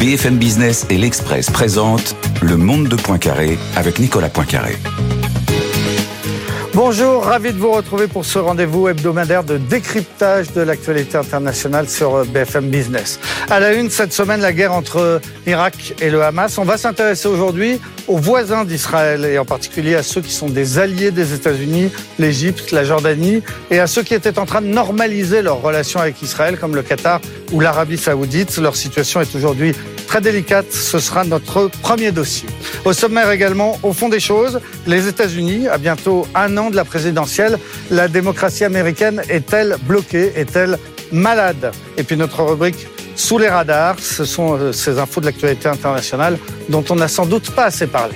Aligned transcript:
BFM 0.00 0.36
Business 0.36 0.86
et 0.90 0.98
l'Express 0.98 1.48
présentent 1.48 2.16
Le 2.42 2.58
Monde 2.58 2.88
de 2.88 2.96
Poincaré 2.96 3.58
avec 3.76 3.98
Nicolas 3.98 4.28
Poincaré. 4.28 4.76
Bonjour, 6.76 7.24
ravi 7.24 7.54
de 7.54 7.58
vous 7.58 7.72
retrouver 7.72 8.06
pour 8.06 8.26
ce 8.26 8.38
rendez-vous 8.38 8.86
hebdomadaire 8.86 9.44
de 9.44 9.56
décryptage 9.56 10.52
de 10.52 10.60
l'actualité 10.60 11.16
internationale 11.16 11.88
sur 11.88 12.26
BFM 12.26 12.68
Business. 12.68 13.18
À 13.48 13.60
la 13.60 13.72
une, 13.72 13.88
cette 13.88 14.12
semaine, 14.12 14.42
la 14.42 14.52
guerre 14.52 14.74
entre 14.74 15.22
Irak 15.46 15.94
et 16.02 16.10
le 16.10 16.22
Hamas. 16.22 16.58
On 16.58 16.64
va 16.64 16.76
s'intéresser 16.76 17.28
aujourd'hui 17.28 17.80
aux 18.08 18.18
voisins 18.18 18.66
d'Israël 18.66 19.24
et 19.24 19.38
en 19.38 19.46
particulier 19.46 19.94
à 19.94 20.02
ceux 20.02 20.20
qui 20.20 20.32
sont 20.32 20.50
des 20.50 20.78
alliés 20.78 21.12
des 21.12 21.32
États-Unis, 21.32 21.90
l'Égypte, 22.18 22.70
la 22.72 22.84
Jordanie, 22.84 23.42
et 23.70 23.78
à 23.78 23.86
ceux 23.86 24.02
qui 24.02 24.12
étaient 24.12 24.38
en 24.38 24.44
train 24.44 24.60
de 24.60 24.66
normaliser 24.66 25.40
leurs 25.40 25.62
relations 25.62 26.00
avec 26.00 26.20
Israël, 26.20 26.58
comme 26.58 26.74
le 26.74 26.82
Qatar 26.82 27.22
ou 27.52 27.60
l'Arabie 27.60 27.96
saoudite. 27.96 28.54
Leur 28.58 28.76
situation 28.76 29.22
est 29.22 29.34
aujourd'hui 29.34 29.74
très 30.06 30.20
délicate. 30.20 30.72
Ce 30.72 30.98
sera 30.98 31.24
notre 31.24 31.68
premier 31.82 32.12
dossier. 32.12 32.48
Au 32.84 32.92
sommaire 32.92 33.30
également, 33.30 33.78
au 33.82 33.92
fond 33.92 34.08
des 34.08 34.20
choses, 34.20 34.60
les 34.86 35.08
États-Unis, 35.08 35.68
à 35.68 35.78
bientôt 35.78 36.26
un 36.34 36.56
an 36.56 36.70
de 36.70 36.76
la 36.76 36.84
présidentielle, 36.84 37.58
la 37.90 38.08
démocratie 38.08 38.64
américaine 38.64 39.22
est-elle 39.28 39.76
bloquée 39.82 40.32
Est-elle 40.36 40.78
malade? 41.12 41.72
Et 41.96 42.02
puis 42.02 42.16
notre 42.16 42.42
rubrique 42.42 42.86
sous 43.16 43.38
les 43.38 43.48
radars, 43.48 43.96
ce 43.98 44.26
sont 44.26 44.58
euh, 44.58 44.72
ces 44.72 44.98
infos 44.98 45.20
de 45.20 45.26
l'actualité 45.26 45.68
internationale 45.68 46.38
dont 46.68 46.84
on 46.90 46.96
n'a 46.96 47.08
sans 47.08 47.24
doute 47.24 47.50
pas 47.50 47.64
assez 47.64 47.86
parlé. 47.86 48.14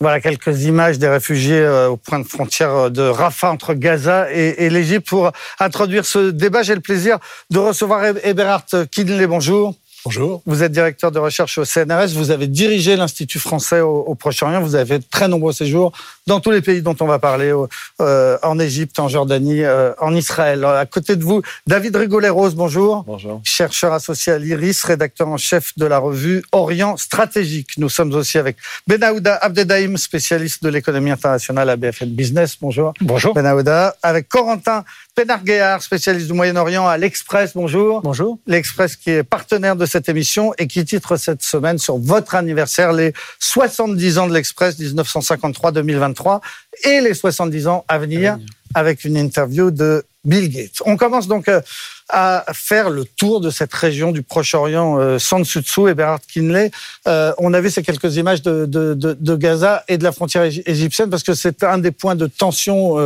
Voilà 0.00 0.20
quelques 0.20 0.64
images 0.64 0.98
des 0.98 1.08
réfugiés 1.08 1.60
euh, 1.60 1.88
au 1.88 1.98
point 1.98 2.18
de 2.18 2.24
frontière 2.24 2.90
de 2.90 3.02
Rafah 3.02 3.50
entre 3.50 3.74
Gaza 3.74 4.32
et, 4.32 4.64
et 4.64 4.70
l'Égypte. 4.70 5.06
Pour 5.06 5.30
introduire 5.58 6.06
ce 6.06 6.30
débat, 6.30 6.62
j'ai 6.62 6.74
le 6.74 6.80
plaisir 6.80 7.18
de 7.50 7.58
recevoir 7.58 8.04
Eberhard 8.24 8.64
Kidley. 8.90 9.26
Bonjour. 9.26 9.74
Bonjour. 10.04 10.42
Vous 10.46 10.62
êtes 10.62 10.72
directeur 10.72 11.12
de 11.12 11.18
recherche 11.18 11.58
au 11.58 11.64
CNRS. 11.64 12.14
Vous 12.14 12.30
avez 12.30 12.46
dirigé 12.46 12.96
l'Institut 12.96 13.38
français 13.38 13.80
au, 13.80 14.00
au 14.00 14.14
Proche-Orient. 14.14 14.60
Vous 14.62 14.74
avez 14.74 14.98
fait 14.98 15.10
très 15.10 15.28
nombreux 15.28 15.52
séjours 15.52 15.92
dans 16.26 16.40
tous 16.40 16.52
les 16.52 16.62
pays 16.62 16.80
dont 16.80 16.96
on 17.00 17.06
va 17.06 17.18
parler, 17.18 17.52
euh, 18.00 18.38
en 18.42 18.58
Égypte, 18.58 18.98
en 18.98 19.08
Jordanie, 19.08 19.62
euh, 19.62 19.92
en 19.98 20.14
Israël. 20.14 20.64
À 20.64 20.86
côté 20.86 21.16
de 21.16 21.24
vous, 21.24 21.42
David 21.66 21.96
Rigolet-Rose, 21.96 22.54
bonjour. 22.54 23.04
Bonjour. 23.04 23.40
Chercheur 23.44 23.92
associé 23.92 24.32
à 24.32 24.38
l'IRIS, 24.38 24.84
rédacteur 24.84 25.28
en 25.28 25.36
chef 25.36 25.76
de 25.76 25.86
la 25.86 25.98
revue 25.98 26.42
Orient 26.52 26.96
Stratégique. 26.96 27.70
Nous 27.78 27.88
sommes 27.88 28.14
aussi 28.14 28.38
avec 28.38 28.56
Benahouda 28.86 29.34
Abdedaïm, 29.36 29.96
spécialiste 29.96 30.62
de 30.62 30.68
l'économie 30.68 31.10
internationale 31.10 31.68
à 31.68 31.76
BFM 31.76 32.10
Business. 32.10 32.56
Bonjour. 32.60 32.94
Bonjour. 33.00 33.34
Benahouda. 33.34 33.96
Avec 34.02 34.28
Corentin 34.28 34.84
Pénarguéard, 35.14 35.82
spécialiste 35.82 36.26
du 36.26 36.32
Moyen-Orient 36.32 36.86
à 36.86 36.96
l'Express. 36.96 37.52
Bonjour. 37.54 38.00
Bonjour. 38.02 38.38
L'Express 38.46 38.96
qui 38.96 39.10
est 39.10 39.22
partenaire 39.22 39.76
de 39.76 39.86
cette 39.86 40.08
émission 40.08 40.52
et 40.58 40.66
qui 40.66 40.84
titre 40.84 41.16
cette 41.16 41.42
semaine 41.42 41.78
sur 41.78 41.98
votre 41.98 42.34
anniversaire 42.34 42.92
les 42.92 43.12
70 43.38 44.18
ans 44.18 44.26
de 44.26 44.34
l'Express 44.34 44.78
1953-2023 44.78 46.40
et 46.84 47.00
les 47.00 47.14
70 47.14 47.66
ans 47.66 47.84
à 47.88 47.98
venir 47.98 48.38
avec 48.74 49.04
une 49.04 49.16
interview 49.16 49.70
de 49.70 50.04
Bill 50.24 50.50
Gates. 50.50 50.82
On 50.84 50.96
commence 50.96 51.28
donc 51.28 51.48
euh, 51.48 51.60
à 52.08 52.44
faire 52.52 52.90
le 52.90 53.04
tour 53.04 53.40
de 53.40 53.50
cette 53.50 53.72
région 53.72 54.12
du 54.12 54.22
Proche-Orient 54.22 54.98
euh, 54.98 55.18
sans 55.18 55.40
dessous 55.40 55.88
et 55.88 55.94
Bernard 55.94 56.20
Kinley. 56.30 56.70
Euh, 57.06 57.32
on 57.38 57.54
a 57.54 57.60
vu 57.60 57.70
ces 57.70 57.82
quelques 57.82 58.16
images 58.16 58.42
de, 58.42 59.36
Gaza 59.36 59.84
et 59.88 59.96
de 59.96 60.04
la 60.04 60.12
frontière 60.12 60.42
égyptienne 60.44 61.08
parce 61.08 61.22
que 61.22 61.34
c'est 61.34 61.62
un 61.62 61.78
des 61.78 61.90
points 61.90 62.16
de 62.16 62.26
tension 62.26 62.96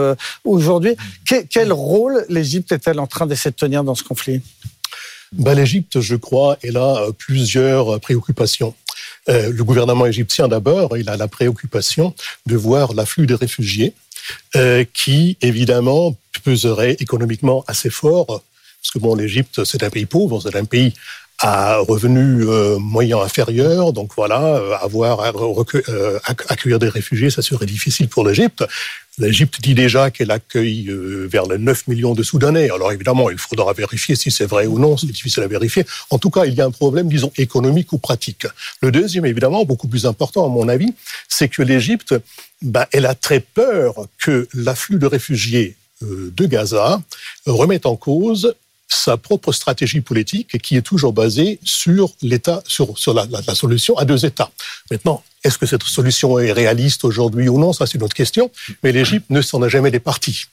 aujourd'hui. 0.45 0.97
Que, 1.29 1.43
quel 1.43 1.73
rôle 1.73 2.25
l'Égypte 2.29 2.73
est-elle 2.73 2.99
en 2.99 3.07
train 3.07 3.27
d'essayer 3.27 3.51
de 3.51 3.57
tenir 3.57 3.85
dans 3.85 3.95
ce 3.95 4.03
conflit? 4.03 4.41
Ben, 5.33 5.55
L'Égypte, 5.55 6.01
je 6.01 6.17
crois, 6.17 6.59
elle 6.63 6.77
a 6.77 7.07
plusieurs 7.17 8.01
préoccupations. 8.01 8.75
Le 9.29 9.63
gouvernement 9.63 10.07
égyptien, 10.07 10.49
d'abord, 10.49 10.97
il 10.97 11.09
a 11.09 11.17
la 11.17 11.29
préoccupation 11.29 12.15
de 12.47 12.57
voir 12.57 12.95
l'afflux 12.95 13.27
des 13.27 13.35
réfugiés 13.35 13.95
qui, 14.93 15.37
évidemment, 15.41 16.17
peserait 16.45 16.97
économiquement 17.01 17.65
assez 17.67 17.91
fort, 17.91 18.27
parce 18.27 18.93
que 18.93 18.99
bon, 18.99 19.15
l'Égypte, 19.15 19.65
c'est 19.65 19.83
un 19.83 19.91
pays 19.91 20.07
pauvre, 20.07 20.41
c'est 20.41 20.57
un 20.57 20.65
pays 20.65 20.93
à 21.39 21.79
revenus 21.79 22.47
euh, 22.49 22.79
moyens 22.79 23.21
inférieurs, 23.23 23.93
donc 23.93 24.13
voilà, 24.17 24.41
euh, 24.41 24.77
avoir 24.81 25.21
à 25.21 25.33
euh, 25.89 26.19
accueillir 26.25 26.79
des 26.79 26.89
réfugiés, 26.89 27.29
ça 27.29 27.43
serait 27.43 27.67
difficile 27.67 28.09
pour 28.09 28.25
l'Égypte. 28.27 28.65
L'Égypte 29.19 29.61
dit 29.61 29.75
déjà 29.75 30.11
qu'elle 30.11 30.31
accueille 30.31 30.91
vers 31.29 31.47
les 31.47 31.59
9 31.59 31.87
millions 31.87 32.15
de 32.15 32.23
Soudanais. 32.25 32.71
Alors 32.71 32.91
évidemment, 32.93 33.31
il 33.31 33.39
faudra 33.39 33.73
vérifier 33.73 34.17
si 34.17 34.33
c'est 34.33 34.47
vrai 34.47 34.67
ou 34.67 34.79
non, 34.79 34.97
c'est 34.97 35.07
difficile 35.07 35.45
à 35.45 35.47
vérifier. 35.47 35.85
En 36.11 36.19
tout 36.19 36.31
cas, 36.31 36.47
il 36.47 36.55
y 36.55 36.61
a 36.61 36.65
un 36.65 36.73
problème, 36.73 37.09
disons, 37.09 37.31
économique 37.37 37.93
ou 37.93 37.99
pratique. 37.99 38.47
Le 38.81 38.91
deuxième, 38.91 39.25
évidemment, 39.25 39.65
beaucoup 39.65 39.87
plus 39.87 40.07
important 40.07 40.45
à 40.45 40.49
mon 40.49 40.69
avis, 40.69 40.95
c'est 41.29 41.49
que 41.49 41.63
l'Égypte, 41.63 42.15
ben, 42.61 42.87
elle 42.91 43.07
a 43.07 43.15
très 43.15 43.39
peur 43.39 43.95
que 44.19 44.49
l'afflux 44.53 44.99
de 44.99 45.07
réfugiés 45.07 45.77
de 46.05 46.47
Gaza 46.47 47.01
remette 47.47 47.87
en 47.87 47.97
cause 47.97 48.55
sa 48.89 49.17
propre 49.17 49.53
stratégie 49.53 50.01
politique 50.01 50.61
qui 50.61 50.77
est 50.77 50.83
toujours 50.83 51.13
basée 51.13 51.59
sur 51.65 52.13
l'État, 52.23 52.63
sur, 52.67 52.95
la, 53.15 53.27
la, 53.27 53.55
solution 53.55 53.97
à 53.97 54.05
deux 54.05 54.25
États. 54.25 54.51
Maintenant, 54.91 55.23
est-ce 55.43 55.59
que 55.59 55.67
cette 55.67 55.83
solution 55.83 56.39
est 56.39 56.53
réaliste 56.53 57.05
aujourd'hui 57.05 57.49
ou 57.49 57.59
non 57.59 57.73
Ça, 57.73 57.87
c'est 57.87 57.95
une 57.95 58.03
autre 58.03 58.15
question. 58.15 58.51
Mais 58.83 58.93
l'Égypte 58.93 59.27
ne 59.31 59.43
s'en 59.43 59.63
a 59.63 59.69
jamais 59.69 59.91
départie. 59.91 60.47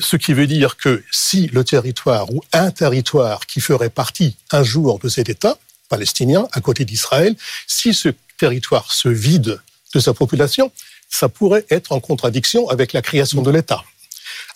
Ce 0.00 0.16
qui 0.16 0.32
veut 0.32 0.46
dire 0.46 0.76
que 0.76 1.02
si 1.10 1.48
le 1.48 1.64
territoire 1.64 2.32
ou 2.32 2.42
un 2.52 2.70
territoire 2.70 3.46
qui 3.46 3.60
ferait 3.60 3.90
partie 3.90 4.36
un 4.50 4.62
jour 4.62 4.98
de 4.98 5.08
cet 5.08 5.28
État 5.28 5.58
palestinien 5.88 6.48
à 6.52 6.60
côté 6.60 6.84
d'Israël, 6.84 7.34
si 7.66 7.92
ce 7.92 8.08
territoire 8.38 8.92
se 8.92 9.08
vide 9.08 9.60
de 9.94 10.00
sa 10.00 10.14
population, 10.14 10.72
ça 11.08 11.28
pourrait 11.28 11.66
être 11.70 11.92
en 11.92 12.00
contradiction 12.00 12.68
avec 12.70 12.92
la 12.92 13.02
création 13.02 13.42
de 13.42 13.50
l'État. 13.50 13.84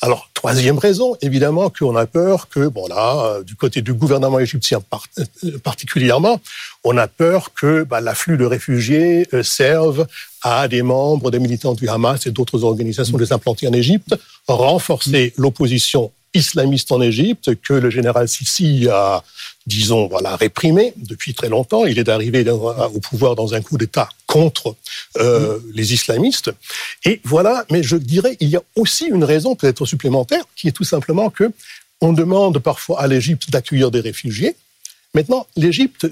Alors, 0.03 0.29
troisième 0.35 0.79
raison, 0.79 1.17
évidemment, 1.23 1.71
qu'on 1.71 1.97
a 1.97 2.07
peur 2.07 2.49
que, 2.49 2.69
bon 2.69 2.87
là, 2.87 3.41
du 3.43 3.57
côté 3.57 3.81
du 3.81 3.95
gouvernement 3.95 4.39
égyptien 4.39 4.81
particulièrement, 5.63 6.41
on 6.85 6.97
a 6.97 7.09
peur 7.09 7.53
que 7.55 7.85
bah, 7.85 8.01
l'afflux 8.01 8.37
de 8.37 8.45
réfugiés 8.45 9.27
euh, 9.33 9.43
serve 9.43 10.07
à 10.43 10.69
des 10.69 10.83
membres 10.83 11.31
des 11.31 11.39
militants 11.39 11.75
du 11.75 11.89
Hamas 11.89 12.27
et 12.27 12.31
d'autres 12.31 12.65
organisations 12.65 13.17
des 13.17 13.33
implantées 13.33 13.67
en 13.69 13.73
Égypte, 13.73 14.15
renforcer 14.47 15.33
l'opposition 15.37 16.13
islamiste 16.35 16.93
en 16.93 17.01
Égypte 17.01 17.55
que 17.63 17.73
le 17.73 17.91
général 17.91 18.29
Sisi 18.29 18.89
a, 18.89 19.25
disons, 19.67 20.07
voilà, 20.07 20.37
réprimé 20.37 20.93
depuis 20.97 21.35
très 21.35 21.49
longtemps. 21.49 21.85
Il 21.87 21.99
est 21.99 22.09
arrivé 22.09 22.49
au 22.49 23.01
pouvoir 23.01 23.35
dans 23.35 23.55
un 23.55 23.61
coup 23.61 23.77
d'État 23.77 24.09
contre 24.27 24.77
euh, 25.19 25.59
les 25.75 25.93
islamistes. 25.93 26.51
Et 27.05 27.21
voilà, 27.25 27.65
mais 27.71 27.83
je 27.83 27.97
dirais, 27.97 28.37
il 28.41 28.49
y 28.49 28.57
a 28.57 28.63
aussi 28.77 29.07
une 29.07 29.25
raison 29.25 29.57
peut-être 29.57 29.85
supplémentaire, 29.85 30.45
qui 30.55 30.69
est 30.69 30.73
tout 30.73 30.85
simplement 30.85 31.31
que 31.31 31.51
on 32.01 32.13
demande 32.13 32.59
parfois 32.59 33.01
à 33.01 33.07
l'Égypte 33.07 33.51
d'accueillir 33.51 33.91
des 33.91 34.01
réfugiés. 34.01 34.55
Maintenant, 35.15 35.47
l'Égypte, 35.57 36.07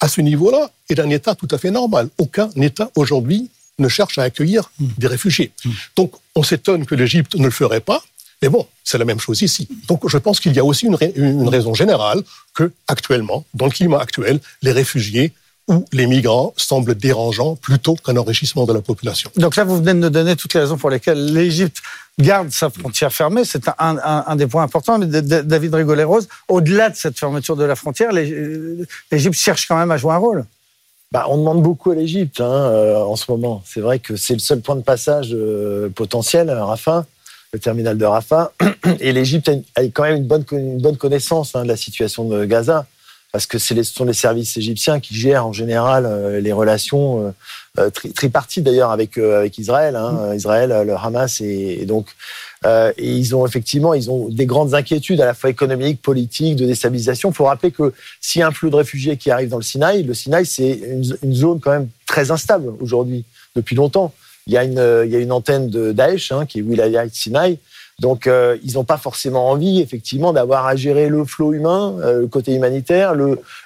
à 0.00 0.08
ce 0.08 0.20
niveau-là, 0.20 0.70
est 0.88 1.00
un 1.00 1.10
État 1.10 1.34
tout 1.34 1.48
à 1.50 1.58
fait 1.58 1.70
normal. 1.70 2.08
Aucun 2.18 2.50
État 2.56 2.90
aujourd'hui 2.94 3.48
ne 3.78 3.88
cherche 3.88 4.18
à 4.18 4.22
accueillir 4.22 4.70
des 4.78 5.06
réfugiés. 5.06 5.52
Donc, 5.96 6.12
on 6.34 6.42
s'étonne 6.42 6.84
que 6.84 6.94
l'Égypte 6.94 7.34
ne 7.36 7.44
le 7.44 7.50
ferait 7.50 7.80
pas. 7.80 8.02
Mais 8.42 8.48
bon, 8.48 8.66
c'est 8.84 8.98
la 8.98 9.04
même 9.04 9.20
chose 9.20 9.42
ici. 9.42 9.68
Donc, 9.88 10.08
je 10.08 10.18
pense 10.18 10.40
qu'il 10.40 10.54
y 10.54 10.58
a 10.58 10.64
aussi 10.64 10.86
une, 10.86 10.96
une 11.16 11.48
raison 11.48 11.74
générale 11.74 12.22
que, 12.54 12.72
actuellement, 12.88 13.44
dans 13.54 13.66
le 13.66 13.70
climat 13.70 14.00
actuel, 14.00 14.40
les 14.62 14.72
réfugiés 14.72 15.32
où 15.68 15.84
les 15.92 16.06
migrants 16.06 16.52
semblent 16.56 16.94
dérangeants 16.94 17.54
plutôt 17.54 17.94
qu'un 17.94 18.16
enrichissement 18.16 18.66
de 18.66 18.72
la 18.72 18.80
population. 18.80 19.30
Donc 19.36 19.56
là, 19.56 19.64
vous 19.64 19.76
venez 19.76 19.94
de 19.94 19.98
nous 19.98 20.10
donner 20.10 20.34
toutes 20.34 20.54
les 20.54 20.60
raisons 20.60 20.76
pour 20.76 20.90
lesquelles 20.90 21.32
l'Égypte 21.32 21.76
garde 22.18 22.50
sa 22.50 22.70
frontière 22.70 23.12
fermée. 23.12 23.44
C'est 23.44 23.62
un, 23.78 24.36
des 24.36 24.46
points 24.46 24.64
importants. 24.64 24.98
Mais 24.98 25.06
David 25.06 25.74
Rigolet-Rose, 25.74 26.28
au-delà 26.48 26.90
de 26.90 26.96
cette 26.96 27.18
fermeture 27.18 27.56
de 27.56 27.64
la 27.64 27.76
frontière, 27.76 28.10
l'Égypte 28.12 29.34
cherche 29.34 29.68
quand 29.68 29.76
même 29.76 29.90
à 29.92 29.96
jouer 29.96 30.12
un 30.12 30.18
rôle. 30.18 30.44
Bah, 31.12 31.26
on 31.28 31.38
demande 31.38 31.62
beaucoup 31.62 31.90
à 31.90 31.94
l'Égypte 31.94 32.40
hein, 32.40 32.44
euh, 32.44 32.96
en 32.98 33.16
ce 33.16 33.30
moment. 33.30 33.62
C'est 33.66 33.80
vrai 33.80 33.98
que 33.98 34.16
c'est 34.16 34.34
le 34.34 34.38
seul 34.38 34.60
point 34.60 34.76
de 34.76 34.82
passage 34.82 35.30
euh, 35.32 35.88
potentiel, 35.88 36.50
Rafah, 36.50 37.04
le 37.52 37.58
terminal 37.58 37.98
de 37.98 38.04
Rafah. 38.04 38.52
Et 39.00 39.12
l'Égypte 39.12 39.50
a, 39.74 39.82
quand 39.84 40.04
même 40.04 40.16
une 40.16 40.26
bonne, 40.26 40.44
une 40.52 40.80
bonne 40.80 40.96
connaissance 40.96 41.54
hein, 41.54 41.62
de 41.62 41.68
la 41.68 41.76
situation 41.76 42.28
de 42.28 42.44
Gaza 42.44 42.86
parce 43.32 43.46
que 43.46 43.58
ce 43.58 43.80
sont 43.82 44.04
les 44.04 44.12
services 44.12 44.56
égyptiens 44.56 45.00
qui 45.00 45.14
gèrent 45.14 45.46
en 45.46 45.52
général 45.52 46.04
euh, 46.04 46.40
les 46.40 46.52
relations 46.52 47.26
euh, 47.26 47.30
euh, 47.78 47.90
tripartites 47.90 48.64
d'ailleurs 48.64 48.90
avec 48.90 49.16
avec 49.18 49.56
Israël, 49.58 49.94
hein, 49.94 50.32
mm. 50.32 50.36
Israël, 50.36 50.82
le 50.84 50.94
Hamas 50.94 51.40
et, 51.40 51.84
donc 51.86 52.08
et 52.64 52.92
ils 52.98 53.34
ont 53.34 53.46
effectivement 53.46 53.94
ils 53.94 54.10
ont 54.10 54.28
des 54.28 54.46
grandes 54.46 54.74
inquiétudes 54.74 55.20
à 55.20 55.26
la 55.26 55.34
fois 55.34 55.48
économiques, 55.48 56.02
politiques, 56.02 56.56
de 56.56 56.66
déstabilisation. 56.66 57.30
Il 57.30 57.34
faut 57.34 57.44
rappeler 57.44 57.70
que 57.70 57.94
s'il 58.20 58.40
y 58.40 58.42
a 58.42 58.48
un 58.48 58.50
flux 58.50 58.70
de 58.70 58.76
réfugiés 58.76 59.16
qui 59.16 59.30
arrive 59.30 59.48
dans 59.48 59.56
le 59.56 59.62
Sinaï, 59.62 60.02
le 60.02 60.14
Sinaï 60.14 60.44
c'est 60.44 60.80
une, 61.22 61.34
zone 61.34 61.60
quand 61.60 61.70
même 61.70 61.88
très 62.06 62.30
instable 62.30 62.72
aujourd'hui 62.80 63.24
depuis 63.54 63.76
longtemps. 63.76 64.12
Il 64.46 64.52
y 64.52 64.56
a 64.56 64.64
une 64.64 65.04
il 65.04 65.10
y 65.10 65.16
a 65.16 65.18
une 65.18 65.32
antenne 65.32 65.68
de 65.68 65.92
Daesh 65.92 66.32
hein, 66.32 66.46
qui 66.46 66.58
est 66.58 66.62
Wilayah 66.62 67.08
Sinaï 67.10 67.58
donc, 68.00 68.26
euh, 68.26 68.56
ils 68.64 68.74
n'ont 68.74 68.84
pas 68.84 68.96
forcément 68.96 69.50
envie, 69.50 69.80
effectivement, 69.80 70.32
d'avoir 70.32 70.66
à 70.66 70.74
gérer 70.74 71.10
le 71.10 71.24
flot 71.26 71.52
humain, 71.52 71.96
euh, 72.00 72.22
le 72.22 72.28
côté 72.28 72.54
humanitaire, 72.54 73.14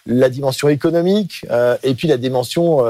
la 0.06 0.28
dimension 0.28 0.68
économique 0.68 1.46
euh, 1.50 1.76
et 1.84 1.94
puis 1.94 2.08
la 2.08 2.16
dimension 2.16 2.84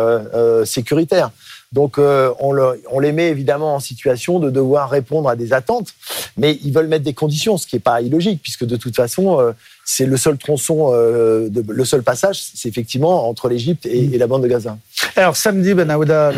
sécuritaire. 0.64 1.30
Donc, 1.72 1.98
on, 1.98 2.74
on, 2.90 3.00
les 3.00 3.12
met 3.12 3.28
évidemment 3.28 3.74
en 3.74 3.80
situation 3.80 4.38
de 4.38 4.48
devoir 4.48 4.90
répondre 4.90 5.28
à 5.28 5.36
des 5.36 5.52
attentes, 5.52 5.88
mais 6.36 6.58
ils 6.64 6.72
veulent 6.72 6.86
mettre 6.86 7.04
des 7.04 7.14
conditions, 7.14 7.58
ce 7.58 7.66
qui 7.66 7.76
n'est 7.76 7.80
pas 7.80 8.00
illogique, 8.00 8.40
puisque 8.42 8.64
de 8.64 8.76
toute 8.76 8.96
façon, 8.96 9.52
c'est 9.84 10.06
le 10.06 10.16
seul 10.16 10.38
tronçon, 10.38 10.92
le 10.92 11.84
seul 11.84 12.02
passage, 12.02 12.42
c'est 12.54 12.68
effectivement 12.68 13.28
entre 13.28 13.48
l'Égypte 13.48 13.86
et, 13.86 14.06
la 14.18 14.26
bande 14.26 14.42
de 14.42 14.48
Gaza. 14.48 14.78
Alors 15.16 15.36
samedi, 15.36 15.74
Ben 15.74 15.90
Aouda, 15.90 16.32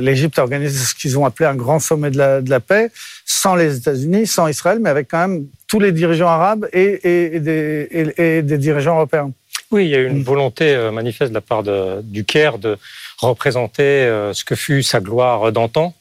l'Égypte 0.00 0.38
organise 0.38 0.88
ce 0.90 0.94
qu'ils 0.94 1.18
ont 1.18 1.24
appelé 1.24 1.48
un 1.48 1.56
grand 1.56 1.80
sommet 1.80 2.10
de 2.10 2.18
la, 2.18 2.40
de 2.40 2.50
la 2.50 2.60
paix 2.60 2.90
sans 3.24 3.54
les 3.54 3.76
États-Unis, 3.76 4.26
sans 4.26 4.48
Israël, 4.48 4.78
mais 4.80 4.90
avec 4.90 5.08
quand 5.10 5.28
même 5.28 5.46
tous 5.68 5.80
les 5.80 5.92
dirigeants 5.92 6.28
arabes 6.28 6.66
et, 6.72 7.38
des, 7.40 8.58
dirigeants 8.58 8.96
européens. 8.96 9.30
Oui, 9.70 9.84
il 9.84 9.90
y 9.90 9.94
a 9.94 9.98
eu 9.98 10.08
une 10.08 10.22
volonté 10.22 10.74
euh, 10.74 10.90
manifeste 10.90 11.30
de 11.30 11.34
la 11.34 11.42
part 11.42 11.62
du 12.02 12.24
Caire 12.24 12.58
de 12.58 12.78
représenter 13.18 13.82
euh, 13.82 14.32
ce 14.32 14.44
que 14.44 14.54
fut 14.54 14.82
sa 14.82 15.00
gloire 15.00 15.52
d'antan, 15.52 15.94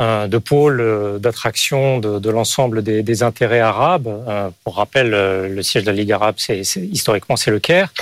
euh, 0.00 0.26
de 0.26 0.38
pôle 0.38 1.18
d'attraction 1.20 1.98
de, 2.00 2.30
l'ensemble 2.30 2.82
des, 2.82 3.22
intérêts 3.22 3.60
arabes. 3.60 4.08
Pour 4.64 4.76
rappel, 4.76 5.10
le 5.10 5.62
siège 5.62 5.84
de 5.84 5.90
la 5.90 5.96
Ligue 5.96 6.12
arabe, 6.12 6.36
c'est, 6.38 6.62
historiquement, 6.76 7.36
c'est 7.36 7.50
le 7.50 7.60
Caire 7.60 7.92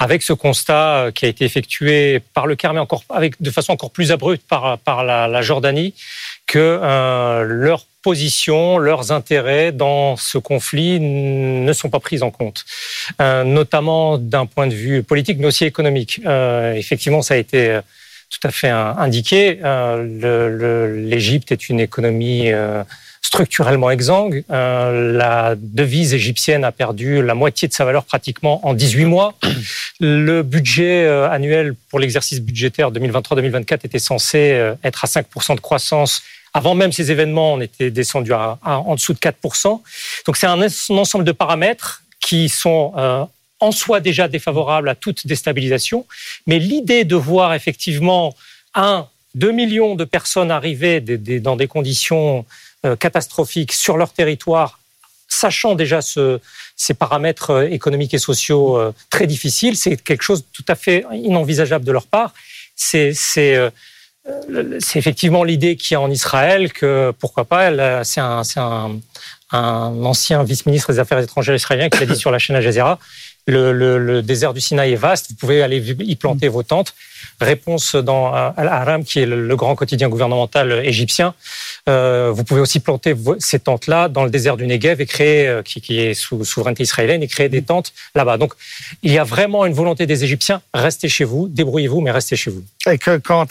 avec 0.00 0.22
ce 0.22 0.32
constat 0.32 1.10
qui 1.14 1.24
a 1.24 1.28
été 1.28 1.44
effectué 1.44 2.20
par 2.34 2.48
le 2.48 2.56
Caire, 2.56 2.74
mais 2.74 2.80
encore 2.80 3.04
avec 3.10 3.40
de 3.40 3.50
façon 3.50 3.72
encore 3.72 3.92
plus 3.92 4.10
abrupte 4.10 4.42
par, 4.48 4.76
par 4.78 5.04
la, 5.04 5.28
la 5.28 5.40
Jordanie, 5.40 5.94
que 6.46 6.58
euh, 6.58 7.44
leur 7.44 7.86
positions, 8.04 8.76
leurs 8.76 9.12
intérêts 9.12 9.72
dans 9.72 10.16
ce 10.16 10.36
conflit 10.36 11.00
ne 11.00 11.72
sont 11.72 11.88
pas 11.88 12.00
pris 12.00 12.22
en 12.22 12.30
compte, 12.30 12.64
euh, 13.20 13.44
notamment 13.44 14.18
d'un 14.18 14.44
point 14.44 14.66
de 14.66 14.74
vue 14.74 15.02
politique, 15.02 15.38
mais 15.40 15.46
aussi 15.46 15.64
économique. 15.64 16.20
Euh, 16.26 16.74
effectivement, 16.74 17.22
ça 17.22 17.34
a 17.34 17.36
été 17.38 17.70
euh, 17.70 17.80
tout 18.38 18.48
à 18.48 18.50
fait 18.50 18.68
indiqué. 18.68 19.58
L'Égypte 20.12 21.52
est 21.52 21.68
une 21.68 21.80
économie 21.80 22.50
structurellement 23.22 23.90
exsangue. 23.90 24.44
la 24.48 25.54
devise 25.56 26.14
égyptienne 26.14 26.64
a 26.64 26.72
perdu 26.72 27.22
la 27.22 27.34
moitié 27.34 27.68
de 27.68 27.72
sa 27.72 27.84
valeur 27.84 28.04
pratiquement 28.04 28.66
en 28.66 28.74
18 28.74 29.04
mois. 29.06 29.34
Le 30.00 30.42
budget 30.42 31.06
annuel 31.06 31.74
pour 31.90 31.98
l'exercice 31.98 32.40
budgétaire 32.40 32.90
2023-2024 32.92 33.80
était 33.84 33.98
censé 33.98 34.72
être 34.82 35.04
à 35.04 35.06
5% 35.06 35.54
de 35.54 35.60
croissance 35.60 36.22
avant 36.54 36.76
même 36.76 36.92
ces 36.92 37.10
événements, 37.10 37.54
on 37.54 37.60
était 37.60 37.90
descendu 37.90 38.32
en 38.32 38.94
dessous 38.94 39.12
de 39.12 39.18
4%. 39.18 39.82
Donc 40.26 40.36
c'est 40.36 40.46
un, 40.46 40.62
ensemble 40.96 41.24
de 41.24 41.32
paramètres 41.32 42.02
qui 42.20 42.48
sont 42.48 42.92
euh, 42.96 43.24
en 43.60 43.72
soi 43.72 44.00
déjà 44.00 44.28
défavorables 44.28 44.88
à 44.88 44.94
toute 44.94 45.26
déstabilisation. 45.26 46.06
Mais 46.46 46.58
l'idée 46.58 47.04
de 47.04 47.16
voir 47.16 47.54
effectivement 47.54 48.34
un, 48.74 49.06
deux 49.34 49.52
millions 49.52 49.94
de 49.94 50.04
personnes 50.04 50.50
arriver 50.50 51.00
dans 51.00 51.56
des 51.56 51.66
conditions 51.66 52.44
euh, 52.84 52.96
catastrophiques 52.96 53.72
sur 53.72 53.96
leur 53.96 54.12
territoire, 54.12 54.78
sachant 55.28 55.74
déjà 55.74 56.02
ce, 56.02 56.40
ces 56.76 56.94
paramètres 56.94 57.50
euh, 57.50 57.68
économiques 57.70 58.14
et 58.14 58.18
sociaux 58.18 58.92
très 59.10 59.26
difficiles, 59.26 59.76
c'est 59.76 59.96
quelque 59.96 60.22
chose 60.22 60.40
de 60.42 60.46
tout 60.52 60.64
à 60.68 60.74
fait 60.74 61.04
inenvisageable 61.12 61.84
de 61.84 61.92
leur 61.92 62.06
part. 62.06 62.34
C'est 62.76 63.14
euh, 63.38 63.70
effectivement 64.94 65.44
l'idée 65.44 65.76
qu'il 65.76 65.94
y 65.94 65.96
a 65.96 66.00
en 66.00 66.10
Israël 66.10 66.72
que 66.72 67.12
pourquoi 67.18 67.44
pas, 67.44 68.04
c'est 68.04 68.20
un, 68.20 68.42
un, 68.56 68.98
un, 69.52 70.04
ancien 70.04 70.42
vice-ministre 70.42 70.92
des 70.92 70.98
Affaires 70.98 71.18
étrangères 71.18 71.54
israélien 71.54 71.90
qui 71.90 72.00
l'a 72.00 72.06
dit 72.06 72.16
sur 72.16 72.30
la 72.30 72.38
chaîne 72.38 72.56
Al 72.56 72.62
Jazeera. 72.62 72.98
Le, 73.46 73.72
le, 73.72 73.98
le, 73.98 74.22
désert 74.22 74.54
du 74.54 74.60
Sinaï 74.60 74.92
est 74.92 74.96
vaste, 74.96 75.30
vous 75.30 75.36
pouvez 75.36 75.62
aller 75.62 75.78
y 75.78 76.16
planter 76.16 76.48
vos 76.48 76.62
tentes. 76.62 76.94
Réponse 77.40 77.94
dans 77.94 78.32
Al-Haram, 78.32 79.04
qui 79.04 79.20
est 79.20 79.26
le, 79.26 79.56
grand 79.56 79.74
quotidien 79.74 80.08
gouvernemental 80.08 80.84
égyptien. 80.84 81.34
Euh, 81.88 82.30
vous 82.32 82.44
pouvez 82.44 82.60
aussi 82.60 82.80
planter 82.80 83.14
ces 83.38 83.58
tentes-là 83.58 84.08
dans 84.08 84.24
le 84.24 84.30
désert 84.30 84.56
du 84.56 84.66
Negev 84.66 85.00
et 85.00 85.06
créer, 85.06 85.46
euh, 85.46 85.62
qui, 85.62 85.80
qui, 85.80 86.00
est 86.00 86.14
sous 86.14 86.44
souveraineté 86.44 86.84
israélienne, 86.84 87.22
et 87.22 87.28
créer 87.28 87.48
des 87.48 87.62
tentes 87.62 87.92
là-bas. 88.14 88.38
Donc, 88.38 88.54
il 89.02 89.12
y 89.12 89.18
a 89.18 89.24
vraiment 89.24 89.66
une 89.66 89.74
volonté 89.74 90.06
des 90.06 90.24
Égyptiens 90.24 90.62
restez 90.72 91.08
chez 91.08 91.24
vous, 91.24 91.48
débrouillez-vous, 91.48 92.00
mais 92.00 92.10
restez 92.10 92.36
chez 92.36 92.50
vous. 92.50 92.62
Et 92.90 92.98
que 92.98 93.16
quand 93.18 93.46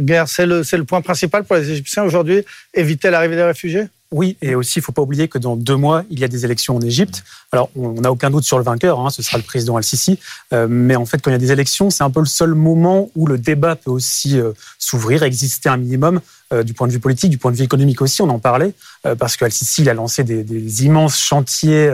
guerre, 0.00 0.28
c'est 0.28 0.46
le, 0.46 0.62
le 0.70 0.84
point 0.84 1.00
principal 1.00 1.44
pour 1.44 1.56
les 1.56 1.70
Égyptiens 1.70 2.04
aujourd'hui, 2.04 2.44
éviter 2.74 3.10
l'arrivée 3.10 3.36
des 3.36 3.42
réfugiés? 3.42 3.84
Oui, 4.12 4.36
et 4.40 4.54
aussi, 4.54 4.78
il 4.78 4.82
ne 4.82 4.84
faut 4.84 4.92
pas 4.92 5.02
oublier 5.02 5.26
que 5.26 5.38
dans 5.38 5.56
deux 5.56 5.74
mois, 5.74 6.04
il 6.10 6.20
y 6.20 6.24
a 6.24 6.28
des 6.28 6.44
élections 6.44 6.76
en 6.76 6.80
Égypte. 6.80 7.24
Alors, 7.50 7.70
on 7.74 8.00
n'a 8.00 8.12
aucun 8.12 8.30
doute 8.30 8.44
sur 8.44 8.56
le 8.56 8.62
vainqueur, 8.62 9.00
hein, 9.00 9.10
ce 9.10 9.20
sera 9.20 9.36
le 9.36 9.42
président 9.42 9.76
Al-Sisi. 9.76 10.18
Euh, 10.52 10.68
mais 10.70 10.94
en 10.94 11.06
fait, 11.06 11.18
quand 11.18 11.30
il 11.30 11.34
y 11.34 11.36
a 11.36 11.40
des 11.40 11.50
élections, 11.50 11.90
c'est 11.90 12.04
un 12.04 12.10
peu 12.10 12.20
le 12.20 12.26
seul 12.26 12.54
moment 12.54 13.10
où 13.16 13.26
le 13.26 13.36
débat 13.36 13.74
peut 13.74 13.90
aussi 13.90 14.38
euh, 14.38 14.52
s'ouvrir, 14.78 15.24
exister 15.24 15.68
un 15.68 15.76
minimum 15.76 16.20
euh, 16.52 16.62
du 16.62 16.72
point 16.72 16.86
de 16.86 16.92
vue 16.92 17.00
politique, 17.00 17.30
du 17.30 17.38
point 17.38 17.50
de 17.50 17.56
vue 17.56 17.64
économique 17.64 18.00
aussi, 18.00 18.22
on 18.22 18.30
en 18.30 18.38
parlait, 18.38 18.74
parce 19.18 19.36
qu'Al-Sisi, 19.36 19.88
a 19.88 19.94
lancé 19.94 20.22
des, 20.22 20.44
des 20.44 20.84
immenses 20.84 21.18
chantiers 21.18 21.88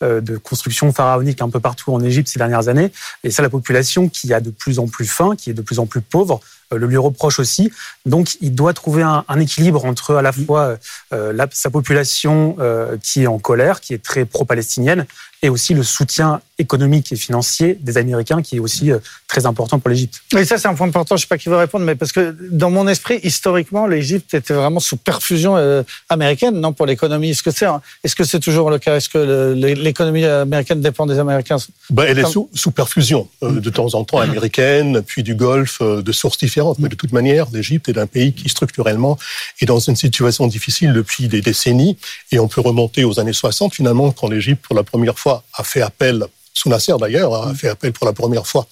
de 0.00 0.36
construction 0.36 0.92
pharaonique 0.92 1.40
un 1.40 1.48
peu 1.48 1.60
partout 1.60 1.92
en 1.92 2.02
Égypte 2.02 2.28
ces 2.28 2.40
dernières 2.40 2.66
années. 2.66 2.90
Et 3.22 3.30
ça, 3.30 3.42
la 3.42 3.48
population 3.48 4.08
qui 4.08 4.32
a 4.34 4.40
de 4.40 4.50
plus 4.50 4.80
en 4.80 4.88
plus 4.88 5.06
faim, 5.06 5.36
qui 5.36 5.50
est 5.50 5.54
de 5.54 5.62
plus 5.62 5.78
en 5.78 5.86
plus 5.86 6.00
pauvre, 6.00 6.40
le 6.72 6.86
lui 6.86 6.96
reproche 6.96 7.38
aussi. 7.38 7.70
Donc, 8.04 8.36
il 8.40 8.54
doit 8.54 8.72
trouver 8.72 9.02
un, 9.02 9.24
équilibre 9.38 9.84
entre 9.84 10.14
à 10.14 10.22
la 10.22 10.32
fois 10.32 10.78
euh, 11.12 11.46
sa 11.52 11.70
population 11.70 12.56
euh, 12.58 12.96
qui 13.02 13.22
est 13.22 13.26
en 13.26 13.38
colère, 13.38 13.80
qui 13.80 13.94
est 13.94 14.02
très 14.02 14.24
pro-palestinienne, 14.24 15.06
et 15.42 15.48
aussi 15.48 15.74
le 15.74 15.82
soutien 15.82 16.40
économique 16.58 17.12
et 17.12 17.16
financier 17.16 17.78
des 17.80 17.98
Américains 17.98 18.40
qui 18.42 18.56
est 18.56 18.58
aussi 18.58 18.90
euh, 18.90 18.98
très 19.28 19.44
important 19.46 19.78
pour 19.78 19.90
l'Égypte. 19.90 20.22
Et 20.36 20.44
ça, 20.44 20.56
c'est 20.58 20.68
un 20.68 20.74
point 20.74 20.86
important. 20.86 21.16
Je 21.16 21.20
ne 21.20 21.22
sais 21.22 21.28
pas 21.28 21.38
qui 21.38 21.48
veut 21.48 21.56
répondre, 21.56 21.84
mais 21.84 21.94
parce 21.94 22.12
que 22.12 22.34
dans 22.50 22.70
mon 22.70 22.88
esprit, 22.88 23.20
historiquement, 23.22 23.86
l'Égypte 23.86 24.32
était 24.32 24.54
vraiment 24.54 24.80
sous 24.80 24.96
perfusion 24.96 25.56
euh, 25.56 25.82
américaine, 26.08 26.58
non, 26.58 26.72
pour 26.72 26.86
l'économie. 26.86 27.30
Est-ce 27.30 27.42
que 27.42 27.50
c'est 27.50 27.66
est-ce 28.04 28.14
que 28.14 28.24
c'est 28.24 28.40
toujours 28.40 28.70
le 28.70 28.78
cas? 28.78 28.96
Est-ce 28.96 29.08
que 29.08 29.52
l'économie 29.54 30.24
américaine 30.24 30.80
dépend 30.80 31.04
des 31.06 31.18
Américains? 31.18 31.56
Ben, 31.90 32.04
Elle 32.08 32.20
est 32.20 32.26
sous, 32.26 32.48
sous 32.54 32.70
perfusion, 32.70 33.28
euh, 33.42 33.60
de 33.60 33.70
temps 33.70 33.94
en 33.94 34.04
temps 34.04 34.18
américaine, 34.18 35.02
puis 35.02 35.22
du 35.22 35.34
Golfe, 35.34 35.82
de 35.82 36.12
sources 36.12 36.38
différentes. 36.38 36.78
Mais 36.78 36.88
de 36.88 36.94
toute 36.94 37.12
manière, 37.12 37.48
l'Égypte 37.52 37.88
est 37.88 37.98
un 37.98 38.06
pays 38.06 38.32
qui 38.32 38.48
structurellement 38.48 39.18
est 39.60 39.66
dans 39.66 39.80
une 39.80 39.96
situation 39.96 40.46
difficile 40.46 40.92
depuis 40.92 41.28
des 41.28 41.42
décennies. 41.42 41.98
Et 42.32 42.38
on 42.38 42.48
peut 42.48 42.60
remonter 42.60 43.04
aux 43.04 43.20
années 43.20 43.32
60, 43.32 43.74
finalement, 43.74 44.10
quand 44.12 44.28
l'Égypte, 44.28 44.64
pour 44.64 44.74
la 44.74 44.84
première 44.84 45.18
fois, 45.18 45.44
a 45.54 45.64
fait 45.64 45.82
appel 45.82 46.26
sous 46.56 46.70
Nasser 46.70 46.94
d'ailleurs, 46.98 47.34
a 47.34 47.54
fait 47.54 47.68
appel 47.68 47.92
pour 47.92 48.06
la 48.06 48.14
première 48.14 48.46
fois 48.46 48.66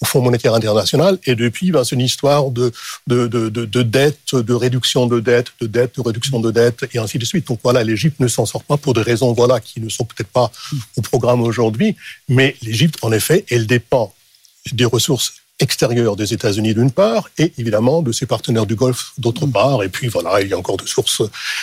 au 0.00 0.04
Fonds 0.04 0.22
monétaire 0.22 0.54
international. 0.54 1.18
Et 1.24 1.34
depuis, 1.34 1.70
ben, 1.70 1.84
c'est 1.84 1.94
une 1.94 2.02
histoire 2.02 2.50
de, 2.50 2.72
de, 3.06 3.26
de, 3.26 3.48
de, 3.48 3.82
dette, 3.82 4.34
de 4.34 4.54
réduction 4.54 5.06
de 5.06 5.20
dette, 5.20 5.48
de 5.60 5.66
dette, 5.66 5.96
de 5.96 6.02
réduction 6.02 6.40
de 6.40 6.50
dette, 6.50 6.84
et 6.92 6.98
ainsi 6.98 7.18
de 7.18 7.24
suite. 7.24 7.46
Donc 7.46 7.60
voilà, 7.62 7.82
l'Égypte 7.84 8.20
ne 8.20 8.28
s'en 8.28 8.46
sort 8.46 8.64
pas 8.64 8.76
pour 8.76 8.94
des 8.94 9.02
raisons 9.02 9.32
voilà, 9.32 9.60
qui 9.60 9.80
ne 9.80 9.88
sont 9.88 10.04
peut-être 10.04 10.28
pas 10.28 10.50
au 10.96 11.02
programme 11.02 11.42
aujourd'hui. 11.42 11.96
Mais 12.28 12.56
l'Égypte, 12.62 12.98
en 13.02 13.12
effet, 13.12 13.44
elle 13.50 13.66
dépend 13.66 14.14
des 14.72 14.84
ressources 14.84 15.34
extérieure 15.58 16.16
des 16.16 16.34
États-Unis 16.34 16.74
d'une 16.74 16.90
part, 16.90 17.30
et 17.38 17.52
évidemment 17.58 18.02
de 18.02 18.12
ses 18.12 18.26
partenaires 18.26 18.66
du 18.66 18.74
Golfe 18.74 19.12
d'autre 19.18 19.46
part. 19.46 19.82
Et 19.82 19.88
puis 19.88 20.08
voilà, 20.08 20.40
il 20.42 20.48
y 20.48 20.52
a 20.52 20.58
encore 20.58 20.76
de 20.76 20.86
sources. 20.86 21.22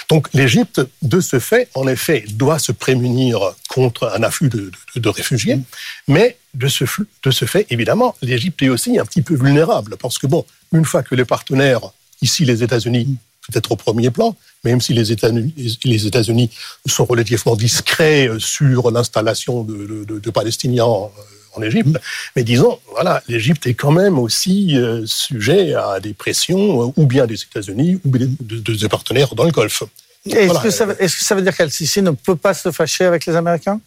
Donc 0.10 0.28
l'Égypte, 0.34 0.82
de 1.02 1.20
ce 1.22 1.40
fait, 1.40 1.70
en 1.76 1.88
effet, 1.88 2.26
doit 2.30 2.60
se 2.60 2.72
prémunir 2.72 3.40
contre 3.70 4.12
un 4.16 4.24
afflux 4.24 4.50
de, 4.50 4.72
de, 4.96 5.10
réfugiés, 5.10 5.60
mais 6.08 6.38
de 6.54 6.68
ce, 6.68 6.86
de 7.24 7.32
ce 7.32 7.46
fait, 7.46 7.68
évidemment, 7.70 8.16
l'Égypte 8.22 8.62
est 8.64 8.70
aussi 8.70 8.98
un 8.98 9.06
petit 9.06 9.22
peu 9.22 9.36
vulnérable, 9.36 9.96
parce 9.98 10.18
que 10.18 10.28
bon, 10.28 10.46
une 10.72 10.86
fois 10.86 11.04
que 11.04 11.14
les 11.16 11.26
partenaires, 11.26 11.82
ici 12.22 12.46
les 12.46 12.64
États-Unis, 12.64 13.18
peut-être 13.48 13.74
au 13.74 13.76
premier 13.76 14.10
plan, 14.10 14.36
même 14.64 14.82
si 14.82 14.94
les 14.94 15.12
États-Unis 15.12 15.54
les 15.84 16.08
États-Unis 16.08 16.50
sont 16.88 17.06
relativement 17.06 17.56
discrets 17.56 18.30
sur 18.40 18.90
l'installation 18.90 19.64
de, 19.64 20.06
de, 20.06 20.20
de 20.20 20.30
Palestiniens 20.32 21.10
en 21.56 21.62
Égypte. 21.62 21.98
Mais 22.36 22.44
disons, 22.44 22.80
voilà, 22.92 23.22
l'Égypte 23.28 23.66
est 23.68 23.74
quand 23.74 23.92
même 23.92 24.20
aussi 24.20 24.78
euh, 24.78 25.04
sujet 25.06 25.74
à 25.74 26.00
des 26.00 26.14
pressions, 26.14 26.84
euh, 26.84 26.94
ou 26.96 27.06
bien 27.06 27.26
des 27.26 27.36
États-Unis, 27.36 28.00
ou 28.06 28.10
bien 28.10 28.28
de, 28.40 28.78
ses 28.78 28.90
partenaires 28.90 29.36
dans 29.36 29.44
le 29.44 29.52
Golfe. 29.52 29.84
Est-ce 30.26 30.62
que, 30.62 30.70
ça 30.70 31.36
veut 31.36 31.42
dire 31.42 31.56
qu'Al-Sisi 31.56 32.02
ne 32.02 32.12
peut 32.12 32.38
pas 32.38 32.54
se 32.54 32.72
fâcher 32.72 33.04
avec 33.04 33.26
les 33.26 33.36
Américains? 33.36 33.82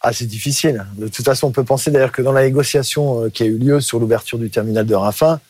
Ah, 0.00 0.12
c'est 0.12 0.26
difficile. 0.26 0.86
De 0.96 1.08
toute 1.08 1.24
façon, 1.24 1.48
on 1.48 1.50
peut 1.50 1.64
penser 1.64 1.90
d'ailleurs 1.90 2.12
que 2.12 2.22
dans 2.22 2.32
la 2.32 2.42
négociation 2.42 3.24
euh, 3.24 3.28
qui 3.28 3.42
a 3.42 3.46
eu 3.46 3.58
lieu 3.58 3.80
sur 3.80 3.98
l'ouverture 3.98 4.38
du 4.38 4.50
terminal 4.50 4.86
de 4.86 4.94
Rafah, 4.94 5.40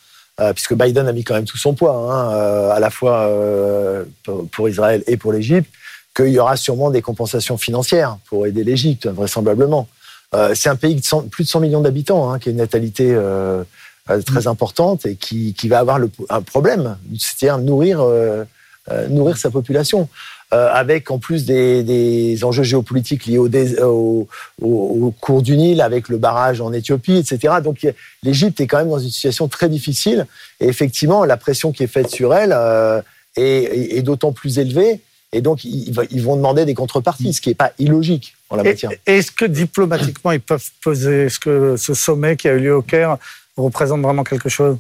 puisque 0.55 0.73
Biden 0.73 1.07
a 1.07 1.13
mis 1.13 1.23
quand 1.23 1.35
même 1.35 1.45
tout 1.45 1.59
son 1.59 1.75
poids, 1.75 1.93
hein, 1.93 2.71
à 2.71 2.81
la 2.81 2.89
fois 2.89 3.31
pour 4.53 4.71
Israël 4.71 5.05
et 5.07 5.19
pour 5.19 5.35
l'Égypte, 5.35 5.69
qu'il 6.17 6.29
y 6.29 6.39
aura 6.39 6.57
sûrement 6.57 6.91
des 6.91 7.03
compensations 7.03 7.59
financières 7.59 8.17
pour 8.27 8.47
aider 8.47 8.65
l'Égypte, 8.65 9.07
vraisemblablement. 9.07 9.87
Euh, 10.35 10.53
c'est 10.55 10.69
un 10.69 10.77
pays 10.77 10.95
de 10.95 11.29
plus 11.29 11.45
de 11.45 11.49
100 11.49 11.61
millions 11.61 11.81
d'habitants, 11.81 12.31
hein, 12.31 12.39
qui 12.39 12.49
a 12.49 12.53
une 12.53 12.59
natalité 12.59 13.13
euh, 13.13 13.65
euh, 14.11 14.23
très 14.23 14.43
mm. 14.43 14.49
importante 14.49 15.07
et 15.07 15.17
qui, 15.17 15.55
qui 15.55 15.69
va 15.69 15.79
avoir 15.79 15.99
le, 15.99 16.11
un 16.29 16.43
problème, 16.43 16.97
c'est-à-dire 17.19 17.59
nourrir, 17.59 18.05
nourrir 19.09 19.37
sa 19.37 19.51
population. 19.51 20.09
avec 20.53 21.11
en 21.11 21.19
plus 21.19 21.45
des, 21.45 21.85
des, 21.85 22.45
enjeux 22.45 22.65
géopolitiques 22.65 23.27
liés 23.27 23.39
au, 23.39 24.29
au, 24.61 25.15
cours 25.21 25.43
du 25.43 25.57
Nil, 25.57 25.81
avec 25.81 26.09
le 26.09 26.19
barrage 26.19 26.61
en 26.61 26.73
Éthiopie, 26.73 27.17
etc. 27.17 27.55
Donc 27.63 27.87
l'Égypte 28.23 28.61
est 28.61 28.67
quand 28.67 28.79
même 28.79 28.91
dans 28.91 28.99
une 28.99 29.11
situation 29.11 29.47
très 29.49 29.69
difficile. 29.69 30.27
Et 30.61 30.67
effectivement, 30.67 31.25
la 31.25 31.37
pression 31.37 31.71
qui 31.73 31.85
est 31.85 31.93
faite 31.93 32.11
sur 32.11 32.35
elle 32.35 32.53
est, 33.37 33.97
est 33.97 34.03
d'autant 34.03 34.33
plus 34.33 34.59
élevée 34.59 35.01
et 35.33 35.43
donc, 35.43 35.63
ils 35.63 36.23
vont 36.23 36.35
demander 36.35 36.65
des 36.65 36.75
contreparties, 36.75 37.33
ce 37.33 37.41
qui 37.41 37.51
n'est 37.51 37.55
pas 37.55 37.71
illogique 37.79 38.35
en 38.51 38.57
la 38.57 38.65
matière. 38.65 38.91
Est-ce 39.07 39.31
que 39.31 39.45
diplomatiquement, 39.45 40.33
ils 40.33 40.41
peuvent 40.41 40.69
poser 40.83 41.27
Est-ce 41.27 41.39
que 41.39 41.77
ce 41.77 41.95
sommet 41.95 42.37
qui 42.37 42.49
a 42.49 42.53
eu 42.53 42.61
lieu 42.61 42.75
au 42.75 42.83
Caire 42.83 43.17
représente 43.57 44.03
vraiment 44.03 44.25
quelque 44.25 44.49
chose? 44.49 44.77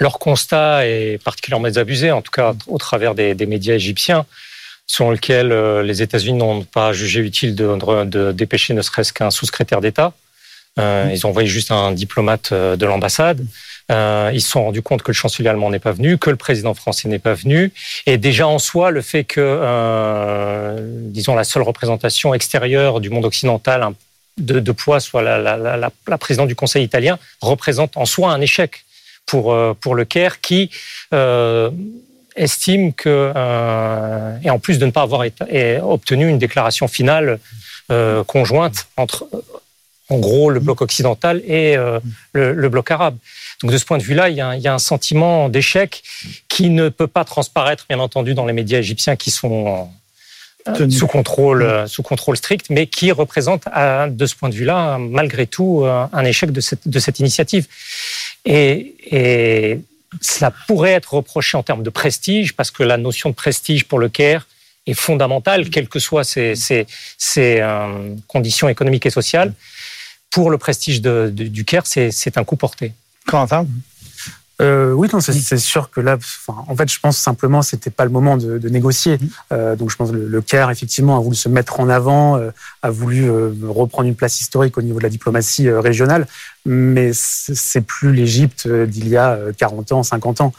Leur 0.00 0.18
constat 0.18 0.86
est 0.88 1.22
particulièrement 1.22 1.68
désabusé, 1.68 2.10
en 2.10 2.22
tout 2.22 2.32
cas 2.32 2.54
au 2.66 2.78
travers 2.78 3.14
des, 3.14 3.34
médias 3.46 3.74
égyptiens, 3.74 4.26
selon 4.86 5.12
lesquels 5.12 5.52
euh, 5.52 5.82
les 5.82 6.02
États-Unis 6.02 6.38
n'ont 6.38 6.64
pas 6.64 6.92
jugé 6.92 7.20
utile 7.20 7.54
de, 7.54 8.32
dépêcher 8.32 8.74
ne 8.74 8.82
serait-ce 8.82 9.12
qu'un 9.12 9.30
sous-secrétaire 9.30 9.80
d'État. 9.80 10.12
Euh, 10.80 11.08
ils 11.12 11.24
ont 11.24 11.30
envoyé 11.30 11.48
juste 11.48 11.70
un 11.70 11.92
diplomate 11.92 12.50
euh, 12.50 12.74
de 12.74 12.84
l'ambassade. 12.84 13.46
Euh, 13.90 14.30
ils 14.32 14.40
se 14.40 14.50
sont 14.50 14.64
rendus 14.64 14.82
compte 14.82 15.02
que 15.02 15.10
le 15.10 15.14
chancelier 15.14 15.48
allemand 15.48 15.70
n'est 15.70 15.78
pas 15.78 15.92
venu, 15.92 16.16
que 16.16 16.30
le 16.30 16.36
président 16.36 16.74
français 16.74 17.08
n'est 17.08 17.18
pas 17.18 17.34
venu. 17.34 17.72
Et 18.06 18.16
déjà 18.16 18.46
en 18.46 18.58
soi, 18.58 18.90
le 18.90 19.02
fait 19.02 19.24
que, 19.24 19.40
euh, 19.40 20.78
disons, 20.80 21.34
la 21.34 21.44
seule 21.44 21.62
représentation 21.62 22.32
extérieure 22.34 23.00
du 23.00 23.10
monde 23.10 23.24
occidental 23.24 23.86
de, 24.38 24.58
de 24.58 24.72
poids 24.72 25.00
soit 25.00 25.22
la, 25.22 25.90
présidente 26.18 26.48
du 26.48 26.56
Conseil 26.56 26.84
italien 26.84 27.18
représente 27.40 27.96
en 27.96 28.06
soi 28.06 28.32
un 28.32 28.40
échec 28.40 28.84
pour, 29.26 29.52
euh, 29.52 29.74
pour 29.78 29.94
le 29.94 30.04
Caire 30.04 30.40
qui 30.40 30.70
estime 32.36 32.92
que, 32.94 33.32
et 34.42 34.50
en 34.50 34.58
plus 34.58 34.80
de 34.80 34.86
ne 34.86 34.90
pas 34.90 35.02
avoir 35.02 35.24
obtenu 35.82 36.28
une 36.28 36.38
déclaration 36.38 36.88
finale 36.88 37.38
conjointe 38.26 38.88
entre, 38.96 39.28
en 40.08 40.18
gros, 40.18 40.50
le 40.50 40.58
bloc 40.58 40.80
occidental 40.80 41.40
et 41.46 41.76
le 42.32 42.68
bloc 42.68 42.90
arabe. 42.90 43.16
Donc 43.64 43.72
de 43.72 43.78
ce 43.78 43.86
point 43.86 43.96
de 43.96 44.02
vue-là, 44.02 44.28
il, 44.28 44.34
il, 44.34 44.60
y 44.60 44.68
a 44.68 44.74
un 44.74 44.78
sentiment 44.78 45.48
d'échec 45.48 46.02
qui 46.48 46.68
ne 46.68 46.90
peut 46.90 47.06
pas 47.06 47.24
transparaître, 47.24 47.86
bien 47.88 47.98
entendu, 47.98 48.34
dans 48.34 48.44
les 48.44 48.52
médias 48.52 48.78
égyptiens 48.78 49.16
qui 49.16 49.30
sont 49.30 49.88
euh, 50.68 50.90
sous 50.90 51.06
contrôle, 51.06 51.62
euh, 51.62 51.86
sous 51.86 52.02
contrôle 52.02 52.36
strict, 52.36 52.66
mais 52.68 52.86
qui 52.86 53.10
représente, 53.10 53.64
de 53.64 54.26
ce 54.26 54.34
point 54.34 54.50
de 54.50 54.54
vue-là, 54.54 54.98
malgré 54.98 55.46
tout, 55.46 55.80
euh, 55.82 56.04
un 56.12 56.24
échec 56.26 56.52
de 56.52 56.60
cette, 56.60 56.86
de 56.86 56.98
cette 56.98 57.20
initiative. 57.20 57.66
Et, 58.44 58.96
et 59.10 59.80
cela 60.20 60.52
pourrait 60.66 60.92
être 60.92 61.14
reproché 61.14 61.56
en 61.56 61.62
termes 61.62 61.82
de 61.82 61.88
prestige, 61.88 62.52
parce 62.52 62.70
que 62.70 62.82
la 62.82 62.98
notion 62.98 63.30
de 63.30 63.34
prestige 63.34 63.84
pour 63.84 63.98
le 63.98 64.10
Caire 64.10 64.46
est 64.86 64.92
fondamentale, 64.92 65.70
quelles 65.70 65.88
que 65.88 66.00
soient 66.00 66.24
ses, 66.24 66.54
ses, 66.54 66.86
ses 67.16 67.66
conditions 68.28 68.68
économiques 68.68 69.06
et 69.06 69.10
sociales. 69.10 69.54
Pour 70.30 70.50
le 70.50 70.58
prestige 70.58 71.00
de, 71.00 71.30
du 71.34 71.64
Caire, 71.64 71.86
c'est 71.86 72.36
un 72.36 72.44
coup 72.44 72.56
porté. 72.56 72.92
Quentin 73.26 73.66
euh, 74.62 74.92
oui, 74.92 75.08
non, 75.12 75.20
c'est 75.20 75.58
sûr 75.58 75.90
que 75.90 76.00
là, 76.00 76.16
en 76.46 76.76
fait, 76.76 76.88
je 76.88 77.00
pense 77.00 77.18
simplement 77.18 77.60
c'était 77.62 77.90
pas 77.90 78.04
le 78.04 78.10
moment 78.10 78.36
de, 78.36 78.58
de 78.58 78.68
négocier. 78.68 79.18
Euh, 79.52 79.74
donc, 79.74 79.90
je 79.90 79.96
pense 79.96 80.10
que 80.10 80.14
le, 80.14 80.28
le, 80.28 80.40
CAIR 80.40 80.70
effectivement 80.70 81.16
a 81.16 81.20
voulu 81.20 81.34
se 81.34 81.48
mettre 81.48 81.80
en 81.80 81.88
avant, 81.88 82.36
euh, 82.36 82.50
a 82.82 82.90
voulu 82.90 83.28
euh, 83.28 83.52
reprendre 83.68 84.08
une 84.08 84.14
place 84.14 84.40
historique 84.40 84.78
au 84.78 84.82
niveau 84.82 84.98
de 84.98 85.02
la 85.02 85.08
diplomatie 85.08 85.68
régionale, 85.68 86.28
mais 86.64 87.10
c'est 87.12 87.80
plus 87.80 88.12
l'Égypte 88.12 88.68
d'il 88.68 89.08
y 89.08 89.16
a 89.16 89.38
40 89.58 89.92
ans, 89.92 90.02
50 90.02 90.40
ans. 90.40 90.52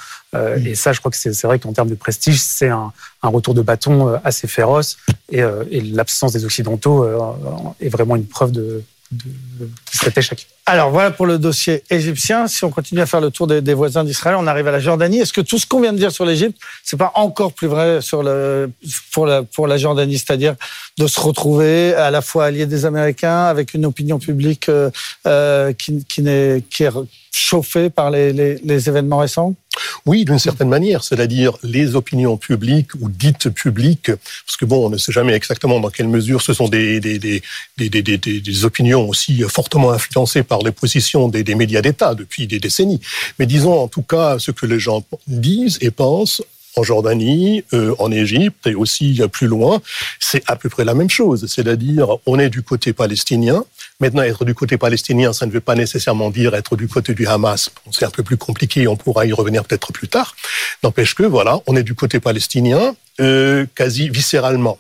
Et 0.64 0.76
ça, 0.76 0.92
je 0.92 1.00
crois 1.00 1.10
que 1.10 1.18
c'est 1.18 1.44
vrai 1.44 1.60
qu'en 1.60 1.72
termes 1.72 1.90
de 1.90 1.96
prestige, 1.96 2.42
c'est 2.42 2.68
un, 2.68 2.92
un, 3.24 3.30
retour 3.30 3.54
de 3.54 3.62
bâton 3.62 4.20
assez 4.26 4.48
féroce, 4.48 4.98
et, 5.32 5.42
et 5.72 5.82
l'absence 5.82 6.34
des 6.34 6.44
Occidentaux 6.44 7.08
est 7.80 7.90
vraiment 7.90 8.18
une 8.18 8.28
preuve 8.28 8.52
de, 8.52 8.84
de, 9.12 9.26
cet 9.92 10.18
échec. 10.18 10.48
Alors 10.68 10.90
voilà 10.90 11.12
pour 11.12 11.28
le 11.28 11.38
dossier 11.38 11.84
égyptien. 11.92 12.48
Si 12.48 12.66
on 12.66 12.72
continue 12.72 13.00
à 13.00 13.06
faire 13.06 13.22
le 13.22 13.30
tour 13.30 13.46
des, 13.46 13.74
voisins 13.76 14.04
d'Israël, 14.04 14.36
on 14.40 14.48
arrive 14.48 14.68
à 14.68 14.72
la 14.72 14.80
Jordanie. 14.80 15.20
Est-ce 15.20 15.32
que 15.32 15.42
tout 15.42 15.60
ce 15.60 15.68
qu'on 15.68 15.80
vient 15.80 15.94
de 15.94 16.00
dire 16.00 16.12
sur 16.12 16.26
l'Égypte, 16.26 16.58
c'est 16.84 16.98
pas 16.98 17.12
encore 17.14 17.54
plus 17.54 17.68
vrai 17.68 18.00
pour, 19.12 19.28
la, 19.28 19.78
Jordanie, 19.78 20.18
c'est-à-dire 20.18 20.56
de 20.98 21.06
se 21.06 21.20
retrouver 21.20 21.94
à 21.94 22.10
la 22.10 22.22
fois 22.22 22.46
allié 22.46 22.66
des 22.66 22.86
Américains 22.86 23.44
avec 23.44 23.76
une 23.76 23.86
opinion 23.86 24.18
publique 24.18 24.68
euh, 24.70 24.90
euh 25.28 25.72
qui, 25.74 26.04
est, 26.26 26.64
chauffée 27.32 27.92
par 27.92 28.10
les, 28.10 28.90
événements 28.90 29.20
récents? 29.20 29.54
Oui, 30.06 30.24
d'une 30.24 30.40
certaine 30.40 30.70
manière, 30.70 31.04
c'est-à-dire 31.04 31.58
les 31.62 31.96
opinions 31.96 32.38
publiques 32.38 32.96
ou 33.02 33.10
dites 33.10 33.50
publiques, 33.50 34.10
parce 34.46 34.56
que 34.58 34.64
bon, 34.64 34.86
on 34.86 34.90
ne 34.90 34.98
sait 34.98 35.12
jamais 35.12 35.34
exactement 35.34 35.82
dans 35.82 35.90
quelle 35.90 36.08
mesure 36.08 36.42
ce 36.42 36.54
sont 36.54 36.70
des 36.70 37.42
opinions 38.64 39.10
aussi 39.10 39.42
fortement 39.50 39.92
influencées 39.92 40.44
par 40.44 40.55
les 40.64 40.72
positions 40.72 41.28
des, 41.28 41.56
médias 41.56 41.82
d'État 41.82 42.16
depuis 42.16 42.48
des 42.48 42.60
décennies. 42.60 43.02
Mais 43.40 43.46
disons 43.46 43.80
en 43.80 43.88
tout 43.88 44.02
cas 44.02 44.40
ce 44.40 44.52
que 44.52 44.66
les 44.66 44.80
gens 44.80 45.04
disent 45.28 45.78
et 45.82 45.92
pensent 45.92 46.42
en 46.78 46.84
Jordanie, 46.84 47.64
euh, 47.74 47.96
en 48.00 48.12
Égypte 48.12 48.68
et 48.68 48.76
aussi 48.76 49.22
plus 49.32 49.48
loin, 49.48 49.82
c'est 50.20 50.44
à 50.48 50.58
peu 50.58 50.68
près 50.68 50.84
la 50.84 50.94
même 50.94 51.10
chose. 51.10 51.46
C'est-à-dire, 51.48 52.18
on 52.26 52.38
est 52.38 52.50
du 52.50 52.64
côté 52.64 52.92
palestinien, 52.92 53.64
Maintenant, 54.02 54.24
être 54.24 54.44
du 54.44 54.54
côté 54.54 54.78
palestinien, 54.78 55.32
ça 55.32 55.46
ne 55.46 55.52
veut 55.52 55.62
pas 55.62 55.76
nécessairement 55.76 56.30
dire 56.30 56.54
être 56.54 56.76
du 56.76 56.90
côté 56.90 57.14
du 57.14 57.28
Hamas. 57.28 57.72
c'est 57.92 58.04
un 58.04 58.10
peu 58.10 58.24
plus 58.24 58.36
compliqué, 58.36 58.90
on 58.90 58.98
pourra 58.98 59.26
y 59.26 59.32
revenir 59.32 59.64
peut-être 59.64 59.94
plus 59.94 60.10
tard. 60.10 60.36
N'empêche 60.84 61.16
que, 61.16 61.24
voilà, 61.24 61.62
on 61.66 61.78
est 61.78 61.84
du 61.84 61.96
côté 61.96 62.20
palestinien, 62.20 62.94
euh, 63.22 63.66
quasi 63.74 64.10
viscéralement. 64.10 64.80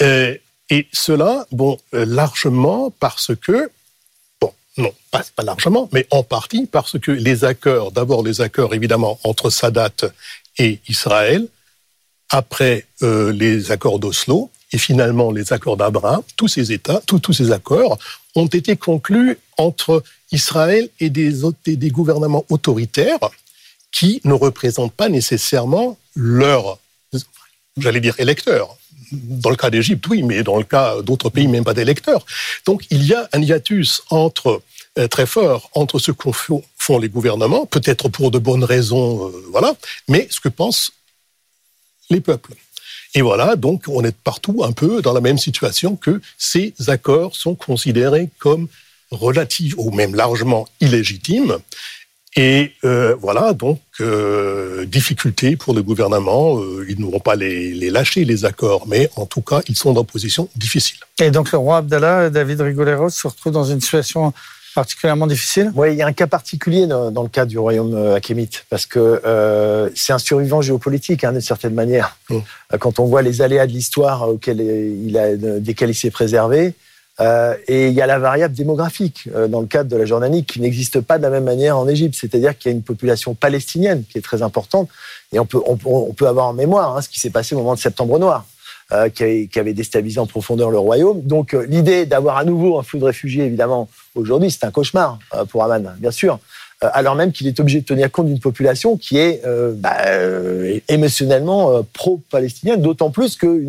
Euh, 0.00 0.34
et 0.70 0.86
cela, 0.92 1.46
bon, 1.52 1.78
euh, 1.92 2.06
largement 2.06 2.90
parce 2.98 3.32
que, 3.36 3.70
non, 4.78 4.92
pas, 5.10 5.22
largement, 5.42 5.88
mais 5.92 6.06
en 6.10 6.22
partie 6.22 6.66
parce 6.66 6.98
que 6.98 7.10
les 7.10 7.44
accords, 7.44 7.92
d'abord 7.92 8.22
les 8.22 8.40
accords 8.40 8.74
évidemment 8.74 9.18
entre 9.24 9.50
Sadat 9.50 9.90
et 10.56 10.80
Israël, 10.88 11.46
après 12.30 12.86
euh, 13.02 13.32
les 13.32 13.70
accords 13.70 13.98
d'Oslo, 13.98 14.50
et 14.72 14.78
finalement 14.78 15.30
les 15.32 15.52
accords 15.52 15.76
d'Abraham, 15.76 16.22
tous 16.36 16.48
ces 16.48 16.72
États, 16.72 17.00
tous, 17.06 17.32
ces 17.32 17.52
accords 17.52 17.98
ont 18.34 18.46
été 18.46 18.76
conclus 18.76 19.38
entre 19.56 20.02
Israël 20.30 20.88
et 21.00 21.10
des, 21.10 21.32
des 21.66 21.90
gouvernements 21.90 22.44
autoritaires 22.50 23.18
qui 23.90 24.20
ne 24.24 24.34
représentent 24.34 24.92
pas 24.92 25.08
nécessairement 25.08 25.98
leurs, 26.14 26.78
j'allais 27.80 28.00
dire, 28.00 28.14
électeurs. 28.18 28.76
Dans 29.12 29.50
le 29.50 29.56
cas 29.56 29.70
d'Égypte, 29.70 30.06
oui, 30.08 30.22
mais 30.22 30.42
dans 30.42 30.58
le 30.58 30.64
cas 30.64 31.00
d'autres 31.02 31.30
pays, 31.30 31.48
même 31.48 31.64
pas 31.64 31.74
d'électeurs. 31.74 32.26
Donc 32.66 32.84
il 32.90 33.04
y 33.04 33.14
a 33.14 33.28
un 33.32 33.40
hiatus 33.40 34.02
entre 34.10 34.62
euh, 34.98 35.06
très 35.06 35.26
fort 35.26 35.70
entre 35.74 35.98
ce 35.98 36.10
que 36.10 36.30
font 36.32 36.98
les 36.98 37.08
gouvernements, 37.08 37.66
peut-être 37.66 38.08
pour 38.08 38.30
de 38.30 38.38
bonnes 38.38 38.64
raisons, 38.64 39.28
euh, 39.28 39.44
voilà, 39.50 39.74
mais 40.08 40.26
ce 40.30 40.40
que 40.40 40.48
pensent 40.48 40.92
les 42.10 42.20
peuples. 42.20 42.54
Et 43.14 43.22
voilà, 43.22 43.56
donc 43.56 43.84
on 43.88 44.04
est 44.04 44.16
partout 44.16 44.64
un 44.64 44.72
peu 44.72 45.00
dans 45.00 45.12
la 45.12 45.20
même 45.20 45.38
situation 45.38 45.96
que 45.96 46.20
ces 46.36 46.74
accords 46.88 47.36
sont 47.36 47.54
considérés 47.54 48.28
comme 48.38 48.68
relatifs 49.10 49.74
ou 49.78 49.90
même 49.90 50.14
largement 50.14 50.68
illégitimes. 50.80 51.58
Et 52.40 52.70
euh, 52.84 53.16
voilà, 53.20 53.52
donc, 53.52 53.80
euh, 54.00 54.86
difficulté 54.86 55.56
pour 55.56 55.74
le 55.74 55.82
gouvernement. 55.82 56.60
Euh, 56.60 56.86
ils 56.88 57.00
n'auront 57.00 57.18
pas 57.18 57.34
les, 57.34 57.74
les 57.74 57.90
lâcher, 57.90 58.24
les 58.24 58.44
accords, 58.44 58.86
mais 58.86 59.10
en 59.16 59.26
tout 59.26 59.40
cas, 59.40 59.60
ils 59.68 59.76
sont 59.76 59.92
dans 59.92 60.02
une 60.02 60.06
position 60.06 60.48
difficile. 60.54 60.98
Et 61.20 61.32
donc, 61.32 61.50
le 61.50 61.58
roi 61.58 61.78
Abdallah, 61.78 62.30
David 62.30 62.60
Rigoleros, 62.60 63.10
se 63.10 63.26
retrouve 63.26 63.52
dans 63.52 63.64
une 63.64 63.80
situation 63.80 64.32
particulièrement 64.72 65.26
difficile? 65.26 65.72
Oui, 65.74 65.88
il 65.90 65.96
y 65.96 66.02
a 66.02 66.06
un 66.06 66.12
cas 66.12 66.28
particulier 66.28 66.86
dans, 66.86 67.10
dans 67.10 67.24
le 67.24 67.28
cas 67.28 67.44
du 67.44 67.58
royaume 67.58 67.94
euh, 67.94 68.14
achémite, 68.14 68.64
parce 68.70 68.86
que 68.86 69.20
euh, 69.26 69.90
c'est 69.96 70.12
un 70.12 70.18
survivant 70.18 70.62
géopolitique, 70.62 71.24
hein, 71.24 71.32
d'une 71.32 71.40
certaine 71.40 71.74
manière. 71.74 72.16
Mm. 72.30 72.36
Euh, 72.36 72.78
Quand 72.78 73.00
on 73.00 73.06
voit 73.06 73.22
les 73.22 73.42
aléas 73.42 73.66
de 73.66 73.72
l'histoire 73.72 74.28
auxquels 74.28 74.60
il 74.60 75.18
a, 75.18 75.34
desquels 75.36 75.90
il 75.90 75.94
s'est 75.96 76.12
préservé, 76.12 76.74
euh, 77.20 77.56
et 77.66 77.88
il 77.88 77.94
y 77.94 78.00
a 78.00 78.06
la 78.06 78.18
variable 78.18 78.54
démographique 78.54 79.28
euh, 79.34 79.48
dans 79.48 79.60
le 79.60 79.66
cadre 79.66 79.90
de 79.90 79.96
la 79.96 80.04
Jordanie 80.04 80.44
qui 80.44 80.60
n'existe 80.60 81.00
pas 81.00 81.18
de 81.18 81.22
la 81.22 81.30
même 81.30 81.44
manière 81.44 81.76
en 81.76 81.88
Égypte, 81.88 82.16
c'est-à-dire 82.18 82.56
qu'il 82.56 82.70
y 82.70 82.74
a 82.74 82.76
une 82.76 82.82
population 82.82 83.34
palestinienne 83.34 84.04
qui 84.08 84.18
est 84.18 84.22
très 84.22 84.42
importante, 84.42 84.88
et 85.32 85.38
on 85.38 85.46
peut, 85.46 85.60
on, 85.66 85.78
on 85.84 86.12
peut 86.12 86.28
avoir 86.28 86.46
en 86.46 86.52
mémoire 86.52 86.96
hein, 86.96 87.02
ce 87.02 87.08
qui 87.08 87.18
s'est 87.20 87.30
passé 87.30 87.54
au 87.54 87.58
moment 87.58 87.74
de 87.74 87.80
Septembre 87.80 88.18
Noir. 88.18 88.46
Euh, 88.90 89.10
qui, 89.10 89.22
avait, 89.22 89.48
qui, 89.48 89.58
avait, 89.58 89.74
déstabilisé 89.74 90.18
en 90.18 90.26
profondeur 90.26 90.70
le 90.70 90.78
royaume. 90.78 91.20
Donc 91.20 91.52
euh, 91.52 91.66
l'idée 91.68 92.06
d'avoir 92.06 92.38
à 92.38 92.44
nouveau 92.46 92.78
un 92.78 92.82
flux 92.82 92.98
de 92.98 93.04
réfugiés, 93.04 93.44
évidemment, 93.44 93.86
aujourd'hui, 94.14 94.50
c'est 94.50 94.64
un 94.64 94.70
cauchemar 94.70 95.18
euh, 95.34 95.44
pour 95.44 95.62
Amman, 95.62 95.94
bien 95.98 96.10
sûr. 96.10 96.38
Euh, 96.84 96.88
alors 96.92 97.14
même 97.14 97.32
qu'il 97.32 97.46
est 97.46 97.58
obligé 97.58 97.80
de 97.80 97.84
tenir 97.84 98.10
compte 98.10 98.26
d'une 98.26 98.38
population 98.40 98.96
qui 98.96 99.18
est 99.18 99.42
bah, 99.74 99.96
émotionnellement 100.88 101.82
pro-palestinienne, 101.92 102.80
d'autant 102.80 103.10
plus 103.10 103.36
que 103.36 103.64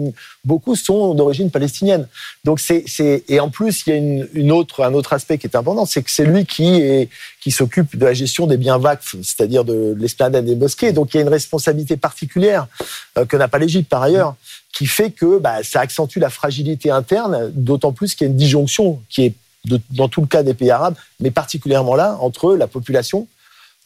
beaucoup 0.45 0.75
sont 0.75 1.13
d'origine 1.13 1.51
palestinienne. 1.51 2.07
Donc 2.43 2.59
c'est 2.59 2.85
et 3.27 3.39
en 3.39 3.49
plus 3.49 3.83
il 3.85 3.89
y 3.89 3.93
a 3.93 3.95
une, 3.95 4.27
une, 4.33 4.51
autre 4.51 4.83
un 4.83 4.93
autre 4.93 5.13
aspect 5.13 5.37
qui 5.37 5.47
est 5.47 5.55
important, 5.55 5.85
c'est 5.85 6.03
que 6.03 6.11
c'est 6.11 6.25
lui 6.25 6.45
qui 6.45 6.75
est 6.81 7.09
qui 7.41 7.51
s'occupe 7.51 7.97
de 7.97 8.05
la 8.05 8.13
gestion 8.13 8.47
des 8.47 8.57
biens 8.57 8.77
vacfs, 8.77 9.15
c'est-à-dire 9.23 9.63
de, 9.63 9.93
de 9.93 9.99
l'esplanade 9.99 10.45
des 10.45 10.55
mosquées. 10.55 10.91
Donc 10.91 11.13
il 11.13 11.17
y 11.17 11.19
a 11.19 11.23
une 11.23 11.29
responsabilité 11.29 11.97
particulière 11.97 12.67
que 13.27 13.37
n'a 13.37 13.47
pas 13.47 13.59
l'Égypte 13.59 13.89
par 13.89 14.03
ailleurs 14.03 14.35
qui 14.73 14.85
fait 14.85 15.11
que 15.11 15.39
bah, 15.39 15.63
ça 15.63 15.81
accentue 15.81 16.19
la 16.19 16.29
fragilité 16.29 16.91
interne, 16.91 17.51
d'autant 17.53 17.91
plus 17.91 18.15
qu'il 18.15 18.27
y 18.27 18.29
a 18.29 18.31
une 18.31 18.37
disjonction 18.37 19.01
qui 19.09 19.25
est 19.25 19.33
de, 19.65 19.79
dans 19.91 20.07
tout 20.07 20.21
le 20.21 20.27
cas 20.27 20.43
des 20.43 20.53
pays 20.53 20.71
arabes, 20.71 20.95
mais 21.19 21.31
particulièrement 21.31 21.95
là, 21.95 22.17
entre 22.21 22.55
la 22.55 22.67
population, 22.67 23.27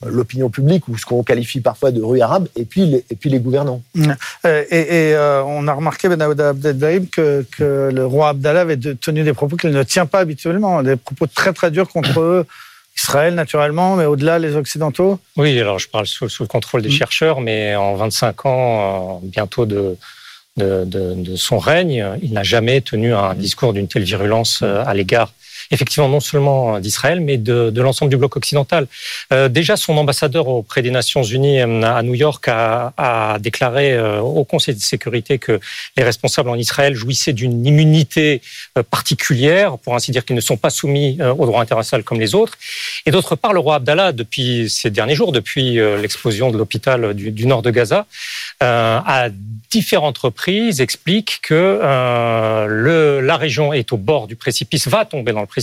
l'opinion 0.05 0.49
publique, 0.49 0.87
ou 0.87 0.97
ce 0.97 1.05
qu'on 1.05 1.23
qualifie 1.23 1.61
parfois 1.61 1.91
de 1.91 2.01
rue 2.01 2.21
arabe, 2.21 2.47
et 2.55 2.65
puis 2.65 2.85
les, 2.85 3.05
et 3.09 3.15
puis 3.15 3.29
les 3.29 3.39
gouvernants. 3.39 3.81
Et, 3.95 4.01
et 4.45 5.15
euh, 5.15 5.43
on 5.43 5.67
a 5.67 5.73
remarqué, 5.73 6.09
Ben 6.09 6.21
Abdeldaïm, 6.21 7.07
que, 7.07 7.45
que 7.51 7.89
le 7.93 8.05
roi 8.05 8.29
Abdallah 8.29 8.61
avait 8.61 8.77
tenu 8.77 9.23
des 9.23 9.33
propos 9.33 9.55
qu'il 9.55 9.71
ne 9.71 9.83
tient 9.83 10.05
pas 10.05 10.19
habituellement, 10.19 10.83
des 10.83 10.95
propos 10.95 11.27
très 11.27 11.53
très 11.53 11.71
durs 11.71 11.87
contre 11.87 12.19
eux. 12.19 12.45
Israël, 12.95 13.33
naturellement, 13.33 13.95
mais 13.95 14.05
au-delà, 14.05 14.37
les 14.37 14.55
Occidentaux 14.55 15.19
Oui, 15.35 15.59
alors 15.59 15.79
je 15.79 15.89
parle 15.89 16.05
sous, 16.05 16.29
sous 16.29 16.43
le 16.43 16.47
contrôle 16.47 16.83
des 16.83 16.89
mmh. 16.89 16.91
chercheurs, 16.91 17.41
mais 17.41 17.75
en 17.75 17.95
25 17.95 18.45
ans, 18.45 19.19
bientôt 19.23 19.65
de, 19.65 19.97
de, 20.57 20.85
de, 20.85 21.15
de, 21.15 21.35
son 21.35 21.57
règne, 21.57 22.05
il 22.21 22.33
n'a 22.33 22.43
jamais 22.43 22.81
tenu 22.81 23.15
un 23.15 23.33
discours 23.33 23.73
d'une 23.73 23.87
telle 23.87 24.03
virulence 24.03 24.59
euh, 24.61 24.83
à 24.85 24.93
l'égard 24.93 25.33
effectivement 25.73 26.07
non 26.07 26.19
seulement 26.19 26.79
d'Israël, 26.79 27.19
mais 27.19 27.37
de, 27.37 27.81
l'ensemble 27.81 28.09
du 28.09 28.17
bloc 28.17 28.37
occidental. 28.37 28.87
Euh, 29.31 29.49
déjà, 29.49 29.75
son 29.75 29.97
ambassadeur 29.97 30.47
auprès 30.47 30.81
des 30.81 30.91
Nations 30.91 31.23
Unies 31.23 31.61
euh, 31.61 31.81
à 31.81 32.03
New 32.03 32.13
York 32.13 32.45
a, 32.47 33.37
déclaré 33.39 33.93
euh, 33.93 34.19
au 34.19 34.43
Conseil 34.43 34.75
de 34.75 34.79
sécurité 34.79 35.39
que 35.39 35.59
les 35.97 36.03
responsables 36.03 36.49
en 36.49 36.55
Israël 36.55 36.93
jouissaient 36.93 37.33
d'une 37.33 37.65
immunité 37.65 38.41
particulière, 38.89 39.77
pour 39.79 39.95
ainsi 39.95 40.11
dire 40.11 40.23
qu'ils 40.25 40.35
ne 40.35 40.41
sont 40.41 40.57
pas 40.57 40.69
soumis 40.69 41.17
au 41.21 41.45
droit 41.45 41.61
international 41.61 42.03
comme 42.03 42.19
les 42.19 42.35
autres. 42.35 42.57
Et 43.05 43.11
d'autre 43.11 43.35
part, 43.35 43.53
le 43.53 43.59
roi 43.59 43.75
Abdallah, 43.75 44.11
depuis 44.11 44.69
ces 44.69 44.89
derniers 44.89 45.15
jours, 45.15 45.31
depuis 45.31 45.75
l'explosion 46.01 46.51
de 46.51 46.57
l'hôpital 46.57 47.13
du, 47.13 47.45
nord 47.45 47.61
de 47.61 47.71
Gaza, 47.71 48.05
à 48.59 49.29
différentes 49.71 50.17
reprises 50.17 50.81
explique 50.81 51.39
que 51.41 51.79
la 51.81 53.37
région 53.37 53.73
est 53.73 53.91
au 53.91 53.97
bord 53.97 54.27
du 54.27 54.35
précipice, 54.35 54.87
va 54.87 55.05
tomber 55.05 55.31
dans 55.31 55.41
le 55.41 55.47
précipice, 55.47 55.62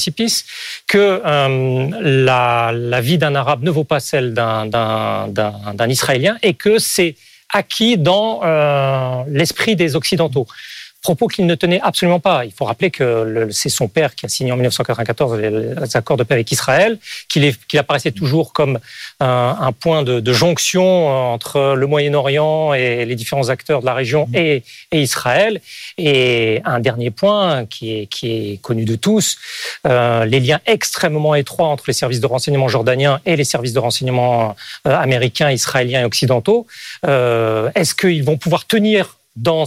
que 0.87 1.23
euh, 1.25 1.91
la, 2.01 3.01
vie 3.01 3.19
d'un 3.19 3.35
arabe 3.35 3.63
ne 3.63 3.71
vaut 3.71 3.85
pas 3.85 4.01
celle 4.01 4.35
d'un 4.35 5.89
israélien 5.89 6.37
et 6.43 6.55
que 6.55 6.79
c'est 6.79 7.17
acquis 7.53 7.97
dans 7.97 8.41
euh, 8.45 9.23
l'esprit 9.29 9.77
des 9.77 9.97
occidentaux 9.97 10.47
propos 11.03 11.29
qu'il 11.29 11.47
ne 11.47 11.55
tenait 11.55 11.81
absolument 11.81 12.21
pas. 12.21 12.45
Il 12.45 12.53
faut 12.53 12.65
rappeler 12.65 12.91
que 12.91 13.49
c'est 13.51 13.69
son 13.69 13.89
père 13.89 14.15
qui 14.15 14.27
a 14.27 14.29
signé 14.29 14.53
en 14.53 14.57
1994 14.57 15.39
les 15.39 15.97
accords 15.97 16.17
de 16.17 16.25
paix 16.25 16.35
avec 16.35 16.53
Israël, 16.53 16.99
qu'il 17.29 17.57
qu 17.69 17.79
apparaissait 17.79 18.13
toujours 18.13 18.53
comme 18.53 18.79
un, 19.21 19.57
un 19.61 19.73
point 19.73 20.03
de, 20.03 20.21
de, 20.21 20.33
jonction 20.33 21.09
entre 21.09 21.75
le 21.77 21.87
Moyen-Orient 21.87 22.75
et 22.75 23.05
les 23.05 23.15
différents 23.15 23.49
acteurs 23.49 23.81
de 23.81 23.87
la 23.87 23.95
région 23.95 24.29
et, 24.35 24.63
et, 24.93 25.03
Israël. 25.03 25.61
Et 25.99 26.61
un 26.65 26.81
dernier 26.81 27.11
point 27.11 27.67
qui 27.67 27.95
est, 27.95 28.07
qui 28.07 28.31
est 28.31 28.63
connu 28.63 28.85
de 28.85 28.97
tous, 28.97 29.39
euh, 29.87 30.25
les 30.25 30.41
liens 30.41 30.61
extrêmement 30.67 31.35
étroits 31.35 31.69
entre 31.69 31.85
les 31.87 31.93
services 31.93 32.21
de 32.21 32.27
renseignement 32.27 32.69
jordaniens 32.69 33.21
et 33.27 33.37
les 33.37 33.45
services 33.45 33.73
de 33.73 33.79
renseignement 33.79 34.57
euh, 34.87 34.97
américains, 34.97 35.51
israéliens 35.51 36.03
et 36.03 36.05
occidentaux. 36.05 36.67
Euh, 37.07 37.71
Est-ce 37.75 37.95
qu'ils 37.95 38.25
vont 38.25 38.37
pouvoir 38.37 38.67
tenir 38.67 39.19
dans 39.37 39.65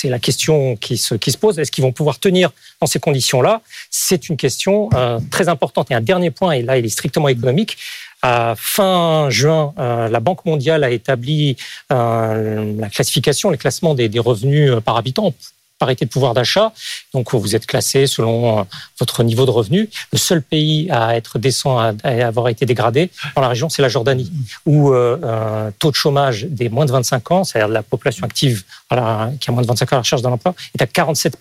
c'est 0.00 0.08
la 0.08 0.20
question 0.20 0.76
qui 0.76 0.96
se, 0.96 1.16
qui 1.16 1.32
se 1.32 1.38
pose. 1.38 1.58
Est-ce 1.58 1.72
qu'ils 1.72 1.82
vont 1.82 1.90
pouvoir 1.92 2.20
tenir 2.20 2.50
dans 2.80 2.86
ces 2.86 3.00
conditions-là? 3.00 3.62
C'est 3.90 4.28
une 4.28 4.36
question 4.36 4.88
euh, 4.94 5.18
très 5.30 5.48
importante. 5.48 5.90
Et 5.90 5.94
un 5.94 6.00
dernier 6.00 6.30
point, 6.30 6.52
et 6.52 6.62
là 6.62 6.78
il 6.78 6.84
est 6.86 6.88
strictement 6.88 7.26
économique, 7.26 7.76
à 8.22 8.54
fin 8.56 9.28
juin, 9.28 9.74
euh, 9.78 10.08
la 10.08 10.20
Banque 10.20 10.44
mondiale 10.44 10.84
a 10.84 10.90
établi 10.90 11.56
euh, 11.92 12.74
la 12.78 12.88
classification, 12.88 13.50
le 13.50 13.56
classement 13.56 13.94
des, 13.94 14.08
des 14.08 14.20
revenus 14.20 14.72
par 14.84 14.96
habitant 14.96 15.34
parité 15.78 16.04
de 16.04 16.10
pouvoir 16.10 16.34
d'achat. 16.34 16.72
Donc, 17.14 17.34
vous 17.34 17.56
êtes 17.56 17.66
classé 17.66 18.06
selon 18.06 18.60
euh, 18.60 18.62
votre 18.98 19.22
niveau 19.22 19.46
de 19.46 19.50
revenu. 19.50 19.88
Le 20.12 20.18
seul 20.18 20.42
pays 20.42 20.90
à 20.90 21.16
être 21.16 21.38
décent, 21.38 21.78
à 21.78 21.92
avoir 22.26 22.48
été 22.48 22.66
dégradé 22.66 23.10
dans 23.34 23.42
la 23.42 23.48
région, 23.48 23.68
c'est 23.68 23.82
la 23.82 23.88
Jordanie, 23.88 24.30
où 24.66 24.92
euh, 24.92 25.68
un 25.68 25.72
taux 25.78 25.90
de 25.90 25.96
chômage 25.96 26.44
des 26.44 26.68
moins 26.68 26.86
de 26.86 26.92
25 26.92 27.30
ans, 27.30 27.44
c'est-à-dire 27.44 27.68
la 27.68 27.82
population 27.82 28.24
active 28.24 28.64
la, 28.90 29.30
qui 29.40 29.50
a 29.50 29.52
moins 29.52 29.62
de 29.62 29.68
25 29.68 29.92
ans 29.92 29.96
à 29.96 29.96
la 29.96 30.02
recherche 30.02 30.22
d'un 30.22 30.30
emploi, 30.30 30.54
est 30.74 30.82
à 30.82 30.86
47 30.86 31.36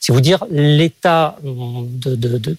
C'est 0.00 0.12
vous 0.12 0.20
dire 0.20 0.44
l'état 0.50 1.36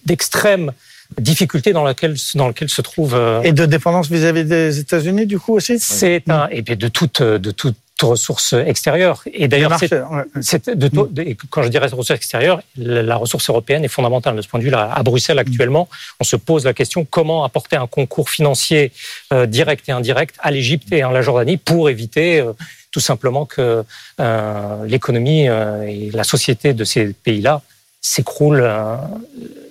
d'extrême 0.06 0.68
de, 0.68 1.22
de, 1.22 1.22
difficulté 1.22 1.74
dans 1.74 1.84
laquelle, 1.84 2.16
dans 2.36 2.48
lequel 2.48 2.70
se 2.70 2.82
trouve. 2.82 3.16
Euh, 3.16 3.42
et 3.44 3.54
de 3.54 3.66
dépendance 3.66 4.10
vis-à-vis 4.10 4.44
-vis 4.44 4.48
des 4.48 4.80
États-Unis, 4.80 5.26
du 5.26 5.40
coup 5.40 5.56
aussi? 5.56 5.80
C'est 5.80 6.24
un 6.30 6.48
et 6.52 6.62
de 6.62 6.88
toute 6.88 7.22
de 7.22 7.52
toute 7.52 7.78
ressources 8.04 8.54
extérieures. 8.54 9.24
Et 9.34 9.48
d'ailleurs, 9.48 9.78
quand 11.50 11.64
je 11.64 11.68
dis 11.70 11.78
ressources 11.78 12.12
extérieures, 12.12 12.62
la 12.78 13.16
ressource 13.16 13.50
européenne 13.50 13.84
est 13.84 13.90
fondamentale 13.90 14.36
de 14.36 14.42
ce 14.42 14.48
point 14.48 14.60
de 14.60 14.66
vue-là. 14.66 14.92
À 14.94 15.04
Bruxelles, 15.04 15.40
actuellement, 15.40 15.88
on 16.20 16.24
se 16.24 16.36
pose 16.36 16.66
la 16.66 16.74
question 16.74 17.06
comment 17.06 17.44
apporter 17.44 17.76
un 17.76 17.88
concours 17.88 18.30
financier 18.30 18.92
euh, 19.34 19.46
direct 19.46 19.88
et 19.90 19.92
indirect 19.92 20.36
à 20.40 20.52
l'Égypte 20.52 20.92
et 20.92 21.02
à 21.02 21.12
la 21.12 21.22
Jordanie 21.22 21.58
pour 21.58 21.90
éviter 21.90 22.40
euh, 22.40 22.54
tout 22.92 23.00
simplement 23.00 23.46
que 23.46 23.84
euh, 24.20 24.86
l'économie 24.86 25.46
et 25.46 26.12
la 26.12 26.24
société 26.24 26.74
de 26.74 26.84
ces 26.84 27.14
pays-là 27.14 27.62
s'écroulent 28.02 28.72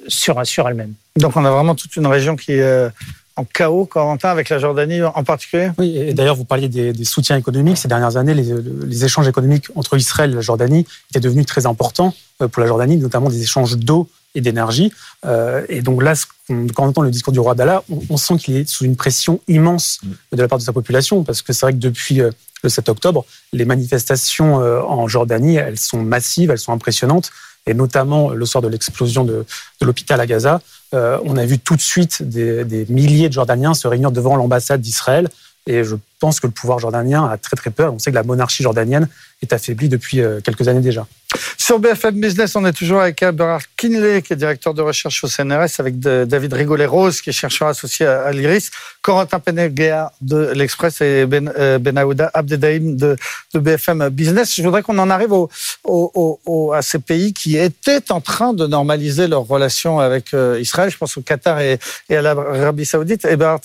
sur, 0.09 0.47
sur 0.47 0.69
elles-mêmes. 0.69 0.95
Donc 1.17 1.37
on 1.37 1.45
a 1.45 1.51
vraiment 1.51 1.75
toute 1.75 1.97
une 1.97 2.07
région 2.07 2.37
qui 2.37 2.53
est 2.53 2.91
en 3.37 3.45
chaos, 3.45 3.85
Corentin, 3.85 4.31
avec 4.31 4.49
la 4.49 4.59
Jordanie 4.59 5.03
en 5.03 5.25
particulier? 5.25 5.71
Oui, 5.79 5.97
et 5.97 6.15
d'ailleurs, 6.15 6.37
vous 6.37 6.45
parliez 6.45 6.69
des, 6.69 6.93
des, 6.93 7.05
soutiens 7.05 7.37
économiques. 7.37 7.77
Ces 7.77 7.89
dernières 7.89 8.17
années, 8.17 8.35
les, 8.35 8.55
les, 8.87 9.05
échanges 9.05 9.29
économiques 9.29 9.67
entre 9.75 9.97
Israël 9.97 10.33
et 10.33 10.35
la 10.35 10.41
Jordanie 10.41 10.87
étaient 11.11 11.21
devenus 11.21 11.45
très 11.45 11.67
importants 11.67 12.15
euh, 12.41 12.49
pour 12.49 12.63
la 12.63 12.67
Jordanie, 12.67 12.97
notamment 12.97 13.29
des 13.29 13.43
échanges 13.43 13.77
d'eau 13.77 14.09
et 14.35 14.41
d'énergie. 14.41 14.91
Euh, 15.27 15.65
et 15.69 15.83
donc 15.83 16.03
là, 16.03 16.15
quand 16.49 16.85
on 16.85 16.89
entend 16.89 17.03
le 17.03 17.11
discours 17.11 17.33
du 17.33 17.41
roi 17.41 17.53
Abdallah, 17.53 17.83
on, 18.09 18.17
sent 18.17 18.37
qu'il 18.39 18.57
est 18.57 18.69
sous 18.69 18.85
une 18.85 18.97
pression 18.97 19.41
immense 19.49 20.01
de 20.33 20.41
la 20.41 20.49
part 20.49 20.59
de 20.59 20.65
sa 20.65 20.73
population, 20.73 21.23
parce 21.23 21.43
que 21.43 21.53
c'est 21.53 21.67
vrai 21.67 21.73
que 21.73 21.79
depuis 21.79 22.21
euh, 22.23 22.31
le 22.63 22.71
7 22.71 22.89
octobre, 22.89 23.27
les 23.53 23.67
manifestations 23.67 24.57
en 24.57 25.07
Jordanie, 25.09 25.57
elles 25.57 25.79
sont 25.79 26.03
massives, 26.03 26.51
elles 26.51 26.59
sont 26.59 26.73
impressionnantes 26.73 27.31
et 27.67 27.75
notamment 27.75 28.31
le 28.31 28.47
soir 28.47 28.63
de 28.63 28.69
l'explosion 28.69 29.25
de, 29.25 29.45
de 29.81 29.87
l'hôpital 29.87 30.21
à 30.21 30.27
Gaza, 30.27 30.61
euh, 30.95 31.19
on 31.25 31.37
a 31.37 31.45
vu 31.45 31.59
tout 31.59 31.75
de 31.77 31.81
suite 31.81 32.23
des, 32.23 32.65
des 32.65 32.87
milliers 32.89 33.29
de 33.29 33.35
Jordaniens 33.35 33.75
se 33.75 33.89
réunir 33.89 34.13
devant 34.13 34.37
l'ambassade 34.37 34.81
d'Israël. 34.81 35.29
Et 35.67 35.83
je 35.85 35.97
pense 36.21 36.41
que 36.41 36.47
le 36.47 36.53
pouvoir 36.53 36.79
jordanien 36.79 37.25
a 37.25 37.37
très 37.37 37.57
très 37.57 37.71
peur. 37.71 37.93
On 37.93 37.99
sait 37.99 38.11
que 38.11 38.15
la 38.15 38.23
monarchie 38.23 38.63
jordanienne 38.63 39.09
est 39.43 39.53
affaiblie 39.53 39.89
depuis 39.89 40.21
euh, 40.21 40.41
quelques 40.41 40.69
années 40.69 40.81
déjà. 40.81 41.07
Sur 41.59 41.79
BFM 41.79 42.21
Business, 42.21 42.55
on 42.57 42.65
est 42.65 42.73
toujours 42.73 43.01
avec 43.01 43.23
Abraham 43.23 43.61
Kinley, 43.77 44.23
qui 44.23 44.33
est 44.33 44.37
directeur 44.37 44.73
de 44.73 44.81
recherche 44.81 45.23
au 45.25 45.29
CNRS, 45.29 45.81
avec 45.81 45.99
David 45.99 46.53
Rigolet-Rose, 46.53 47.21
qui 47.21 47.31
est 47.31 47.33
chercheur 47.33 47.69
associé 47.69 48.07
à 48.07 48.31
l'IRIS, 48.31 48.71
Corentin 49.03 49.41
Penegea 49.41 50.13
de 50.21 50.53
l'Express 50.55 51.01
et 51.01 51.27
Ben, 51.27 51.53
euh, 51.59 51.79
Benaouda 51.79 52.31
Abdedaïm 52.33 52.97
de, 52.97 53.17
BFM 53.55 54.09
Business. 54.11 54.55
Je 54.55 54.63
voudrais 54.63 54.83
qu'on 54.83 54.99
en 54.99 55.11
arrive 55.11 55.33
au, 55.33 56.73
à 56.73 56.83
ces 56.83 57.01
pays 57.01 57.33
qui 57.33 57.57
étaient 57.57 58.13
en 58.13 58.21
train 58.21 58.53
de 58.53 58.67
normaliser 58.67 59.27
leurs 59.27 59.47
relations 59.47 59.99
avec 59.99 60.33
euh, 60.35 60.59
Israël. 60.61 60.91
Je 60.91 60.97
pense 60.97 61.17
au 61.17 61.23
Qatar 61.23 61.61
et, 61.61 61.79
à 62.11 62.23
l'Arabie 62.23 62.87
Saoudite. 62.87 63.25
Et 63.25 63.31
Abraham 63.31 63.59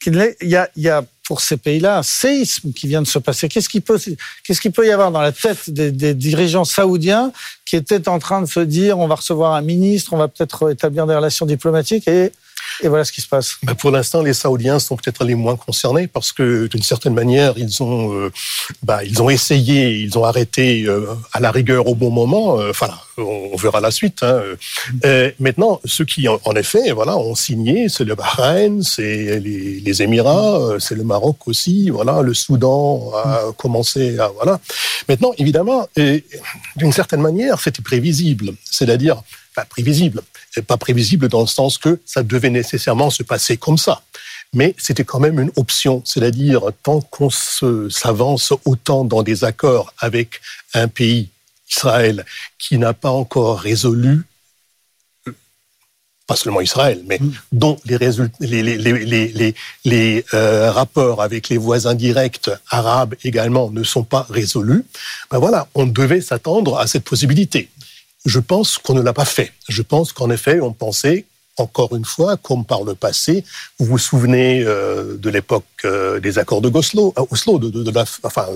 Kinley, 0.00 0.36
il 0.40 0.48
y 0.48 0.56
a, 0.56 0.68
il 0.76 0.82
y 0.82 0.88
a 0.88 1.04
pour 1.26 1.40
ces 1.40 1.56
pays-là 1.56 1.98
un 1.98 2.02
séisme 2.02 2.72
qui 2.72 2.86
vient 2.86 3.02
de 3.02 3.06
se 3.06 3.18
passer. 3.18 3.48
Qu'est-ce 3.48 3.68
qui 3.68 3.80
peut, 3.80 3.98
qu'est-ce 4.44 4.60
qu'il 4.60 4.70
peut 4.70 4.86
y 4.86 4.92
avoir 4.92 5.10
dans 5.10 5.20
la 5.20 5.32
tête 5.32 5.68
des, 5.70 6.14
dirigeants 6.14 6.64
saoudiens 6.64 7.32
qui 7.64 7.74
étaient 7.74 8.08
en 8.08 8.20
train 8.20 8.40
de 8.40 8.46
se 8.46 8.60
dire 8.60 8.98
on 8.98 9.08
va 9.08 9.16
recevoir 9.16 9.54
un 9.54 9.62
ministre, 9.62 10.12
on 10.12 10.18
va 10.18 10.28
peut-être 10.28 10.70
établir 10.70 11.06
des 11.06 11.14
relations 11.16 11.44
diplomatiques 11.44 12.06
et 12.06 12.32
et 12.82 12.88
voilà 12.88 13.04
ce 13.04 13.12
qui 13.12 13.20
se 13.20 13.28
passe. 13.28 13.56
Bah, 13.62 13.74
pour 13.74 13.90
l'instant, 13.90 14.22
les 14.22 14.34
Saoudiens 14.34 14.78
sont 14.78 14.96
peut-être 14.96 15.24
les 15.24 15.34
moins 15.34 15.56
concernés 15.56 16.06
parce 16.06 16.32
que 16.32 16.66
d'une 16.66 16.82
certaine 16.82 17.14
manière, 17.14 17.54
ils 17.56 17.82
ont, 17.82 18.14
euh, 18.14 18.32
bah, 18.82 19.04
ils 19.04 19.22
ont 19.22 19.30
essayé, 19.30 19.96
ils 19.96 20.18
ont 20.18 20.24
arrêté 20.24 20.84
euh, 20.84 21.06
à 21.32 21.40
la 21.40 21.50
rigueur 21.50 21.86
au 21.86 21.94
bon 21.94 22.10
moment. 22.10 22.60
Euh, 22.60 22.70
enfin, 22.70 22.90
on 23.18 23.56
verra 23.56 23.80
la 23.80 23.90
suite. 23.90 24.22
Hein. 24.22 24.42
maintenant, 25.40 25.80
ceux 25.84 26.04
qui, 26.04 26.28
en, 26.28 26.56
effet, 26.56 26.92
voilà, 26.92 27.16
ont 27.16 27.34
signé, 27.34 27.88
c'est 27.88 28.04
le 28.04 28.14
Bahreïn, 28.14 28.82
c'est 28.82 29.40
les, 29.40 29.80
les, 29.80 30.02
Émirats, 30.02 30.76
c'est 30.78 30.94
le 30.94 31.04
Maroc 31.04 31.48
aussi. 31.48 31.88
Voilà, 31.88 32.20
le 32.20 32.34
Soudan 32.34 33.10
a 33.14 33.52
commencé 33.56 34.18
à 34.18 34.28
voilà. 34.28 34.60
Maintenant, 35.08 35.32
évidemment, 35.38 35.88
d'une 35.96 36.92
certaine 36.92 37.22
manière, 37.22 37.58
c'était 37.60 37.82
prévisible. 37.82 38.52
C'est-à-dire, 38.70 39.22
pas 39.54 39.64
prévisible 39.64 40.22
pas 40.62 40.76
prévisible 40.76 41.28
dans 41.28 41.40
le 41.40 41.46
sens 41.46 41.78
que 41.78 42.00
ça 42.04 42.22
devait 42.22 42.50
nécessairement 42.50 43.10
se 43.10 43.22
passer 43.22 43.56
comme 43.56 43.78
ça. 43.78 44.02
Mais 44.52 44.74
c'était 44.78 45.04
quand 45.04 45.20
même 45.20 45.40
une 45.40 45.50
option, 45.56 46.02
c'est-à-dire 46.04 46.62
tant 46.82 47.00
qu'on 47.00 47.30
s'avance 47.30 48.52
autant 48.64 49.04
dans 49.04 49.22
des 49.22 49.44
accords 49.44 49.92
avec 49.98 50.40
un 50.74 50.88
pays, 50.88 51.28
Israël, 51.70 52.24
qui 52.58 52.78
n'a 52.78 52.94
pas 52.94 53.10
encore 53.10 53.58
résolu 53.58 54.24
pas 56.26 56.36
seulement 56.36 56.60
Israël, 56.60 57.02
mais 57.06 57.18
mm. 57.20 57.32
dont 57.52 57.78
les, 57.86 57.98
les, 58.40 58.78
les, 58.78 59.54
les 59.84 60.24
euh, 60.34 60.72
rapports 60.72 61.22
avec 61.22 61.48
les 61.48 61.56
voisins 61.56 61.94
directs 61.94 62.50
arabes 62.70 63.14
également 63.22 63.70
ne 63.70 63.84
sont 63.84 64.02
pas 64.02 64.26
résolus, 64.28 64.84
ben 65.30 65.38
voilà, 65.38 65.68
on 65.74 65.86
devait 65.86 66.20
s'attendre 66.20 66.78
à 66.78 66.86
cette 66.86 67.04
possibilité. 67.04 67.68
Je 68.24 68.40
pense 68.40 68.78
qu'on 68.78 68.94
ne 68.94 69.02
l'a 69.02 69.12
pas 69.12 69.24
fait. 69.24 69.52
Je 69.68 69.82
pense 69.82 70.12
qu'en 70.12 70.30
effet, 70.30 70.60
on 70.60 70.72
pensait 70.72 71.26
encore 71.56 71.96
une 71.96 72.04
fois, 72.04 72.36
comme 72.36 72.64
par 72.64 72.84
le 72.84 72.94
passé, 72.94 73.44
vous 73.78 73.86
vous 73.86 73.98
souvenez 73.98 74.62
euh, 74.62 75.16
de 75.16 75.30
l'époque 75.30 75.64
euh, 75.84 76.20
des 76.20 76.38
accords 76.38 76.60
de 76.60 76.68
Oslo, 76.68 77.14
euh, 77.18 77.24
Oslo 77.30 77.58
de, 77.58 77.70
de, 77.70 77.90
la, 77.90 78.04
enfin, 78.22 78.46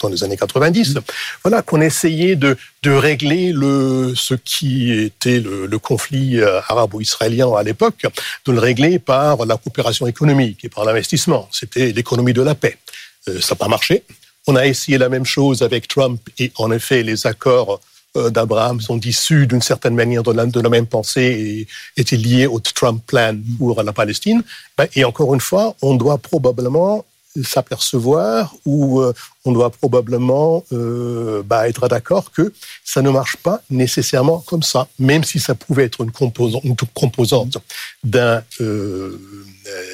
dans 0.00 0.08
les 0.08 0.24
années 0.24 0.36
90, 0.36 0.98
voilà, 1.42 1.62
qu'on 1.62 1.80
essayait 1.80 2.36
de, 2.36 2.56
de 2.82 2.90
régler 2.90 3.52
le, 3.52 4.14
ce 4.16 4.34
qui 4.34 4.92
était 4.92 5.40
le, 5.40 5.66
le 5.66 5.78
conflit 5.78 6.42
arabo-israélien 6.42 7.52
à 7.54 7.62
l'époque, 7.62 8.06
de 8.46 8.52
le 8.52 8.58
régler 8.58 8.98
par 8.98 9.44
la 9.46 9.56
coopération 9.56 10.06
économique 10.06 10.64
et 10.64 10.68
par 10.68 10.84
l'investissement. 10.84 11.48
C'était 11.52 11.92
l'économie 11.92 12.32
de 12.32 12.42
la 12.42 12.54
paix. 12.54 12.78
ça 13.26 13.54
n'a 13.54 13.56
pas 13.56 13.68
marché. 13.68 14.04
On 14.46 14.56
a 14.56 14.66
essayé 14.66 14.98
la 14.98 15.08
même 15.08 15.24
chose 15.24 15.62
avec 15.62 15.88
Trump 15.88 16.20
et 16.38 16.52
en 16.56 16.70
effet, 16.70 17.02
les 17.02 17.26
accords 17.26 17.80
d'Abraham 18.14 18.80
sont 18.80 19.00
issus 19.00 19.46
d'une 19.46 19.62
certaine 19.62 19.94
manière 19.94 20.22
de 20.22 20.32
la, 20.32 20.68
même 20.68 20.86
pensée 20.86 21.66
et 21.96 22.00
étaient 22.00 22.16
liés 22.16 22.46
au 22.46 22.60
Trump 22.60 23.02
Plan 23.06 23.36
pour 23.58 23.82
la 23.82 23.92
Palestine. 23.92 24.42
Ben, 24.78 24.86
et 24.94 25.04
encore 25.04 25.34
une 25.34 25.40
fois, 25.40 25.74
on 25.82 25.94
doit 25.94 26.18
probablement 26.18 27.04
s'apercevoir 27.42 28.54
ou 28.64 29.00
euh, 29.00 29.12
on 29.44 29.52
doit 29.52 29.70
probablement 29.70 30.64
euh, 30.72 31.42
bah, 31.42 31.68
être 31.68 31.88
d'accord 31.88 32.30
que 32.30 32.52
ça 32.84 33.02
ne 33.02 33.10
marche 33.10 33.36
pas 33.36 33.60
nécessairement 33.70 34.38
comme 34.46 34.62
ça, 34.62 34.86
même 34.98 35.24
si 35.24 35.40
ça 35.40 35.54
pouvait 35.54 35.84
être 35.84 36.02
une 36.02 36.12
composante, 36.12 36.62
une 36.64 36.76
composante 36.94 37.58
d'un 38.04 38.42
euh, 38.60 39.18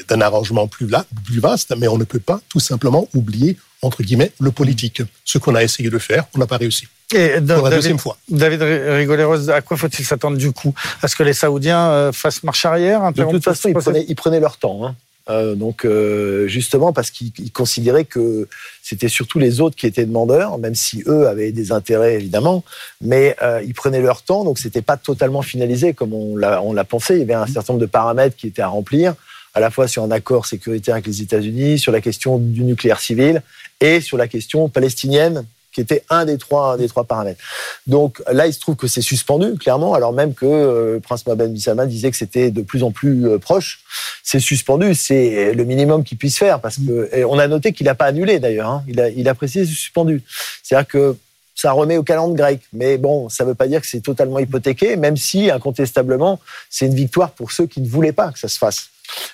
d'un 0.08 0.20
arrangement 0.20 0.66
plus, 0.66 0.88
plus 1.24 1.40
vaste, 1.40 1.74
mais 1.78 1.88
on 1.88 1.98
ne 1.98 2.04
peut 2.04 2.20
pas 2.20 2.40
tout 2.48 2.60
simplement 2.60 3.08
oublier 3.14 3.56
entre 3.82 4.02
guillemets 4.02 4.32
le 4.40 4.50
politique. 4.50 5.02
Ce 5.24 5.38
qu'on 5.38 5.54
a 5.54 5.62
essayé 5.62 5.90
de 5.90 5.98
faire, 5.98 6.24
on 6.34 6.38
n'a 6.38 6.46
pas 6.46 6.56
réussi. 6.56 6.86
Et 7.14 7.40
Pour 7.40 7.68
la 7.68 7.70
deuxième 7.70 7.98
fois. 7.98 8.16
David 8.28 8.62
Rigoleros, 8.62 9.50
à 9.50 9.60
quoi 9.62 9.76
faut-il 9.76 10.04
s'attendre 10.04 10.36
du 10.36 10.52
coup? 10.52 10.74
À 11.02 11.08
ce 11.08 11.16
que 11.16 11.22
les 11.22 11.32
Saoudiens 11.32 11.90
euh, 11.90 12.12
fassent 12.12 12.44
marche 12.44 12.64
arrière 12.64 13.12
De 13.12 13.24
toute 13.24 13.42
façon, 13.42 13.68
ils 13.68 14.14
prenaient, 14.14 14.40
leur 14.40 14.58
temps. 14.58 14.86
Hein. 14.86 14.94
Euh, 15.28 15.54
donc 15.54 15.84
euh, 15.84 16.48
justement 16.48 16.92
parce 16.92 17.10
qu'ils 17.10 17.52
considéraient 17.52 18.06
que 18.06 18.48
c'était 18.82 19.08
surtout 19.08 19.38
les 19.38 19.60
autres 19.60 19.76
qui 19.76 19.86
étaient 19.86 20.06
demandeurs, 20.06 20.58
même 20.58 20.74
si 20.74 21.02
eux 21.06 21.26
avaient 21.26 21.52
des 21.52 21.72
intérêts 21.72 22.14
évidemment, 22.14 22.64
mais 23.00 23.36
ils 23.64 23.74
prenaient 23.74 24.00
leur 24.00 24.22
temps, 24.22 24.44
donc 24.44 24.58
c'était 24.58 24.82
pas 24.82 24.96
totalement 24.96 25.42
finalisé 25.42 25.94
comme 25.94 26.14
on 26.14 26.36
l'a 26.36 26.84
pensé. 26.84 27.14
Il 27.14 27.20
y 27.20 27.22
avait 27.22 27.34
un 27.34 27.46
certain 27.46 27.72
nombre 27.72 27.82
de 27.82 27.90
paramètres 27.90 28.36
qui 28.36 28.46
étaient 28.46 28.62
à 28.62 28.68
remplir, 28.68 29.14
à 29.54 29.60
la 29.60 29.70
fois 29.70 29.88
sur 29.88 30.02
un 30.02 30.10
accord 30.10 30.46
sécuritaire 30.46 30.94
avec 30.94 31.06
les 31.06 31.22
États-Unis, 31.22 31.78
sur 31.78 31.92
la 31.92 32.00
question 32.00 32.38
du 32.38 32.62
nucléaire 32.62 33.00
civil 33.00 33.42
et 33.80 34.00
sur 34.00 34.16
la 34.16 34.28
question 34.28 34.68
palestinienne 34.68 35.44
qui 35.72 35.80
était 35.80 36.04
un 36.10 36.24
des 36.24 36.36
trois, 36.36 36.76
des 36.76 36.88
trois 36.88 37.04
paramètres. 37.04 37.40
Donc 37.86 38.20
là, 38.30 38.46
il 38.48 38.52
se 38.52 38.58
trouve 38.58 38.74
que 38.74 38.88
c'est 38.88 39.02
suspendu, 39.02 39.54
clairement, 39.54 39.94
alors 39.94 40.12
même 40.12 40.34
que 40.34 40.44
euh, 40.44 40.94
le 40.94 41.00
prince 41.00 41.24
Mohamed 41.26 41.52
bin 41.52 41.60
Salman 41.60 41.86
disait 41.86 42.10
que 42.10 42.16
c'était 42.16 42.50
de 42.50 42.62
plus 42.62 42.82
en 42.82 42.90
plus 42.90 43.28
euh, 43.28 43.38
proche. 43.38 43.80
C'est 44.24 44.40
suspendu, 44.40 44.94
c'est 44.96 45.54
le 45.54 45.64
minimum 45.64 46.02
qu'il 46.02 46.18
puisse 46.18 46.38
faire, 46.38 46.60
parce 46.60 46.76
que 46.76 47.24
on 47.24 47.38
a 47.38 47.46
noté 47.46 47.72
qu'il 47.72 47.86
n'a 47.86 47.94
pas 47.94 48.06
annulé 48.06 48.40
d'ailleurs. 48.40 48.68
Hein. 48.68 48.84
Il, 48.88 49.00
a, 49.00 49.08
il 49.10 49.28
a 49.28 49.34
précisé 49.34 49.64
suspendu. 49.64 50.22
C'est-à-dire 50.62 50.88
que 50.88 51.16
ça 51.54 51.72
remet 51.72 51.96
au 51.96 52.02
calendrier 52.02 52.36
grec. 52.36 52.60
Mais 52.72 52.96
bon, 52.96 53.28
ça 53.28 53.44
ne 53.44 53.50
veut 53.50 53.54
pas 53.54 53.66
dire 53.66 53.80
que 53.80 53.86
c'est 53.86 54.00
totalement 54.00 54.38
hypothéqué, 54.38 54.96
même 54.96 55.16
si, 55.16 55.50
incontestablement, 55.50 56.40
c'est 56.68 56.86
une 56.86 56.94
victoire 56.94 57.32
pour 57.32 57.52
ceux 57.52 57.66
qui 57.66 57.80
ne 57.80 57.88
voulaient 57.88 58.12
pas 58.12 58.32
que 58.32 58.38
ça 58.38 58.48
se 58.48 58.58
fasse. 58.58 58.89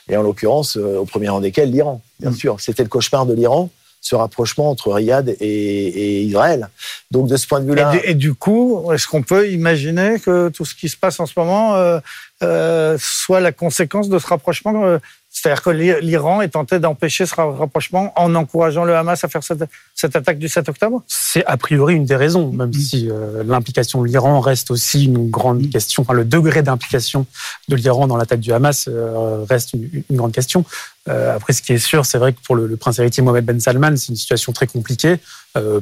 Et 0.08 0.16
en 0.16 0.22
l'occurrence, 0.22 0.76
euh, 0.76 0.98
au 0.98 1.04
premier 1.04 1.28
rang 1.28 1.40
desquels, 1.40 1.70
l'Iran, 1.70 2.00
bien 2.20 2.30
mm. 2.30 2.36
sûr. 2.36 2.60
C'était 2.60 2.82
le 2.82 2.88
cauchemar 2.88 3.26
de 3.26 3.34
l'Iran 3.34 3.70
ce 4.06 4.14
rapprochement 4.14 4.70
entre 4.70 4.92
Riyad 4.92 5.36
et, 5.40 6.22
Israël. 6.22 6.68
Donc 7.10 7.28
de 7.28 7.36
ce 7.36 7.46
point 7.46 7.60
de 7.60 7.66
vue-là. 7.66 7.94
Et, 8.04 8.14
du 8.14 8.34
coup, 8.34 8.92
est-ce 8.92 9.06
qu'on 9.08 9.22
peut 9.22 9.50
imaginer 9.50 10.20
que 10.20 10.48
tout 10.48 10.64
ce 10.64 10.74
qui 10.74 10.88
se 10.88 10.96
passe 10.96 11.18
en 11.18 11.26
ce 11.26 11.32
moment 11.36 11.74
euh, 11.74 11.98
euh, 12.42 12.96
soit 13.00 13.40
la 13.40 13.52
conséquence 13.52 14.08
de 14.08 14.18
ce 14.18 14.26
rapprochement 14.26 14.98
c'est-à-dire 15.46 15.62
que 15.62 15.70
l'Iran 15.70 16.42
est 16.42 16.48
tenté 16.48 16.80
d'empêcher 16.80 17.24
ce 17.24 17.32
rapprochement 17.36 18.12
en 18.16 18.34
encourageant 18.34 18.84
le 18.84 18.96
Hamas 18.96 19.22
à 19.22 19.28
faire 19.28 19.42
cette, 19.44 20.16
attaque 20.16 20.40
du 20.40 20.48
7 20.48 20.68
octobre? 20.68 21.04
C'est 21.06 21.44
a 21.46 21.56
priori 21.56 21.94
une 21.94 22.04
des 22.04 22.16
raisons, 22.16 22.50
même 22.50 22.72
si 22.72 23.08
euh, 23.08 23.44
l'implication 23.46 24.02
de 24.02 24.08
l'Iran 24.08 24.40
reste 24.40 24.72
aussi 24.72 25.04
une 25.04 25.30
grande 25.30 25.70
question. 25.70 26.02
Enfin, 26.02 26.14
le 26.14 26.24
degré 26.24 26.62
d'implication 26.62 27.26
de 27.68 27.76
l'Iran 27.76 28.08
dans 28.08 28.16
l'attaque 28.16 28.40
du 28.40 28.52
Hamas 28.52 28.88
euh, 28.88 29.44
reste 29.48 29.74
une, 29.74 30.02
grande 30.10 30.32
question. 30.32 30.64
Euh, 31.08 31.34
après, 31.34 31.52
ce 31.52 31.62
qui 31.62 31.72
est 31.72 31.78
sûr, 31.78 32.04
c'est 32.04 32.18
vrai 32.18 32.32
que 32.32 32.40
pour 32.40 32.56
le, 32.56 32.76
prince 32.76 32.98
héritier 32.98 33.22
Mohamed 33.22 33.44
Ben 33.44 33.60
Salman, 33.60 33.96
c'est 33.96 34.08
une 34.08 34.16
situation 34.16 34.52
très 34.52 34.66
compliquée 34.66 35.16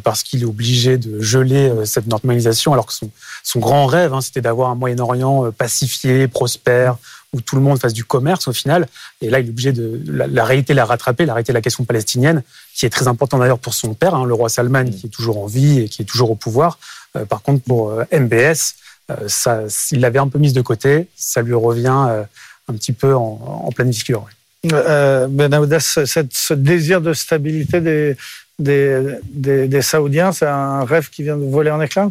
parce 0.05 0.23
qu'il 0.23 0.43
est 0.43 0.47
obligé 0.47 0.99
de 0.99 1.21
geler 1.21 1.69
cette 1.85 2.07
normalisation, 2.07 2.73
alors 2.73 2.87
que 2.87 2.93
son, 2.93 3.11
son 3.43 3.59
grand 3.59 3.87
rêve, 3.87 4.15
hein, 4.15 4.21
c'était 4.21 4.41
d'avoir 4.41 4.71
un 4.71 4.77
Moyen-Orient 4.77 5.51
pacifié, 5.51 6.29
prospère, 6.29 6.97
où 7.35 7.41
tout 7.41 7.57
le 7.57 7.63
monde 7.63 7.79
fasse 7.79 7.93
du 7.93 8.05
commerce 8.05 8.49
au 8.49 8.53
final. 8.53 8.87
Et 9.21 9.29
là, 9.29 9.41
il 9.41 9.47
est 9.47 9.51
obligé 9.51 9.73
de 9.73 10.01
la, 10.07 10.45
réalité 10.45 10.73
l'a 10.73 10.85
rattraper, 10.85 11.27
la 11.27 11.35
réalité 11.35 11.53
de 11.53 11.59
la 11.59 11.63
question 11.63 11.85
palestinienne, 11.85 12.43
qui 12.75 12.87
est 12.87 12.91
très 12.91 13.09
importante 13.09 13.41
d'ailleurs 13.41 13.59
pour 13.59 13.75
son 13.75 13.93
père, 13.95 14.15
hein, 14.15 14.25
le 14.25 14.35
roi 14.35 14.49
Salman, 14.49 14.85
qui 14.85 15.07
est 15.07 15.11
toujours 15.11 15.43
en 15.43 15.47
vie 15.47 15.81
et 15.81 15.89
qui 15.89 16.03
est 16.03 16.05
toujours 16.05 16.31
au 16.31 16.37
pouvoir. 16.37 16.79
Euh, 17.17 17.25
par 17.25 17.43
contre, 17.43 17.63
pour 17.65 17.91
euh, 17.91 18.05
MBS, 18.13 18.77
euh, 19.11 19.29
ça, 19.29 19.63
il 19.91 20.01
l'avait 20.01 20.21
un 20.21 20.29
peu 20.29 20.39
mise 20.39 20.53
de 20.53 20.63
côté. 20.63 21.09
Ça 21.17 21.43
lui 21.43 21.55
revient 21.55 22.25
un 22.69 22.73
petit 22.75 22.93
peu 22.93 23.15
en, 23.15 23.71
pleine 23.75 23.93
figure. 23.93 24.27
Ben 24.69 25.53
Aoudas, 25.53 25.99
ce 26.05 26.55
désir 26.55 27.01
de 27.01 27.13
stabilité 27.13 27.81
des, 27.81 28.17
des, 28.59 29.69
des, 29.69 29.83
Saoudiens, 29.83 30.33
c'est 30.33 30.47
un 30.47 30.85
rêve 30.85 31.11
qui 31.11 31.23
vient 31.23 31.37
de 31.37 31.45
voler 31.45 31.71
en 31.71 31.81
éclats? 31.81 32.11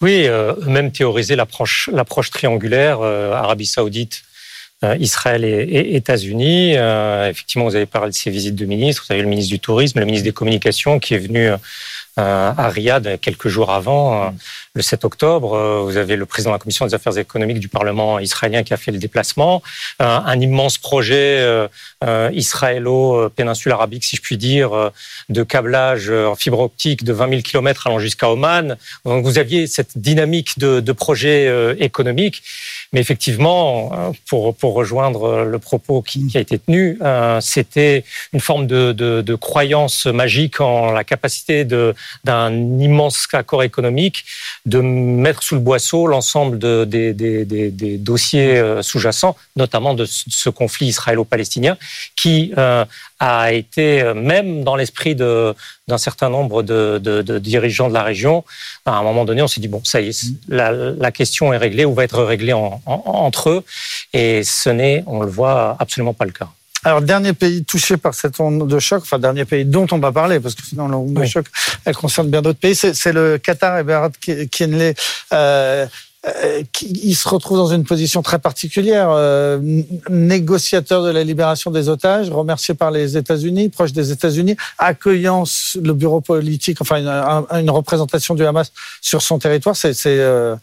Oui, 0.00 0.28
même 0.66 0.92
théoriser 0.92 1.36
l'approche, 1.36 1.90
triangulaire 2.30 3.00
Arabie 3.00 3.66
Saoudite, 3.66 4.22
euh, 4.84 4.96
Israël 5.00 5.44
et, 5.44 5.96
États-Unis. 5.96 6.76
Euh, 6.76 7.28
effectivement, 7.28 7.64
vous 7.64 7.74
avez 7.74 7.86
parlé 7.86 8.10
de 8.10 8.14
ces 8.14 8.30
visites 8.30 8.54
de 8.54 8.64
ministres. 8.64 9.04
Vous 9.08 9.12
avez 9.12 9.22
le 9.22 9.28
ministre 9.28 9.50
du 9.50 9.58
Tourisme, 9.58 9.98
le 9.98 10.04
ministre 10.04 10.24
des 10.24 10.32
Communications 10.32 11.00
qui 11.00 11.14
est 11.14 11.18
venu 11.18 11.50
à 12.16 12.68
Riyad 12.68 13.20
quelques 13.20 13.46
jours 13.46 13.70
avant, 13.70 14.34
le 14.78 14.82
7 14.82 15.04
octobre. 15.04 15.82
Vous 15.84 15.96
avez 15.96 16.16
le 16.16 16.24
président 16.24 16.50
de 16.50 16.54
la 16.54 16.58
commission 16.58 16.86
des 16.86 16.94
affaires 16.94 17.16
économiques 17.18 17.60
du 17.60 17.68
Parlement 17.68 18.18
israélien 18.18 18.62
qui 18.62 18.72
a 18.72 18.76
fait 18.76 18.92
le 18.92 18.98
déplacement. 18.98 19.62
Un 19.98 20.40
immense 20.40 20.78
projet 20.78 21.68
israélo-péninsule 22.32 23.72
arabique, 23.72 24.04
si 24.04 24.16
je 24.16 24.22
puis 24.22 24.36
dire, 24.36 24.90
de 25.28 25.42
câblage 25.42 26.10
en 26.10 26.34
fibre 26.34 26.60
optique 26.60 27.04
de 27.04 27.12
20 27.12 27.28
000 27.28 27.42
km 27.42 27.86
allant 27.86 27.98
jusqu'à 27.98 28.30
Oman. 28.30 28.76
Donc 29.04 29.24
vous 29.24 29.38
aviez 29.38 29.66
cette 29.66 29.98
dynamique 29.98 30.58
de, 30.58 30.80
de 30.80 30.92
projet 30.92 31.74
économique. 31.78 32.42
Mais 32.92 33.00
effectivement, 33.00 33.92
euh, 33.92 34.12
pour, 34.28 34.54
pour 34.54 34.74
rejoindre 34.74 35.44
le 35.44 35.58
propos 35.58 36.00
qui, 36.02 36.26
qui 36.26 36.38
a 36.38 36.40
été 36.40 36.58
tenu, 36.58 36.98
euh, 37.02 37.40
c'était 37.40 38.04
une 38.32 38.40
forme 38.40 38.66
de, 38.66 38.92
de, 38.92 39.20
de, 39.20 39.34
croyance 39.34 40.06
magique 40.06 40.60
en 40.60 40.90
la 40.92 41.04
capacité 41.04 41.64
d'un 41.64 42.52
immense 42.80 43.26
accord 43.32 43.62
économique 43.62 44.24
de 44.68 44.80
mettre 44.80 45.42
sous 45.42 45.54
le 45.54 45.60
boisseau 45.60 46.06
l'ensemble 46.06 46.58
de, 46.58 46.84
des, 46.84 47.14
des, 47.14 47.44
des, 47.44 47.96
dossiers 47.96 48.58
euh, 48.58 48.82
sous-jacents, 48.82 49.34
notamment 49.56 49.94
de 49.94 50.04
ce 50.06 50.50
conflit 50.50 50.88
israélo-palestinien, 50.88 51.78
qui 52.16 52.52
euh, 52.58 52.84
a 53.18 53.52
été, 53.52 54.02
euh, 54.02 54.12
même 54.12 54.64
dans 54.64 54.76
l'esprit 54.76 55.14
d'un 55.14 55.54
certain 55.96 56.28
nombre 56.28 56.62
de, 56.62 57.00
de, 57.02 57.22
de, 57.22 57.38
dirigeants 57.38 57.88
de 57.88 57.94
la 57.94 58.02
région, 58.02 58.44
à 58.84 58.92
un 58.92 59.02
moment 59.02 59.24
donné, 59.24 59.40
on 59.40 59.48
s'est 59.48 59.60
dit, 59.60 59.68
bon, 59.68 59.80
ça 59.84 60.02
y 60.02 60.08
est, 60.08 60.26
la, 60.48 60.70
la, 60.70 61.12
question 61.12 61.52
est 61.54 61.56
réglée 61.56 61.86
ou 61.86 61.94
va 61.94 62.04
être 62.04 62.22
réglée 62.22 62.52
en, 62.52 62.82
en, 62.84 63.02
entre 63.04 63.48
eux. 63.48 63.64
Et 64.12 64.44
ce 64.44 64.68
n'est, 64.68 65.02
on 65.06 65.22
le 65.22 65.30
voit, 65.30 65.76
absolument 65.80 66.12
pas 66.12 66.26
le 66.26 66.32
cas. 66.32 66.50
Alors, 66.84 67.02
dernier 67.02 67.32
pays 67.32 67.64
touché 67.64 67.96
par 67.96 68.14
cette 68.14 68.38
onde 68.40 68.68
de 68.68 68.78
choc, 68.78 69.02
enfin, 69.02 69.18
dernier 69.18 69.44
pays 69.44 69.64
dont 69.64 69.86
on 69.90 69.98
va 69.98 70.12
parler, 70.12 70.38
parce 70.40 70.54
que 70.54 70.62
sinon, 70.62 70.88
l'onde 70.88 71.14
de 71.14 71.24
choc, 71.24 71.46
elle 71.84 71.96
concerne 71.96 72.30
bien 72.30 72.42
d'autres 72.42 72.60
pays, 72.60 72.74
c'est 72.76 73.12
le 73.12 73.38
Qatar 73.38 73.78
et 73.78 73.84
Berat 73.84 74.10
Kienle. 74.50 74.94
Euh, 75.32 75.86
euh, 76.26 76.62
il 76.82 77.14
se 77.14 77.28
retrouve 77.28 77.58
dans 77.58 77.72
une 77.72 77.84
position 77.84 78.22
très 78.22 78.40
particulière, 78.40 79.08
euh, 79.10 79.58
négociateur 80.10 81.04
de 81.04 81.10
la 81.10 81.22
libération 81.22 81.70
des 81.70 81.88
otages, 81.88 82.28
remercié 82.30 82.74
par 82.74 82.90
les 82.90 83.16
États-Unis, 83.16 83.68
proche 83.68 83.92
des 83.92 84.10
États-Unis, 84.10 84.56
accueillant 84.78 85.44
le 85.80 85.92
bureau 85.92 86.20
politique, 86.20 86.80
enfin 86.80 86.96
une, 87.52 87.70
représentation 87.70 88.34
du 88.34 88.44
Hamas 88.44 88.72
sur 89.00 89.22
son 89.22 89.38
territoire. 89.38 89.76
C'est 89.76 89.94
euh, 90.06 90.56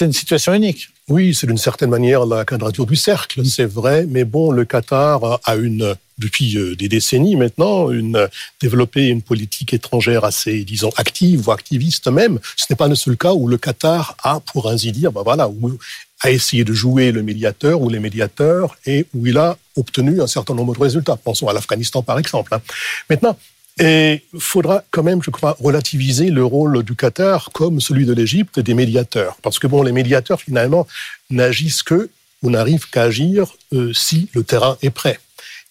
une 0.00 0.12
situation 0.12 0.54
unique. 0.54 0.88
Oui, 1.08 1.34
c'est 1.34 1.46
d'une 1.46 1.58
certaine 1.58 1.90
manière 1.90 2.24
la 2.24 2.46
quadrature 2.46 2.86
du 2.86 2.96
cercle, 2.96 3.44
c'est 3.44 3.66
vrai, 3.66 4.06
mais 4.08 4.24
bon, 4.24 4.50
le 4.50 4.64
Qatar 4.64 5.40
a 5.44 5.56
une 5.56 5.94
depuis 6.18 6.56
euh, 6.56 6.76
des 6.76 6.88
décennies 6.88 7.36
maintenant, 7.36 7.90
une, 7.90 8.28
développé 8.60 9.06
une 9.08 9.22
politique 9.22 9.74
étrangère 9.74 10.24
assez, 10.24 10.64
disons, 10.64 10.90
active 10.96 11.48
ou 11.48 11.52
activiste 11.52 12.08
même. 12.08 12.38
Ce 12.56 12.66
n'est 12.70 12.76
pas 12.76 12.88
le 12.88 12.94
seul 12.94 13.16
cas 13.16 13.32
où 13.32 13.48
le 13.48 13.58
Qatar 13.58 14.16
a, 14.22 14.40
pour 14.40 14.68
ainsi 14.68 14.92
dire, 14.92 15.12
ben 15.12 15.22
voilà, 15.22 15.48
où 15.48 15.78
a 16.22 16.30
essayé 16.30 16.64
de 16.64 16.72
jouer 16.72 17.12
le 17.12 17.22
médiateur 17.22 17.82
ou 17.82 17.90
les 17.90 18.00
médiateurs 18.00 18.76
et 18.86 19.06
où 19.14 19.26
il 19.26 19.36
a 19.36 19.58
obtenu 19.76 20.22
un 20.22 20.26
certain 20.26 20.54
nombre 20.54 20.74
de 20.74 20.80
résultats. 20.80 21.16
Pensons 21.16 21.48
à 21.48 21.52
l'Afghanistan, 21.52 22.02
par 22.02 22.18
exemple. 22.18 22.54
Hein. 22.54 22.62
Maintenant, 23.10 23.36
il 23.78 24.20
faudra 24.38 24.84
quand 24.90 25.02
même, 25.02 25.22
je 25.22 25.30
crois, 25.30 25.56
relativiser 25.60 26.30
le 26.30 26.44
rôle 26.44 26.82
du 26.82 26.94
Qatar 26.94 27.50
comme 27.52 27.80
celui 27.80 28.06
de 28.06 28.12
l'Égypte 28.12 28.60
des 28.60 28.74
médiateurs. 28.74 29.36
Parce 29.42 29.58
que 29.58 29.66
bon, 29.66 29.82
les 29.82 29.92
médiateurs, 29.92 30.40
finalement, 30.40 30.86
n'agissent 31.30 31.82
que 31.82 32.08
ou 32.42 32.50
n'arrivent 32.50 32.88
qu'à 32.90 33.04
agir 33.04 33.46
euh, 33.72 33.92
si 33.92 34.28
le 34.34 34.44
terrain 34.44 34.76
est 34.82 34.90
prêt. 34.90 35.18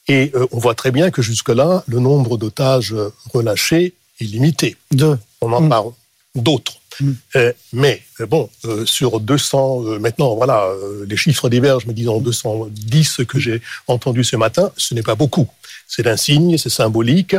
Et 0.07 0.31
euh, 0.35 0.47
on 0.51 0.59
voit 0.59 0.75
très 0.75 0.91
bien 0.91 1.11
que 1.11 1.21
jusque-là, 1.21 1.83
le 1.87 1.99
nombre 1.99 2.37
d'otages 2.37 2.95
relâchés 3.33 3.93
est 4.19 4.25
limité. 4.25 4.75
Deux. 4.91 5.17
On 5.41 5.51
en 5.51 5.61
mm. 5.61 5.69
parle. 5.69 5.91
D'autres. 6.35 6.79
Mm. 6.99 7.11
Euh, 7.35 7.53
mais 7.71 8.01
euh, 8.19 8.25
bon, 8.25 8.49
euh, 8.65 8.85
sur 8.85 9.19
200, 9.19 9.85
euh, 9.85 9.99
maintenant, 9.99 10.35
voilà, 10.35 10.67
les 11.07 11.17
chiffres 11.17 11.49
divergent, 11.49 11.85
mais 11.87 11.93
disons 11.93 12.19
210 12.19 13.21
que 13.27 13.39
j'ai 13.39 13.61
entendu 13.87 14.23
ce 14.23 14.35
matin, 14.35 14.71
ce 14.77 14.93
n'est 14.93 15.03
pas 15.03 15.15
beaucoup. 15.15 15.47
C'est 15.87 16.07
un 16.07 16.17
signe, 16.17 16.57
c'est 16.57 16.69
symbolique. 16.69 17.35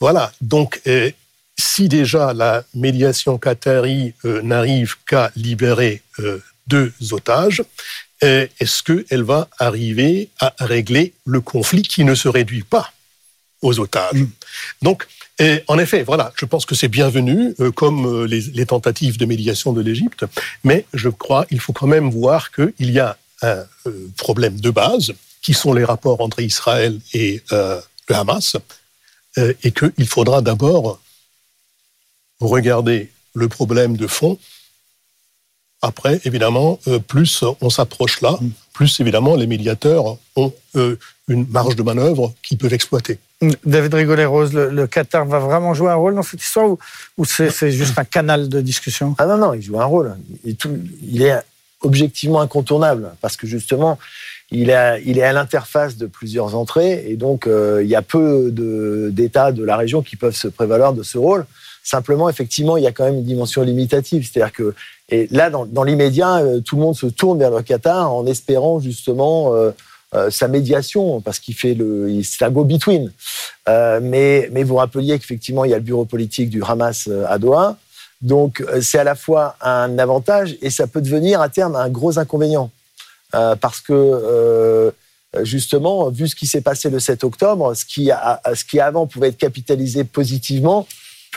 Voilà. 0.00 0.32
Donc, 0.40 0.80
si 1.58 1.88
déjà 1.88 2.32
la 2.32 2.64
médiation 2.74 3.36
qatari 3.36 4.14
n'arrive 4.24 4.94
qu'à 5.06 5.30
libérer 5.36 6.00
deux 6.68 6.92
otages, 7.10 7.62
est-ce 8.20 8.82
qu'elle 8.82 9.22
va 9.22 9.48
arriver 9.58 10.28
à 10.40 10.54
régler 10.58 11.12
le 11.24 11.40
conflit 11.40 11.82
qui 11.82 12.04
ne 12.04 12.14
se 12.14 12.28
réduit 12.28 12.64
pas 12.64 12.92
aux 13.62 13.78
otages 13.78 14.14
mm. 14.14 14.30
Donc, 14.82 15.06
et 15.40 15.62
en 15.68 15.78
effet, 15.78 16.02
voilà, 16.02 16.32
je 16.36 16.44
pense 16.44 16.66
que 16.66 16.74
c'est 16.74 16.88
bienvenu, 16.88 17.54
euh, 17.60 17.70
comme 17.70 18.06
euh, 18.06 18.26
les, 18.26 18.40
les, 18.40 18.66
tentatives 18.66 19.18
de 19.18 19.24
médiation 19.24 19.72
de 19.72 19.80
l'Égypte, 19.80 20.24
mais 20.64 20.84
je 20.94 21.08
crois 21.08 21.46
qu'il 21.46 21.60
faut 21.60 21.72
quand 21.72 21.86
même 21.86 22.10
voir 22.10 22.50
qu'il 22.50 22.90
y 22.90 22.98
a 22.98 23.16
un 23.42 23.64
euh, 23.86 24.08
problème 24.16 24.60
de 24.60 24.70
base, 24.70 25.14
qui 25.42 25.54
sont 25.54 25.72
les 25.72 25.84
rapports 25.84 26.20
entre 26.20 26.40
Israël 26.40 26.98
et 27.14 27.42
euh, 27.52 27.80
le 28.08 28.14
Hamas, 28.16 28.56
euh, 29.38 29.54
et 29.62 29.72
qu'il 29.72 30.08
faudra 30.08 30.42
d'abord 30.42 31.00
regarder 32.40 33.10
le 33.34 33.48
problème 33.48 33.96
de 33.96 34.06
fond 34.06 34.38
après, 35.82 36.20
évidemment, 36.24 36.78
euh, 36.88 36.98
plus 36.98 37.44
on 37.60 37.70
s'approche 37.70 38.20
là, 38.20 38.36
mm. 38.40 38.50
plus 38.72 39.00
évidemment 39.00 39.36
les 39.36 39.46
médiateurs 39.46 40.16
ont 40.36 40.52
euh, 40.76 40.96
une 41.28 41.46
marge 41.48 41.76
de 41.76 41.82
manœuvre 41.82 42.32
qu'ils 42.42 42.58
peuvent 42.58 42.74
exploiter. 42.74 43.18
Mm. 43.40 43.50
David 43.64 43.94
Rigolet-Rose, 43.94 44.52
le, 44.52 44.70
le, 44.70 44.86
Qatar 44.86 45.24
va 45.26 45.38
vraiment 45.38 45.74
jouer 45.74 45.90
un 45.90 45.94
rôle 45.94 46.14
dans 46.16 46.22
cette 46.22 46.42
histoire 46.42 46.70
ou, 46.70 46.78
ou 47.16 47.24
c'est 47.24 47.70
juste 47.70 47.98
un 47.98 48.04
canal 48.04 48.48
de 48.48 48.60
discussion? 48.60 49.14
Ah 49.18 49.26
non, 49.26 49.38
non, 49.38 49.54
il 49.54 49.62
joue 49.62 49.80
un 49.80 49.84
rôle. 49.84 50.16
Il, 50.44 50.56
tout, 50.56 50.76
il 51.02 51.22
est 51.22 51.38
objectivement 51.82 52.40
incontournable 52.40 53.12
parce 53.20 53.36
que 53.36 53.46
justement, 53.46 53.98
il, 54.50 54.72
a, 54.72 54.98
il 54.98 55.18
est 55.18 55.22
à 55.22 55.32
l'interface 55.32 55.96
de 55.96 56.06
plusieurs 56.06 56.56
entrées 56.56 57.04
et 57.08 57.16
donc 57.16 57.46
euh, 57.46 57.82
il 57.84 57.88
y 57.88 57.94
a 57.94 58.02
peu 58.02 58.50
d'États 59.12 59.52
de, 59.52 59.60
de 59.60 59.64
la 59.64 59.76
région 59.76 60.02
qui 60.02 60.16
peuvent 60.16 60.34
se 60.34 60.48
prévaloir 60.48 60.92
de 60.92 61.02
ce 61.04 61.18
rôle. 61.18 61.46
Simplement, 61.84 62.28
effectivement, 62.28 62.76
il 62.76 62.84
y 62.84 62.86
a 62.86 62.92
quand 62.92 63.04
même 63.04 63.14
une 63.14 63.24
dimension 63.24 63.62
limitative. 63.62 64.28
C'est-à-dire 64.30 64.52
que 64.52 64.74
et 65.08 65.26
là, 65.30 65.50
dans, 65.50 65.64
dans 65.64 65.84
l'immédiat, 65.84 66.38
euh, 66.38 66.60
tout 66.60 66.76
le 66.76 66.82
monde 66.82 66.96
se 66.96 67.06
tourne 67.06 67.38
vers 67.38 67.50
le 67.50 67.62
Qatar 67.62 68.12
en 68.12 68.26
espérant 68.26 68.78
justement 68.78 69.54
euh, 69.54 69.70
euh, 70.14 70.30
sa 70.30 70.48
médiation, 70.48 71.20
parce 71.20 71.38
qu'il 71.38 71.54
fait 71.54 71.74
le, 71.74 72.22
c'est 72.22 72.44
un 72.44 72.50
go-between. 72.50 73.12
Euh, 73.68 74.00
mais, 74.02 74.48
mais 74.52 74.64
vous 74.64 74.76
rappeliez 74.76 75.18
qu'effectivement, 75.18 75.64
il 75.64 75.70
y 75.70 75.74
a 75.74 75.78
le 75.78 75.82
bureau 75.82 76.04
politique 76.06 76.50
du 76.50 76.62
Hamas 76.62 77.08
euh, 77.08 77.24
à 77.28 77.38
Doha. 77.38 77.76
Donc, 78.20 78.64
c'est 78.80 78.98
à 78.98 79.04
la 79.04 79.14
fois 79.14 79.56
un 79.60 79.98
avantage 79.98 80.56
et 80.60 80.70
ça 80.70 80.86
peut 80.86 81.00
devenir 81.00 81.40
à 81.40 81.48
terme 81.48 81.76
un 81.76 81.88
gros 81.88 82.18
inconvénient. 82.18 82.70
Euh, 83.34 83.54
parce 83.54 83.80
que, 83.80 84.92
justement, 85.42 86.08
vu 86.08 86.26
ce 86.26 86.34
qui 86.34 86.46
s'est 86.46 86.62
passé 86.62 86.90
le 86.90 86.98
7 86.98 87.22
octobre, 87.22 87.74
ce 87.74 87.84
qui, 87.84 88.10
a, 88.10 88.40
ce 88.54 88.64
qui 88.64 88.80
avant 88.80 89.06
pouvait 89.06 89.28
être 89.28 89.36
capitalisé 89.36 90.02
positivement, 90.02 90.86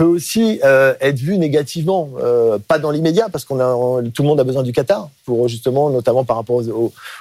peut 0.02 0.08
aussi 0.08 0.60
euh, 0.64 0.96
être 1.00 1.20
vu 1.20 1.38
négativement, 1.38 2.10
euh, 2.20 2.58
pas 2.58 2.80
dans 2.80 2.90
l'immédiat, 2.90 3.30
parce 3.32 3.46
qu'on 3.46 3.60
a 3.60 4.02
tout 4.10 4.24
le 4.24 4.28
monde 4.28 4.40
a 4.40 4.44
besoin 4.44 4.64
du 4.64 4.72
Qatar 4.72 5.12
pour 5.26 5.48
justement, 5.48 5.92
notamment 5.92 6.24
par 6.24 6.38
rapport 6.38 6.64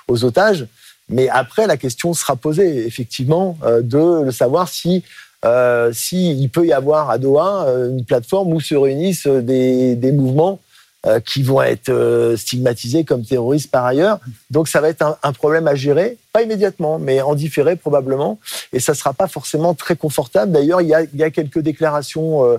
aux, 0.08 0.24
otages. 0.24 0.66
Mais 1.10 1.28
après, 1.28 1.66
la 1.66 1.76
question 1.76 2.14
sera 2.14 2.36
posée 2.36 2.86
effectivement 2.86 3.58
euh, 3.64 3.82
de 3.82 4.24
le 4.24 4.32
savoir 4.32 4.68
si 4.68 5.04
euh, 5.44 5.90
si 5.92 6.30
il 6.32 6.48
peut 6.48 6.66
y 6.66 6.72
avoir 6.72 7.10
à 7.10 7.18
Doha 7.18 7.66
une 7.90 8.04
plateforme 8.04 8.54
où 8.54 8.60
se 8.60 8.74
réunissent 8.74 9.26
des, 9.26 9.94
des 9.94 10.12
mouvements 10.12 10.58
euh, 11.06 11.18
qui 11.18 11.42
vont 11.42 11.62
être 11.62 11.88
euh, 11.88 12.36
stigmatisés 12.36 13.04
comme 13.04 13.24
terroristes 13.24 13.70
par 13.70 13.86
ailleurs. 13.86 14.20
Donc 14.50 14.68
ça 14.68 14.82
va 14.82 14.90
être 14.90 15.00
un, 15.00 15.16
un, 15.22 15.32
problème 15.32 15.66
à 15.66 15.74
gérer, 15.74 16.18
pas 16.30 16.42
immédiatement, 16.42 16.98
mais 16.98 17.22
en 17.22 17.34
différé 17.34 17.74
probablement. 17.76 18.38
Et 18.74 18.80
ça 18.80 18.92
sera 18.92 19.14
pas 19.14 19.26
forcément 19.26 19.72
très 19.72 19.96
confortable. 19.96 20.52
D'ailleurs, 20.52 20.82
il 20.82 20.88
y 20.88 20.94
a, 20.94 21.04
y 21.14 21.22
a 21.22 21.30
quelques 21.30 21.60
déclarations, 21.60 22.44
euh, 22.44 22.58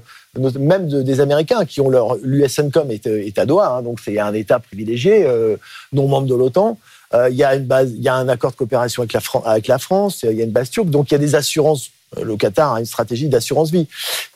même 0.60 0.88
de, 0.88 1.04
des 1.04 1.20
Américains, 1.20 1.66
qui 1.66 1.82
ont 1.82 1.90
leur 1.92 2.16
l'USNCOM 2.24 2.90
est, 2.90 3.06
est 3.06 3.38
à 3.38 3.46
Doha, 3.46 3.78
hein, 3.78 3.82
donc 3.84 4.00
c'est 4.04 4.18
un 4.20 4.34
État 4.34 4.58
privilégié, 4.58 5.24
euh, 5.26 5.58
non 5.94 6.08
membre 6.08 6.28
de 6.28 6.34
l'OTAN. 6.34 6.80
Euh, 7.14 7.30
il 7.30 7.36
y 7.36 7.44
a 7.44 7.56
une 7.56 7.66
base, 7.66 7.92
il 7.92 8.02
y 8.02 8.10
a 8.10 8.16
un 8.16 8.28
accord 8.28 8.54
de 8.54 8.56
coopération 8.56 9.04
avec 9.04 9.14
la, 9.14 9.20
Fran 9.20 9.44
avec 9.46 9.68
la 9.68 9.78
France. 9.78 10.24
Il 10.24 10.36
y 10.36 10.42
a 10.42 10.46
une 10.46 10.52
base 10.52 10.72
turque, 10.72 10.90
donc 10.90 11.12
il 11.12 11.14
y 11.14 11.16
a 11.16 11.20
des 11.20 11.36
assurances. 11.36 11.92
Le 12.22 12.36
Qatar 12.38 12.74
a 12.74 12.80
une 12.80 12.86
stratégie 12.86 13.30
d'assurance 13.30 13.72
vie, 13.72 13.88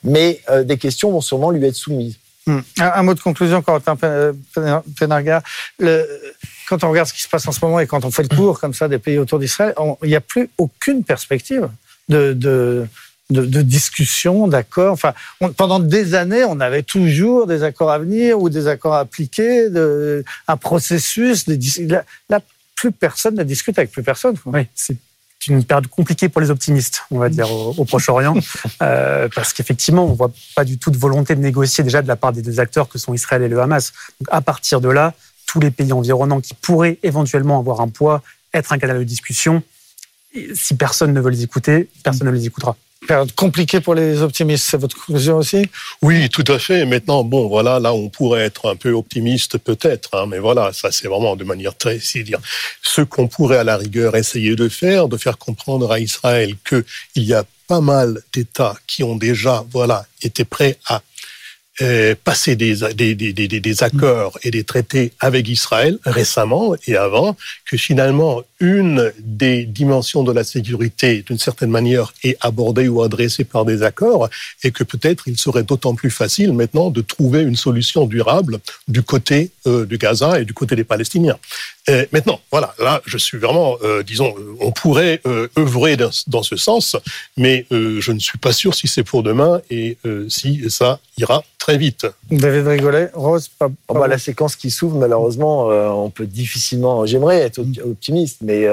mais 0.04 0.39
des 0.63 0.78
questions 0.78 1.12
vont 1.12 1.20
sûrement 1.20 1.50
lui 1.50 1.65
être 1.65 1.76
soumises. 1.76 2.15
Hum. 2.47 2.63
Un, 2.79 3.03
mot 3.03 3.13
de 3.13 3.19
conclusion, 3.19 3.62
Corentin 3.62 3.97
Penarga. 4.97 5.41
Le, 5.79 6.05
quand 6.67 6.84
on 6.84 6.89
regarde 6.91 7.08
ce 7.08 7.13
qui 7.13 7.21
se 7.21 7.29
passe 7.29 7.47
en 7.47 7.51
ce 7.51 7.63
moment 7.63 7.79
et 7.79 7.88
quand 7.88 8.05
on 8.05 8.12
fait 8.12 8.23
le 8.23 8.29
tour 8.29 8.60
comme 8.60 8.73
ça 8.73 8.88
des 8.88 8.99
pays 8.99 9.17
autour 9.17 9.39
d'Israël, 9.39 9.73
il 10.03 10.10
n'y 10.10 10.15
a 10.15 10.21
plus 10.21 10.49
aucune 10.58 11.03
perspective 11.03 11.69
de, 12.10 12.34
de, 12.34 12.88
de, 13.31 13.62
discussion, 13.62 14.47
d'accord. 14.47 14.93
Enfin, 14.93 15.13
pendant 15.58 15.79
des 15.79 16.13
années, 16.13 16.43
on 16.43 16.60
avait 16.60 16.84
toujours 16.84 17.47
des 17.47 17.63
accords 17.63 17.91
à 17.91 17.99
venir 17.99 18.39
ou 18.39 18.49
des 18.49 18.67
accords 18.67 18.93
à 18.93 18.99
appliquer, 18.99 19.67
un 20.47 20.58
processus. 20.58 21.47
Là, 21.47 22.03
là, 22.29 22.41
plus 22.75 22.91
personne 22.91 23.36
ne 23.36 23.43
discute 23.43 23.77
avec 23.79 23.91
plus 23.91 24.03
personne. 24.03 24.36
Oui, 24.45 24.67
c'est 24.75 24.97
une 25.47 25.63
période 25.63 25.88
compliquée 25.88 26.29
pour 26.29 26.41
les 26.41 26.49
optimistes, 26.49 27.03
on 27.12 27.19
va 27.19 27.29
dire, 27.29 27.51
au, 27.51 27.86
Proche-Orient, 27.86 28.36
euh, 28.81 29.27
parce 29.34 29.53
qu'effectivement, 29.53 30.05
on 30.05 30.13
voit 30.13 30.31
pas 30.55 30.63
du 30.63 30.77
tout 30.77 30.91
de 30.91 30.97
volonté 30.97 31.36
de 31.36 31.41
négocier 31.41 31.84
déjà 31.84 32.01
de 32.01 32.08
la 32.08 32.15
part 32.15 32.34
des 32.34 32.41
deux 32.41 32.60
acteurs 32.60 32.89
que 32.89 32.97
sont 32.97 33.13
Israël 33.13 33.41
et 33.41 33.47
le 33.47 33.60
Hamas. 33.62 33.93
Donc, 34.19 34.27
à 34.31 34.41
partir 34.41 34.81
de 34.81 34.89
là, 34.89 35.13
tous 35.45 35.60
les 35.60 35.71
pays 35.71 35.93
environnants 35.93 36.41
qui 36.41 36.53
pourraient 36.53 36.99
éventuellement 37.03 37.60
avoir 37.60 37.81
un 37.81 37.89
poids, 37.89 38.21
être 38.53 38.73
un 38.73 38.77
canal 38.77 38.97
de 38.97 39.03
discussion, 39.03 39.63
si 40.53 40.75
personne 40.75 41.13
ne 41.13 41.21
veut 41.21 41.29
les 41.29 41.43
écouter, 41.43 41.89
personne 42.03 42.27
ne 42.27 42.34
les 42.34 42.45
écoutera 42.45 42.75
période 43.06 43.34
compliquée 43.34 43.80
pour 43.80 43.96
les 43.96 44.22
optimistes, 44.22 44.65
c'est 44.70 44.78
votre 44.78 44.96
conclusion 44.96 45.38
aussi? 45.38 45.70
Oui, 46.02 46.30
tout 46.30 46.44
à 46.48 46.60
fait. 46.60 46.86
Maintenant, 46.86 47.24
bon, 47.24 47.48
voilà, 47.48 47.80
là, 47.80 47.94
on 47.94 48.10
pourrait 48.10 48.44
être 48.44 48.70
un 48.70 48.76
peu 48.76 48.91
optimiste 48.91 49.58
peut-être, 49.58 50.10
hein, 50.13 50.26
mais 50.28 50.39
voilà, 50.39 50.74
ça 50.74 50.91
c'est 50.91 51.08
vraiment 51.08 51.36
de 51.36 51.44
manière 51.44 51.76
très, 51.76 52.00
si 52.00 52.24
dire, 52.24 52.39
ce 52.82 53.02
qu'on 53.02 53.28
pourrait 53.28 53.58
à 53.58 53.63
la 53.63 53.78
rigueur 53.78 54.15
essayer 54.15 54.56
de 54.56 54.70
faire, 54.70 55.08
de 55.08 55.18
faire 55.18 55.38
comprendre 55.38 55.91
à 55.91 56.00
Israël 56.00 56.56
qu'il 56.68 56.84
y 57.15 57.34
a 57.34 57.44
pas 57.68 57.82
mal 57.82 58.22
d'États 58.34 58.76
qui 58.88 59.04
ont 59.04 59.15
déjà, 59.15 59.65
voilà, 59.72 60.06
été 60.22 60.46
prêts 60.46 60.78
à 60.88 61.02
euh, 61.82 62.16
passer 62.24 62.56
des, 62.56 62.76
des, 62.94 63.16
des, 63.16 63.34
des, 63.34 63.84
accords 63.84 64.40
et 64.44 64.52
des 64.52 64.64
traités 64.64 65.12
avec 65.20 65.50
Israël 65.50 65.98
récemment 66.06 66.74
et 66.88 66.96
avant, 66.96 67.36
que 67.66 67.76
finalement 67.76 68.44
une 68.62 69.12
des 69.20 69.66
dimensions 69.66 70.24
de 70.24 70.32
la 70.32 70.46
sécurité, 70.46 71.24
d'une 71.28 71.38
certaine 71.38 71.72
manière, 71.72 72.14
est 72.24 72.38
abordée 72.40 72.88
ou 72.88 73.02
adressée 73.02 73.44
par 73.44 73.66
des 73.66 73.84
accords, 73.84 74.30
et 74.64 74.72
que 74.72 74.86
peut-être 74.86 75.28
il 75.28 75.38
serait 75.38 75.64
d'autant 75.64 75.96
plus 75.96 76.12
facile 76.12 76.54
maintenant 76.54 76.90
de 76.90 77.02
trouver 77.02 77.42
une 77.42 77.58
solution 77.58 78.06
durable 78.06 78.60
du 78.88 79.02
côté 79.02 79.52
euh, 79.68 79.86
du 79.86 79.98
Gaza 79.98 80.40
et 80.40 80.46
du 80.46 80.54
côté 80.54 80.76
des 80.76 80.86
Palestiniens. 80.86 81.38
Et 81.88 82.08
maintenant, 82.12 82.42
voilà, 82.52 82.74
là, 82.80 83.02
je 83.06 83.18
suis 83.18 83.38
vraiment, 83.38 83.78
euh, 83.84 84.02
disons, 84.02 84.34
on 84.60 84.72
pourrait 84.72 85.22
euh, 85.28 85.48
œuvrer 85.58 85.98
dans, 85.98 86.10
dans, 86.28 86.42
ce 86.42 86.56
sens, 86.56 86.96
mais 87.38 87.66
euh, 87.72 88.02
je 88.02 88.12
ne 88.12 88.20
suis 88.20 88.40
pas 88.40 88.54
sûr 88.54 88.74
si 88.74 88.88
c'est 88.88 89.04
pour 89.04 89.22
demain 89.22 89.62
et 89.70 89.98
si 90.28 90.70
ça 90.70 91.00
ira 91.18 91.44
très 91.65 91.80
vite. 91.80 92.06
David 92.30 92.67
Rigolet, 92.67 93.10
Rose, 93.15 93.47
pas, 93.47 93.69
oh, 93.88 93.93
bah, 93.95 94.08
la 94.08 94.19
séquence 94.19 94.56
qui 94.56 94.69
s'ouvre, 94.69 94.99
malheureusement, 94.99 95.65
on 95.65 96.12
peut 96.12 96.28
difficilement. 96.28 97.08
J'aimerais 97.08 97.39
être 97.39 97.60
optimiste, 97.84 98.38
mais 98.41 98.67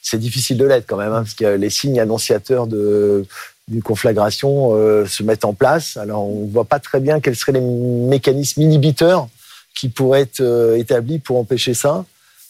c'est 0.00 0.20
difficile 0.20 0.56
de 0.56 0.64
l'être 0.64 0.86
quand 0.86 0.96
même, 0.96 1.12
hein, 1.12 1.22
parce 1.22 1.34
que 1.34 1.56
les 1.56 1.70
signes 1.70 1.98
annonciateurs 1.98 2.68
de 2.68 3.24
d'une 3.66 3.82
conflagration 3.82 4.72
se 5.06 5.22
mettent 5.22 5.46
en 5.46 5.54
place. 5.54 5.96
Alors, 5.96 6.28
on 6.28 6.44
ne 6.44 6.52
voit 6.52 6.66
pas 6.66 6.78
très 6.78 7.00
bien 7.00 7.18
quels 7.18 7.34
seraient 7.34 7.52
les 7.52 7.62
mécanismes 7.62 8.62
inhibiteurs 8.62 9.26
qui 9.74 9.88
pourraient 9.88 10.20
être 10.20 10.76
établis 10.76 11.18
pour 11.18 11.38
empêcher 11.38 11.74
ça. 11.74 12.04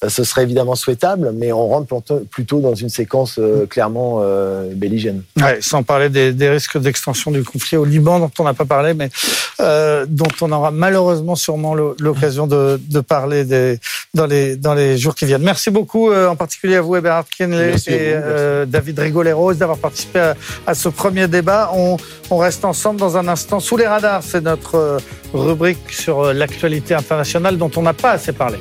Euh, 0.05 0.09
ce 0.09 0.25
serait 0.25 0.43
évidemment 0.43 0.75
souhaitable, 0.75 1.33
mais 1.35 1.53
on 1.53 1.69
rentre 1.69 1.95
plutôt 2.31 2.61
dans 2.61 2.75
une 2.75 2.89
séquence 2.89 3.39
euh, 3.39 3.67
clairement 3.67 4.21
euh, 4.23 4.73
belligène. 4.75 5.23
sans 5.61 5.83
parler 5.83 6.09
des, 6.09 6.49
risques 6.49 6.79
d'extension 6.79 7.31
du 7.31 7.43
conflit 7.43 7.77
au 7.77 7.85
Liban, 7.85 8.19
dont 8.19 8.31
on 8.39 8.45
n'a 8.45 8.55
pas 8.55 8.65
parlé, 8.65 8.95
mais 8.95 9.11
dont 10.07 10.29
on 10.41 10.53
aura 10.53 10.71
malheureusement 10.71 11.37
sûrement 11.37 11.75
l'occasion 11.75 12.47
de, 12.47 12.79
parler 13.01 13.45
dans, 14.15 14.27
les, 14.27 14.57
dans 14.57 14.75
les 14.75 14.99
jours 14.99 15.15
qui 15.15 15.25
viennent. 15.25 15.43
Merci 15.43 15.71
beaucoup, 15.71 16.13
en 16.13 16.37
particulier 16.37 16.77
à 16.77 16.83
vous, 16.83 16.97
Eberhard 16.97 17.25
Kenley 17.29 17.75
et 17.87 18.15
David 18.67 18.99
Rigoleros, 18.99 19.55
d'avoir 19.55 19.79
participé 19.79 20.33
à, 20.67 20.75
ce 20.75 20.89
premier 20.89 21.29
débat. 21.29 21.71
On, 21.75 21.97
on 22.31 22.37
reste 22.37 22.65
ensemble 22.65 23.01
dans 23.01 23.17
un 23.17 23.27
instant 23.29 23.61
sous 23.61 23.77
les 23.77 23.87
radars. 23.87 24.23
C'est 24.23 24.43
notre 24.43 24.99
rubrique 25.33 25.91
sur 25.91 26.33
l'actualité 26.33 26.95
internationale 26.95 27.57
dont 27.57 27.71
on 27.77 27.83
n'a 27.83 27.95
pas 27.95 28.13
assez 28.13 28.33
parlé. 28.33 28.59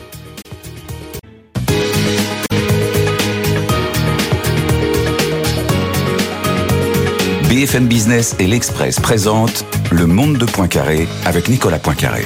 BFM 7.64 7.88
Business 7.88 8.36
et 8.40 8.48
l'Express 8.48 9.00
présentent 9.00 9.66
Le 9.90 10.06
Monde 10.06 10.38
de 10.38 10.44
Poincaré 10.44 11.08
avec 11.24 11.48
Nicolas 11.48 11.80
Poincaré. 11.80 12.26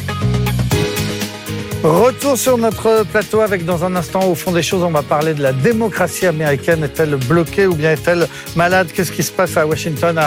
Retour 1.83 2.37
sur 2.37 2.57
notre 2.57 3.03
plateau 3.03 3.41
avec 3.41 3.63
dans 3.63 3.85
un 3.85 3.95
instant 3.95 4.27
au 4.27 4.33
fond 4.33 4.51
des 4.51 4.63
choses, 4.63 4.83
on 4.83 4.89
va 4.89 5.03
parler 5.03 5.35
de 5.35 5.43
la 5.43 5.53
démocratie 5.53 6.25
américaine. 6.25 6.83
Est-elle 6.83 7.15
bloquée 7.15 7.67
ou 7.67 7.75
bien 7.75 7.91
est-elle 7.91 8.27
malade? 8.55 8.87
Qu'est-ce 8.93 9.11
qui 9.11 9.21
se 9.21 9.31
passe 9.31 9.55
à 9.57 9.67
Washington 9.67 10.17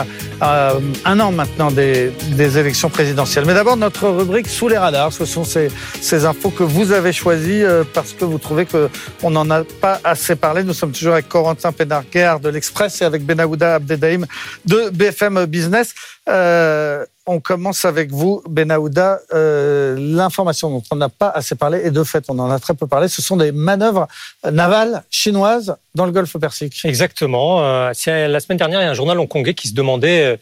à, 0.40 0.74
un 1.04 1.20
an 1.20 1.32
maintenant 1.32 1.72
des, 1.72 2.12
élections 2.58 2.88
présidentielles? 2.88 3.44
Mais 3.46 3.54
d'abord 3.54 3.76
notre 3.76 4.08
rubrique 4.08 4.48
sous 4.48 4.68
les 4.68 4.78
radars. 4.78 5.12
Ce 5.12 5.24
sont 5.24 5.42
ces, 5.42 5.70
ces 6.00 6.24
infos 6.24 6.50
que 6.50 6.62
vous 6.62 6.92
avez 6.92 7.12
choisies 7.12 7.64
euh, 7.64 7.82
parce 7.92 8.12
que 8.12 8.24
vous 8.24 8.38
trouvez 8.38 8.64
qu'on 8.64 9.30
n'en 9.30 9.50
a 9.50 9.64
pas 9.64 10.00
assez 10.04 10.36
parlé. 10.36 10.62
Nous 10.62 10.72
sommes 10.72 10.92
toujours 10.92 11.14
avec 11.14 11.28
Corentin 11.28 11.72
Pénarguer 11.72 12.36
de 12.40 12.48
l'Express 12.48 13.02
et 13.02 13.04
avec 13.04 13.26
Benahouda 13.26 13.74
Abdedaïm 13.74 14.24
de 14.66 14.90
BFM 14.90 15.46
Business. 15.46 15.94
Euh, 16.28 17.04
on 17.26 17.40
commence 17.40 17.84
avec 17.84 18.10
vous, 18.10 18.42
Benahouda. 18.48 19.20
Euh, 19.32 19.96
l'information 19.98 20.70
dont 20.70 20.82
on 20.90 20.96
n'a 20.96 21.08
pas 21.08 21.28
assez 21.28 21.54
parlé, 21.54 21.80
et 21.84 21.90
de 21.90 22.02
fait, 22.04 22.24
on 22.28 22.38
en 22.38 22.50
a 22.50 22.58
très 22.58 22.74
peu 22.74 22.86
parlé, 22.86 23.08
ce 23.08 23.22
sont 23.22 23.36
des 23.36 23.52
manœuvres 23.52 24.08
navales 24.50 25.04
chinoises 25.10 25.76
dans 25.94 26.06
le 26.06 26.12
Golfe 26.12 26.36
Persique. 26.38 26.80
Exactement. 26.84 27.64
Euh, 27.64 27.92
la 28.06 28.40
semaine 28.40 28.58
dernière, 28.58 28.80
il 28.80 28.84
y 28.84 28.86
a 28.86 28.90
un 28.90 28.94
journal 28.94 29.18
hongkongais 29.18 29.54
qui 29.54 29.68
se 29.68 29.74
demandait 29.74 30.38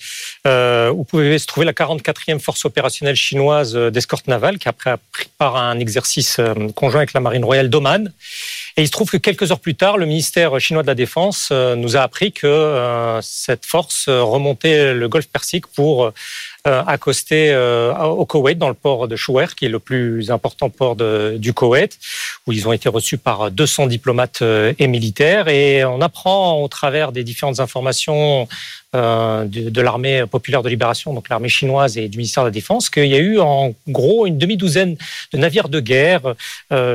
euh, 0.47 0.91
où 0.91 1.05
pouvait 1.05 1.39
se 1.39 1.47
trouver 1.47 1.67
la 1.67 1.73
44e 1.73 2.39
force 2.39 2.65
opérationnelle 2.65 3.17
chinoise 3.17 3.75
d'escorte 3.75 4.29
navale, 4.29 4.59
qui 4.59 4.69
après 4.69 4.91
a 4.91 4.99
pris 5.13 5.29
part 5.39 5.57
à 5.57 5.63
un 5.63 5.79
exercice 5.79 6.41
conjoint 6.75 7.01
avec 7.01 7.13
la 7.13 7.21
marine 7.21 7.45
royale 7.45 7.71
d'Oman. 7.71 8.13
Et 8.77 8.83
il 8.83 8.87
se 8.87 8.93
trouve 8.93 9.11
que 9.11 9.17
quelques 9.17 9.51
heures 9.51 9.61
plus 9.61 9.75
tard, 9.75 9.97
le 9.97 10.07
ministère 10.07 10.61
chinois 10.61 10.83
de 10.83 10.89
la 10.89 10.95
Défense 10.95 11.51
nous 11.51 11.97
a 11.97 12.01
appris 12.01 12.33
que 12.33 13.19
cette 13.23 13.65
force 13.65 14.09
remontait 14.09 14.95
le 14.95 15.09
golfe 15.09 15.29
Persique 15.29 15.67
pour 15.67 15.99
euh, 16.07 16.13
accosté 16.87 17.51
euh, 17.51 17.95
au 17.97 18.25
Koweït, 18.27 18.59
dans 18.59 18.69
le 18.69 18.75
port 18.75 19.09
de 19.09 19.17
Chouer, 19.17 19.47
qui 19.57 19.67
est 19.67 19.69
le 19.69 19.79
plus 19.79 20.31
important 20.31 20.71
port 20.71 20.97
du 20.97 21.53
Koweït, 21.53 21.99
où 22.47 22.53
ils 22.53 22.67
ont 22.69 22.73
été 22.73 22.89
reçus 22.89 23.19
par 23.19 23.51
200 23.51 23.87
diplomates 23.87 24.43
euh, 24.43 24.73
et 24.79 24.87
militaires. 24.87 25.49
Et 25.49 25.85
on 25.85 26.01
apprend 26.01 26.63
au 26.63 26.69
travers 26.69 27.13
des 27.13 27.25
différentes 27.25 27.61
informations 27.61 28.49
de, 28.95 29.81
l'armée 29.83 30.25
populaire 30.25 30.63
de 30.63 30.69
libération, 30.71 31.13
donc 31.13 31.29
l'armée 31.29 31.51
chinoise 31.51 31.99
et 31.99 32.09
du 32.09 32.17
ministère 32.17 32.43
de 32.43 32.49
la 32.49 32.53
Défense, 32.53 32.89
qu'il 32.89 33.05
y 33.05 33.15
a 33.15 33.19
eu 33.19 33.39
en 33.39 33.75
gros 33.87 34.25
une 34.25 34.39
demi-douzaine 34.39 34.97
de 35.35 35.39
navires 35.39 35.69
de 35.69 35.79
guerre 35.79 36.35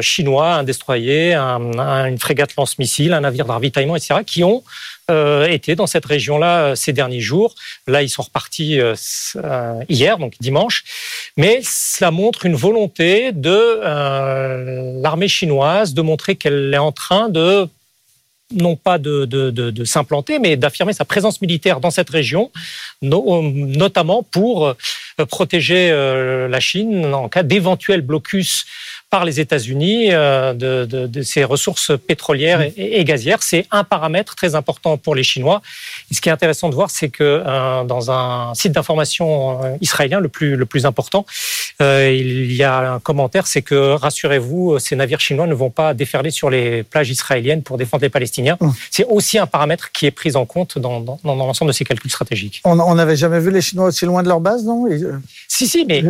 chinois, 0.02 0.56
un 0.56 0.64
destroyer, 0.64 1.36
une 1.36 2.18
frégate 2.18 2.56
lance-missiles, 2.56 3.14
un 3.14 3.22
navire 3.22 3.46
de 3.46 3.52
ravitaillement, 3.52 3.96
etc., 3.96 4.22
qui 4.26 4.44
ont 4.44 4.64
euh, 5.12 5.48
étaient 5.48 5.76
dans 5.76 5.86
cette 5.86 6.06
région-là 6.06 6.60
euh, 6.60 6.76
ces 6.76 6.94
derniers 6.94 7.20
jours. 7.20 7.56
Là, 7.88 8.04
ils 8.04 8.10
sont 8.10 8.22
repartis 8.22 8.80
euh, 8.80 8.96
hier, 9.90 10.18
donc 10.18 10.34
dimanche. 10.40 10.84
Mais 11.38 11.62
cela 11.64 12.12
montre 12.12 12.46
une 12.46 12.56
volonté 12.56 13.32
de 13.32 15.02
l'armée 15.02 15.28
chinoise 15.28 15.94
de 15.94 16.02
montrer 16.02 16.36
qu'elle 16.36 16.74
est 16.74 16.78
en 16.78 16.92
train 16.92 17.30
de 17.30 17.68
non 18.56 18.76
pas 18.76 18.98
de, 19.00 19.84
s'implanter, 19.84 20.40
mais 20.40 20.56
d'affirmer 20.58 20.94
sa 20.94 21.06
présence 21.06 21.42
militaire 21.42 21.80
dans 21.80 21.92
cette 21.92 22.10
région, 22.10 22.52
notamment 23.02 24.24
pour 24.24 24.76
protéger 25.30 25.90
la 25.92 26.60
Chine 26.60 27.14
en 27.14 27.30
cas 27.30 27.44
d'éventuel 27.44 28.02
blocus 28.02 28.66
par 29.14 29.26
les 29.26 29.40
États-Unis 29.40 30.08
euh, 30.10 30.54
de, 30.54 30.86
de, 30.86 31.06
de, 31.06 31.22
ces 31.22 31.44
ressources 31.44 31.92
pétrolières 32.10 32.62
et, 32.62 32.74
et 33.00 33.04
gazières. 33.04 33.44
C'est 33.44 33.68
un 33.70 33.84
paramètre 33.84 34.34
très 34.34 34.56
important 34.56 34.98
pour 34.98 35.14
les 35.14 35.22
Chinois. 35.22 35.62
Et 36.10 36.16
ce 36.16 36.20
qui 36.20 36.30
est 36.30 36.32
intéressant 36.32 36.68
de 36.68 36.74
voir, 36.74 36.90
c'est 36.90 37.10
que 37.10 37.24
euh, 37.24 37.84
dans 37.84 38.10
un 38.10 38.56
site 38.56 38.72
d'information 38.72 39.28
euh, 39.64 39.78
israélien, 39.82 40.20
le 40.20 40.30
plus, 40.30 40.56
le 40.56 40.66
plus 40.66 40.88
important, 40.88 41.28
il 41.80 42.54
y 42.54 42.64
a 42.64 42.94
un 42.96 43.00
commentaire, 43.00 43.46
c'est 43.46 43.62
que 43.62 43.80
rassurez-vous, 44.06 44.80
ces 44.80 44.96
navires 44.96 45.20
chinois 45.20 45.48
ne 45.48 45.54
vont 45.54 45.70
pas 45.70 45.94
déferler 45.94 46.32
sur 46.32 46.50
les 46.50 46.82
plages 46.82 47.12
israéliennes 47.18 47.62
pour 47.62 47.78
défendre 47.78 48.04
les 48.04 48.14
Palestiniens. 48.18 48.58
Mmh. 48.60 48.70
C'est 48.90 49.06
aussi 49.06 49.38
un 49.38 49.48
paramètre 49.48 49.92
qui 49.92 50.06
est 50.08 50.12
pris 50.12 50.36
en 50.36 50.46
compte 50.46 50.80
dans, 50.80 51.02
dans, 51.02 51.20
dans 51.24 51.36
l'ensemble 51.36 51.70
de 51.72 51.76
ces 51.76 51.84
calculs 51.84 52.10
stratégiques. 52.10 52.62
On 52.64 52.96
n'avait 52.96 53.18
jamais 53.18 53.40
vu 53.40 53.52
les 53.52 53.62
Chinois 53.62 53.88
aussi 53.88 54.06
loin 54.06 54.24
de 54.24 54.30
leur 54.30 54.40
base, 54.40 54.64
non? 54.64 54.88
Si, 55.48 55.68
si, 55.68 55.86
mais 55.86 56.04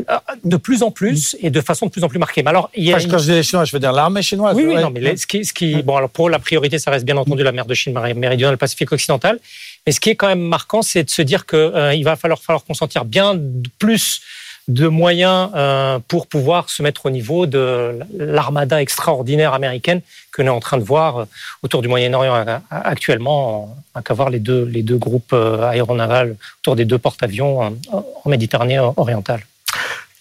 de 0.54 0.58
plus 0.58 0.84
en 0.84 0.92
plus 0.92 1.36
et 1.42 1.50
de 1.50 1.62
façon 1.70 1.88
de 1.88 1.92
plus 1.92 2.04
en 2.04 2.10
plus 2.10 2.20
marquée. 2.20 2.44
Mais 2.44 2.52
alors, 2.52 2.70
il 2.76 2.84
y 2.84 2.93
a 2.93 2.93
quand 3.10 3.18
je 3.18 3.24
dis 3.24 3.32
les 3.32 3.44
Chinois, 3.44 3.66
je 3.66 3.72
veux 3.72 3.80
dire 3.80 3.92
l'armée 3.92 4.22
chinoise. 4.22 4.56
Oui, 4.56 4.66
oui, 4.68 4.76
non, 4.76 4.90
mais 4.90 5.16
ce 5.18 5.28
qui, 5.28 5.46
ce 5.46 5.54
qui, 5.54 5.82
bon, 5.84 5.96
alors 5.96 6.10
pour 6.10 6.30
la 6.30 6.40
priorité, 6.40 6.80
ça 6.80 6.92
reste 6.92 7.06
bien 7.06 7.18
entendu 7.18 7.44
la 7.44 7.52
mer 7.52 7.66
de 7.66 7.74
Chine 7.74 7.94
méridionale, 7.94 8.54
le 8.54 8.58
Pacifique 8.58 8.92
occidental. 8.92 9.40
Mais 9.86 9.92
ce 9.92 10.00
qui 10.00 10.10
est 10.10 10.16
quand 10.16 10.28
même 10.28 10.42
marquant, 10.42 10.82
c'est 10.82 11.04
de 11.04 11.10
se 11.10 11.22
dire 11.22 11.46
qu'il 11.46 11.60
euh, 11.60 12.02
va 12.04 12.16
falloir, 12.16 12.42
falloir 12.42 12.64
consentir 12.64 13.06
bien 13.06 13.40
plus 13.80 14.22
de 14.70 14.88
moyens 14.88 15.50
euh, 15.56 16.00
pour 16.08 16.28
pouvoir 16.28 16.70
se 16.70 16.82
mettre 16.82 17.06
au 17.06 17.10
niveau 17.10 17.46
de 17.46 18.00
l'armada 18.18 18.82
extraordinaire 18.82 19.54
américaine 19.54 20.00
que 20.32 20.42
l'on 20.42 20.48
est 20.48 20.52
en 20.52 20.62
train 20.62 20.78
de 20.78 20.84
voir 20.84 21.18
euh, 21.18 21.26
autour 21.64 21.82
du 21.82 21.90
Moyen-Orient 21.90 22.62
actuellement, 22.70 23.76
à 23.94 24.02
qu'à 24.02 24.14
voir 24.14 24.30
les 24.30 24.40
deux, 24.40 24.64
les 24.64 24.84
deux 24.84 24.98
groupes 24.98 25.34
aéronavals 25.34 26.38
autour 26.62 26.78
des 26.78 26.86
deux 26.86 26.98
porte-avions 26.98 27.78
en 27.92 28.30
Méditerranée 28.30 28.80
orientale. 28.80 29.42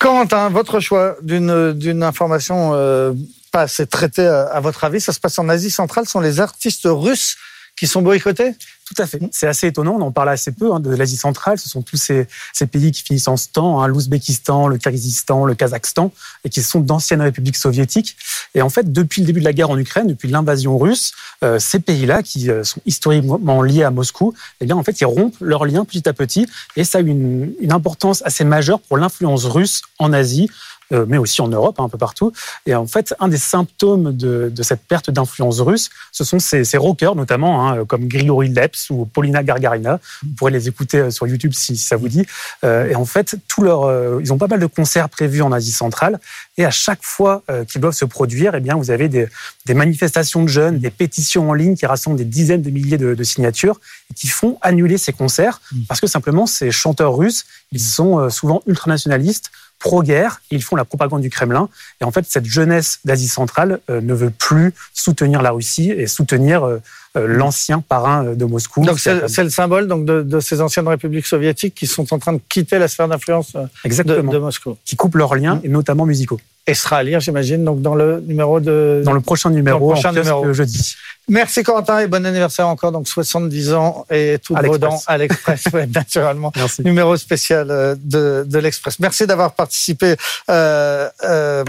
Quentin, 0.02 0.48
votre 0.48 0.80
choix 0.80 1.16
d'une 1.22 2.02
information 2.02 2.72
euh, 2.74 3.12
pas 3.52 3.62
assez 3.62 3.86
traitée 3.86 4.26
à, 4.26 4.58
votre 4.58 4.82
avis, 4.82 5.00
ça 5.00 5.12
se 5.12 5.20
passe 5.20 5.38
en 5.38 5.48
Asie 5.48 5.70
centrale, 5.70 6.06
ce 6.06 6.12
sont 6.12 6.20
les 6.20 6.40
artistes 6.40 6.88
russes 6.90 7.36
qui 7.76 7.86
sont 7.86 8.02
boycottés 8.02 8.54
tout 8.92 9.00
à 9.02 9.06
fait. 9.06 9.20
C'est 9.30 9.46
assez 9.46 9.68
étonnant. 9.68 9.96
On 9.98 10.02
en 10.02 10.12
parle 10.12 10.28
assez 10.28 10.52
peu 10.52 10.72
hein, 10.72 10.80
de 10.80 10.94
l'Asie 10.94 11.16
centrale. 11.16 11.58
Ce 11.58 11.68
sont 11.68 11.82
tous 11.82 11.96
ces, 11.96 12.26
pays 12.66 12.90
qui 12.92 13.02
finissent 13.02 13.28
en 13.28 13.36
stan, 13.36 13.80
hein, 13.80 13.86
l'Ouzbékistan, 13.86 14.68
le 14.68 14.78
Kyrgyzstan, 14.78 15.44
le 15.44 15.54
Kazakhstan, 15.54 16.12
et 16.44 16.50
qui 16.50 16.62
sont 16.62 16.80
d'anciennes 16.80 17.22
républiques 17.22 17.56
soviétiques. 17.56 18.16
Et 18.54 18.62
en 18.62 18.68
fait, 18.68 18.92
depuis 18.92 19.22
le 19.22 19.26
début 19.26 19.40
de 19.40 19.44
la 19.44 19.52
guerre 19.52 19.70
en 19.70 19.78
Ukraine, 19.78 20.06
depuis 20.06 20.28
l'invasion 20.28 20.78
russe, 20.78 21.12
euh, 21.42 21.58
ces 21.58 21.80
pays-là, 21.80 22.22
qui 22.22 22.50
euh, 22.50 22.64
sont 22.64 22.80
historiquement 22.86 23.62
liés 23.62 23.84
à 23.84 23.90
Moscou, 23.90 24.34
eh 24.60 24.66
bien, 24.66 24.76
en 24.76 24.82
fait, 24.82 25.00
ils 25.00 25.06
rompent 25.06 25.36
leurs 25.40 25.64
liens 25.64 25.84
petit 25.84 26.08
à 26.08 26.12
petit. 26.12 26.46
Et 26.76 26.84
ça 26.84 26.98
a 26.98 27.00
une, 27.00 27.52
une 27.60 27.72
importance 27.72 28.22
assez 28.24 28.44
majeure 28.44 28.80
pour 28.80 28.98
l'influence 28.98 29.44
russe 29.44 29.82
en 29.98 30.12
Asie, 30.12 30.50
mais 30.92 31.18
aussi 31.18 31.40
en 31.40 31.48
Europe, 31.48 31.76
hein, 31.78 31.84
un 31.84 31.88
peu 31.88 31.98
partout. 31.98 32.32
Et 32.66 32.74
en 32.74 32.86
fait, 32.86 33.14
un 33.20 33.28
des 33.28 33.38
symptômes 33.38 34.16
de, 34.16 34.52
de 34.54 34.62
cette 34.62 34.82
perte 34.82 35.10
d'influence 35.10 35.60
russe, 35.60 35.90
ce 36.12 36.24
sont 36.24 36.38
ces, 36.38 36.64
ces 36.64 36.76
rockers, 36.76 37.14
notamment, 37.14 37.68
hein, 37.68 37.84
comme 37.84 38.06
Grigory 38.08 38.48
Leps 38.48 38.90
ou 38.90 39.06
Paulina 39.06 39.42
Gargarina. 39.42 40.00
Vous 40.22 40.34
pourrez 40.36 40.52
les 40.52 40.68
écouter 40.68 40.98
euh, 40.98 41.10
sur 41.10 41.26
YouTube 41.26 41.52
si, 41.54 41.76
ça 41.76 41.96
vous 41.96 42.08
dit. 42.08 42.26
Euh, 42.64 42.88
et 42.88 42.94
en 42.94 43.04
fait, 43.04 43.36
tout 43.48 43.62
leur, 43.62 43.84
euh, 43.84 44.18
ils 44.20 44.32
ont 44.32 44.38
pas 44.38 44.46
mal 44.46 44.60
de 44.60 44.66
concerts 44.66 45.08
prévus 45.08 45.42
en 45.42 45.52
Asie 45.52 45.72
centrale. 45.72 46.20
Et 46.56 46.64
à 46.64 46.70
chaque 46.70 47.02
fois 47.02 47.42
euh, 47.50 47.64
qu'ils 47.64 47.80
doivent 47.80 47.94
se 47.94 48.04
produire, 48.04 48.54
eh 48.54 48.60
bien, 48.60 48.76
vous 48.76 48.90
avez 48.90 49.08
des, 49.08 49.28
des, 49.66 49.74
manifestations 49.74 50.42
de 50.42 50.48
jeunes, 50.48 50.78
des 50.78 50.90
pétitions 50.90 51.50
en 51.50 51.54
ligne 51.54 51.76
qui 51.76 51.86
rassemblent 51.86 52.16
des 52.16 52.24
dizaines 52.24 52.62
de 52.62 52.70
milliers 52.70 52.98
de, 52.98 53.14
de 53.14 53.24
signatures 53.24 53.80
et 54.10 54.14
qui 54.14 54.28
font 54.28 54.58
annuler 54.62 54.98
ces 54.98 55.12
concerts 55.12 55.60
mmh. 55.72 55.80
parce 55.88 56.00
que 56.00 56.06
simplement 56.06 56.46
ces 56.46 56.70
chanteurs 56.70 57.16
russes, 57.16 57.44
ils 57.72 57.80
sont 57.80 58.28
souvent 58.28 58.62
ultranationalistes 58.66 59.50
pro-guerre, 59.82 60.40
ils 60.50 60.62
font 60.62 60.76
la 60.76 60.84
propagande 60.84 61.20
du 61.20 61.28
Kremlin. 61.28 61.68
Et 62.00 62.04
en 62.04 62.10
fait, 62.10 62.24
cette 62.26 62.46
jeunesse 62.46 63.00
d'Asie 63.04 63.28
centrale 63.28 63.80
euh, 63.90 64.00
ne 64.00 64.14
veut 64.14 64.30
plus 64.30 64.72
soutenir 64.94 65.42
la 65.42 65.50
Russie 65.50 65.90
et 65.90 66.06
soutenir 66.06 66.64
euh, 66.64 66.78
euh, 67.16 67.26
l'ancien 67.26 67.80
parrain 67.80 68.24
de 68.24 68.44
Moscou. 68.44 68.84
Donc 68.84 68.98
c'est 68.98 69.42
le 69.42 69.50
symbole 69.50 69.88
donc, 69.88 70.06
de, 70.06 70.22
de, 70.22 70.40
ces 70.40 70.60
anciennes 70.62 70.88
républiques 70.88 71.26
soviétiques 71.26 71.74
qui 71.74 71.86
sont 71.86 72.14
en 72.14 72.18
train 72.18 72.32
de 72.32 72.40
quitter 72.48 72.78
la 72.78 72.88
sphère 72.88 73.08
d'influence 73.08 73.52
de, 73.52 74.02
de, 74.04 74.38
Moscou. 74.38 74.76
Qui 74.84 74.96
coupent 74.96 75.16
leurs 75.16 75.34
liens, 75.34 75.60
et 75.64 75.68
notamment 75.68 76.06
musicaux. 76.06 76.40
Et 76.66 76.74
sera 76.74 76.98
à 76.98 77.02
lire, 77.02 77.18
j'imagine, 77.18 77.64
donc 77.64 77.82
dans 77.82 77.96
le 77.96 78.20
numéro 78.20 78.60
de... 78.60 79.02
Dans 79.04 79.12
le 79.12 79.20
prochain 79.20 79.50
numéro, 79.50 79.88
le 79.88 79.94
prochain 79.94 80.12
numéro. 80.12 80.52
jeudi. 80.52 80.94
Merci 81.28 81.62
Corentin 81.62 82.00
et 82.00 82.06
bon 82.08 82.24
anniversaire 82.26 82.68
encore, 82.68 82.92
donc 82.92 83.08
70 83.08 83.72
ans 83.72 84.06
et 84.10 84.38
tout 84.42 84.54
vos 84.54 84.78
dents 84.78 85.00
à 85.06 85.18
l'Express, 85.18 85.64
ouais, 85.72 85.86
naturellement. 85.94 86.52
Merci. 86.54 86.82
Numéro 86.82 87.16
spécial 87.16 87.70
euh, 87.70 87.94
de, 87.98 88.44
de 88.46 88.58
l'Express. 88.58 88.98
Merci 88.98 89.26
d'avoir 89.26 89.52
participé 89.54 90.16
euh, 90.50 91.08
euh, 91.24 91.64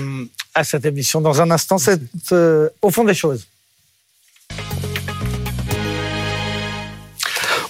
à 0.54 0.64
cette 0.64 0.86
émission. 0.86 1.22
Dans 1.22 1.42
un 1.42 1.50
instant, 1.52 1.78
c'est 1.78 2.00
euh, 2.32 2.70
au 2.82 2.90
fond 2.90 3.04
des 3.04 3.14
choses. 3.14 3.48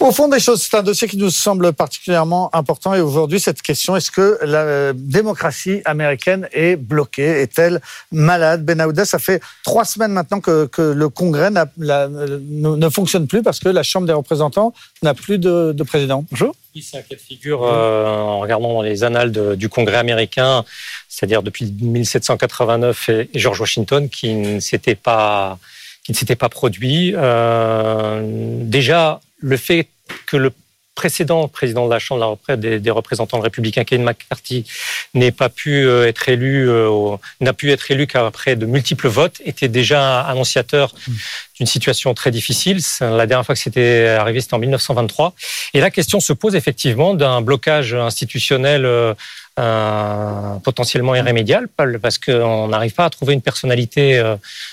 Au 0.03 0.11
fond 0.11 0.27
des 0.27 0.41
choses, 0.41 0.61
c'est 0.61 0.75
un 0.75 0.83
dossier 0.83 1.07
qui 1.07 1.15
nous 1.15 1.29
semble 1.29 1.71
particulièrement 1.71 2.53
important. 2.53 2.93
Et 2.93 2.99
aujourd'hui, 2.99 3.39
cette 3.39 3.61
question, 3.61 3.95
est-ce 3.95 4.11
que 4.11 4.37
la 4.41 4.91
démocratie 4.91 5.81
américaine 5.85 6.49
est 6.51 6.75
bloquée? 6.75 7.41
Est-elle 7.41 7.79
malade? 8.11 8.65
Ben 8.65 8.81
Aouda, 8.81 9.05
ça 9.05 9.17
fait 9.17 9.41
trois 9.63 9.85
semaines 9.85 10.11
maintenant 10.11 10.41
que, 10.41 10.69
le 10.77 11.07
Congrès 11.07 11.51
ne, 11.51 12.75
ne, 12.75 12.89
fonctionne 12.89 13.27
plus 13.27 13.41
parce 13.43 13.61
que 13.61 13.69
la 13.69 13.81
Chambre 13.81 14.05
des 14.05 14.11
représentants 14.11 14.73
n'a 15.03 15.13
plus 15.13 15.37
de, 15.37 15.71
de, 15.71 15.83
président. 15.83 16.25
Bonjour. 16.29 16.53
C'est 16.81 16.97
un 16.97 17.01
cas 17.01 17.15
de 17.15 17.21
figure 17.21 17.63
euh, 17.63 18.05
en 18.05 18.39
regardant 18.39 18.81
les 18.81 19.05
annales 19.05 19.31
du 19.55 19.69
Congrès 19.69 19.99
américain, 19.99 20.65
c'est-à-dire 21.07 21.43
depuis 21.43 21.71
1789 21.71 23.07
et, 23.07 23.29
et 23.33 23.39
George 23.39 23.61
Washington, 23.61 24.09
qui 24.09 24.33
ne 24.33 24.59
s'était 24.59 24.95
pas 24.95 25.59
qui 26.03 26.11
ne 26.11 26.17
s'était 26.17 26.35
pas 26.35 26.49
produit. 26.49 27.13
Euh, 27.15 28.21
déjà, 28.61 29.21
le 29.39 29.57
fait 29.57 29.87
que 30.27 30.37
le 30.37 30.51
précédent 30.95 31.47
président 31.47 31.85
de 31.85 31.91
la 31.91 31.99
Chambre 31.99 32.37
des, 32.55 32.79
des 32.79 32.91
représentants 32.91 33.39
républicains, 33.39 33.83
Kevin 33.83 34.05
McCarthy, 34.05 34.65
n'ait 35.13 35.31
pas 35.31 35.49
pu 35.49 35.85
euh, 35.85 36.07
être 36.07 36.29
élu, 36.29 36.69
euh, 36.69 37.15
n'a 37.41 37.53
pu 37.53 37.71
être 37.71 37.89
élu 37.89 38.07
qu'après 38.07 38.55
de 38.55 38.65
multiples 38.65 39.07
votes, 39.07 39.41
était 39.45 39.67
déjà 39.67 40.21
annonciateur 40.21 40.93
mmh. 40.93 41.11
d'une 41.57 41.67
situation 41.67 42.13
très 42.13 42.31
difficile. 42.31 42.79
La 43.01 43.25
dernière 43.25 43.45
fois 43.45 43.55
que 43.55 43.61
c'était 43.61 44.07
arrivé, 44.07 44.41
c'était 44.41 44.53
en 44.53 44.59
1923. 44.59 45.33
Et 45.73 45.79
la 45.79 45.89
question 45.89 46.19
se 46.19 46.33
pose 46.33 46.55
effectivement 46.55 47.15
d'un 47.15 47.41
blocage 47.41 47.93
institutionnel 47.93 48.85
euh, 48.85 49.13
euh, 49.59 50.55
potentiellement 50.63 51.15
irrémédiable, 51.15 51.69
parce 52.01 52.17
qu'on 52.17 52.67
n'arrive 52.67 52.93
pas 52.93 53.05
à 53.05 53.09
trouver 53.09 53.33
une 53.33 53.41
personnalité 53.41 54.21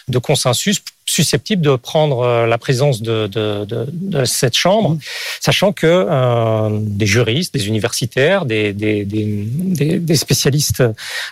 de 0.09 0.19
consensus 0.19 0.83
susceptible 1.11 1.63
de 1.63 1.75
prendre 1.77 2.21
euh, 2.21 2.47
la 2.47 2.59
présence 2.59 3.03
de, 3.03 3.29
cette 4.25 4.57
chambre, 4.57 4.97
sachant 5.41 5.73
que 5.73 5.87
euh, 5.87 6.69
des 6.81 7.07
juristes, 7.07 7.53
des 7.53 7.67
universitaires, 7.67 8.45
des, 8.45 8.75
spécialistes 10.15 10.85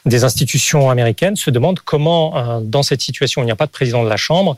des 0.05 0.25
institutions 0.25 0.91
américaines 0.91 1.37
se 1.37 1.51
demandent 1.51 1.81
comment, 1.81 2.37
euh, 2.37 2.61
dans 2.63 2.83
cette 2.83 3.01
situation 3.01 3.41
où 3.41 3.45
il 3.45 3.47
n'y 3.47 3.53
a 3.53 3.57
pas 3.57 3.67
de 3.67 3.71
président 3.71 4.03
de 4.03 4.09
la 4.09 4.17
chambre, 4.17 4.57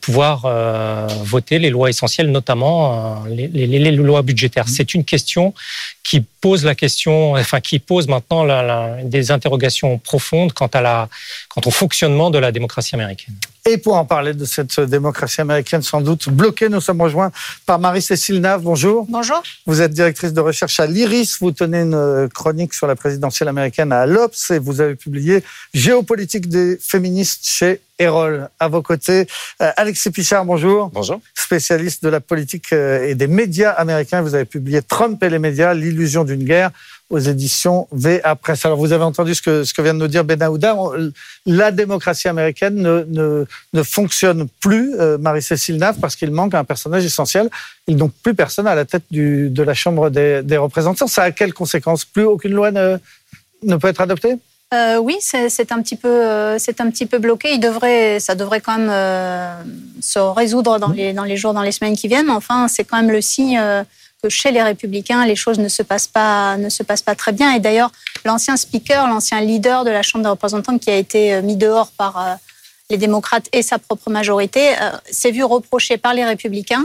pouvoir 0.00 0.36
voter 1.24 1.58
les 1.58 1.70
lois 1.70 1.88
essentielles, 1.88 2.30
notamment 2.30 3.24
les, 3.28 3.90
lois 3.92 4.22
budgétaires. 4.22 4.68
C'est 4.68 4.94
une 4.94 5.04
question 5.04 5.54
qui 6.04 6.20
pose 6.20 6.64
la 6.64 6.74
question, 6.74 7.32
enfin 7.32 7.60
qui 7.60 7.78
pose 7.78 8.06
maintenant 8.06 8.44
des 9.02 9.30
interrogations 9.30 9.98
profondes 9.98 10.52
quant 10.52 10.68
à 10.68 10.80
la, 10.80 11.08
quant 11.48 11.62
au 11.64 11.70
fonctionnement 11.70 12.30
de 12.30 12.38
la 12.38 12.52
démocratie 12.52 12.94
américaine. 12.94 13.34
Et 13.68 13.78
pour 13.78 13.96
en 13.96 14.04
parler 14.04 14.25
de 14.34 14.44
cette 14.44 14.80
démocratie 14.80 15.40
américaine 15.40 15.82
sans 15.82 16.00
doute 16.00 16.28
bloquée, 16.28 16.68
nous 16.68 16.80
sommes 16.80 17.00
rejoints 17.00 17.30
par 17.64 17.78
Marie-Cécile 17.78 18.40
Nave. 18.40 18.62
Bonjour. 18.62 19.06
Bonjour. 19.08 19.42
Vous 19.66 19.82
êtes 19.82 19.92
directrice 19.92 20.32
de 20.32 20.40
recherche 20.40 20.80
à 20.80 20.86
l'IRIS. 20.86 21.38
Vous 21.40 21.52
tenez 21.52 21.82
une 21.82 22.28
chronique 22.32 22.74
sur 22.74 22.86
la 22.86 22.96
présidentielle 22.96 23.48
américaine 23.48 23.92
à 23.92 24.06
l'Obs 24.06 24.50
et 24.50 24.58
vous 24.58 24.80
avez 24.80 24.94
publié 24.94 25.42
Géopolitique 25.74 26.48
des 26.48 26.78
féministes 26.80 27.46
chez 27.46 27.80
Erol. 27.98 28.48
À 28.60 28.68
vos 28.68 28.82
côtés, 28.82 29.26
euh, 29.62 29.70
Alexis 29.76 30.10
Pichard, 30.10 30.44
bonjour. 30.44 30.90
Bonjour. 30.92 31.20
Spécialiste 31.34 32.02
de 32.02 32.08
la 32.08 32.20
politique 32.20 32.72
euh, 32.72 33.08
et 33.08 33.14
des 33.14 33.26
médias 33.26 33.70
américains. 33.70 34.20
Vous 34.20 34.34
avez 34.34 34.44
publié 34.44 34.82
Trump 34.82 35.22
et 35.22 35.30
les 35.30 35.38
médias, 35.38 35.72
l'illusion 35.74 36.24
d'une 36.24 36.44
guerre 36.44 36.70
aux 37.08 37.18
éditions 37.18 37.86
VA 37.92 38.34
Presse. 38.34 38.64
Alors, 38.64 38.78
vous 38.78 38.92
avez 38.92 39.04
entendu 39.04 39.34
ce 39.34 39.42
que, 39.42 39.64
ce 39.64 39.72
que 39.72 39.80
vient 39.80 39.94
de 39.94 40.00
nous 40.00 40.08
dire 40.08 40.24
Ben 40.24 40.42
Aouda. 40.42 40.76
La 41.46 41.70
démocratie 41.70 42.26
américaine 42.26 42.74
ne, 42.74 43.04
ne, 43.08 43.44
ne 43.72 43.82
fonctionne 43.82 44.48
plus, 44.60 44.94
euh, 44.98 45.16
Marie-Cécile 45.16 45.76
Nave, 45.76 45.98
parce 46.00 46.16
qu'il 46.16 46.30
manque 46.32 46.54
un 46.54 46.64
personnage 46.64 47.04
essentiel. 47.04 47.48
Il 47.86 47.96
n'ont 47.96 48.10
plus 48.22 48.34
personne 48.34 48.66
à 48.66 48.74
la 48.74 48.84
tête 48.84 49.04
du, 49.10 49.50
de 49.50 49.62
la 49.62 49.74
Chambre 49.74 50.10
des, 50.10 50.42
des 50.42 50.56
représentants. 50.56 51.06
Ça 51.06 51.22
a 51.22 51.30
quelles 51.30 51.54
conséquences? 51.54 52.04
Plus 52.04 52.24
aucune 52.24 52.52
loi 52.52 52.72
ne, 52.72 52.96
ne 53.62 53.76
peut 53.76 53.88
être 53.88 54.00
adoptée? 54.00 54.36
Euh, 54.74 54.96
oui, 54.96 55.16
c'est 55.20 55.70
un 55.70 55.80
petit 55.80 55.94
peu, 55.94 56.08
euh, 56.08 56.58
c'est 56.58 56.80
un 56.80 56.90
petit 56.90 57.06
peu 57.06 57.18
bloqué. 57.18 57.52
Il 57.52 57.60
devrait, 57.60 58.18
ça 58.18 58.34
devrait 58.34 58.60
quand 58.60 58.78
même 58.78 58.90
se 60.00 60.18
résoudre 60.18 60.80
dans 60.80 60.88
les, 60.88 61.12
dans 61.12 61.22
les 61.22 61.36
jours, 61.36 61.54
dans 61.54 61.62
les 61.62 61.70
semaines 61.70 61.96
qui 61.96 62.08
viennent. 62.08 62.30
Enfin, 62.30 62.66
c'est 62.66 62.82
quand 62.82 62.96
même 62.96 63.12
le 63.12 63.20
signe 63.20 63.60
chez 64.28 64.50
les 64.50 64.62
Républicains, 64.62 65.26
les 65.26 65.36
choses 65.36 65.58
ne 65.58 65.68
se 65.68 65.82
passent 65.82 66.08
pas, 66.08 66.56
très 67.16 67.32
bien. 67.32 67.52
Et 67.54 67.60
d'ailleurs, 67.60 67.90
l'ancien 68.24 68.56
speaker, 68.56 69.06
l'ancien 69.06 69.40
leader 69.40 69.84
de 69.84 69.90
la 69.90 70.02
Chambre 70.02 70.24
des 70.24 70.30
représentants, 70.30 70.78
qui 70.78 70.90
a 70.90 70.96
été 70.96 71.40
mis 71.42 71.56
dehors 71.56 71.88
par 71.88 72.38
les 72.90 72.96
démocrates 72.96 73.48
et 73.52 73.62
sa 73.62 73.78
propre 73.78 74.10
majorité, 74.10 74.74
s'est 75.10 75.30
vu 75.30 75.44
reprocher 75.44 75.96
par 75.96 76.14
les 76.14 76.24
Républicains 76.24 76.84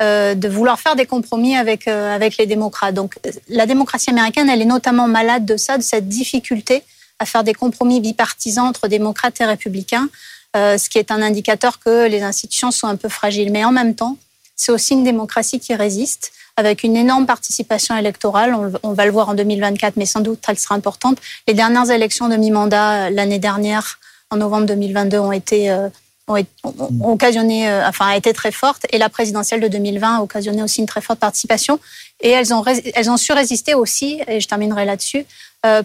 de 0.00 0.48
vouloir 0.48 0.78
faire 0.78 0.96
des 0.96 1.06
compromis 1.06 1.56
avec, 1.56 1.86
les 1.86 2.46
démocrates. 2.46 2.94
Donc 2.94 3.16
la 3.48 3.66
démocratie 3.66 4.10
américaine, 4.10 4.48
elle 4.48 4.62
est 4.62 4.66
notamment 4.66 5.08
malade 5.08 5.44
de 5.44 5.56
ça, 5.56 5.78
de 5.78 5.82
cette 5.82 6.08
difficulté 6.08 6.82
à 7.18 7.26
faire 7.26 7.44
des 7.44 7.54
compromis 7.54 8.00
bipartisans 8.00 8.66
entre 8.66 8.88
démocrates 8.88 9.40
et 9.40 9.44
républicains, 9.44 10.08
euh, 10.56 10.78
ce 10.78 10.88
qui 10.88 10.98
est 10.98 11.10
un 11.10 11.20
indicateur 11.20 11.78
que 11.78 12.06
les 12.06 12.22
institutions 12.22 12.70
sont 12.70 12.86
un 12.86 12.96
peu 12.96 13.08
fragiles. 13.08 13.50
Mais 13.50 13.64
en 13.64 13.72
même 13.72 13.94
temps, 13.94 14.16
c'est 14.56 14.72
aussi 14.72 14.94
une 14.94 15.04
démocratie 15.04 15.60
qui 15.60 15.74
résiste, 15.74 16.32
avec 16.58 16.82
une 16.82 16.96
énorme 16.96 17.24
participation 17.24 17.96
électorale. 17.96 18.52
On, 18.82 18.92
va 18.92 19.06
le 19.06 19.12
voir 19.12 19.28
en 19.28 19.34
2024, 19.34 19.96
mais 19.96 20.06
sans 20.06 20.20
doute 20.20 20.40
elle 20.48 20.58
sera 20.58 20.74
importante. 20.74 21.18
Les 21.46 21.54
dernières 21.54 21.88
élections 21.88 22.28
de 22.28 22.34
mi-mandat 22.34 23.06
euh, 23.06 23.10
l'année 23.10 23.38
dernière, 23.38 24.00
en 24.30 24.36
novembre 24.38 24.66
2022, 24.66 25.18
ont 25.20 25.30
été 25.30 25.70
euh, 25.70 25.88
ont, 26.26 26.36
ont 26.64 27.12
occasionné, 27.12 27.70
euh, 27.70 27.88
enfin, 27.88 28.08
a 28.08 28.20
très 28.20 28.50
forte, 28.50 28.86
et 28.90 28.98
la 28.98 29.08
présidentielle 29.08 29.60
de 29.60 29.68
2020 29.68 30.16
a 30.16 30.20
occasionné 30.20 30.60
aussi 30.64 30.80
une 30.80 30.86
très 30.86 31.00
forte 31.00 31.20
participation. 31.20 31.78
Et 32.20 32.30
elles 32.30 32.52
ont, 32.52 32.64
elles 32.66 33.08
ont 33.08 33.16
su 33.16 33.32
résister 33.32 33.74
aussi, 33.74 34.20
et 34.26 34.40
je 34.40 34.48
terminerai 34.48 34.84
là-dessus, 34.84 35.24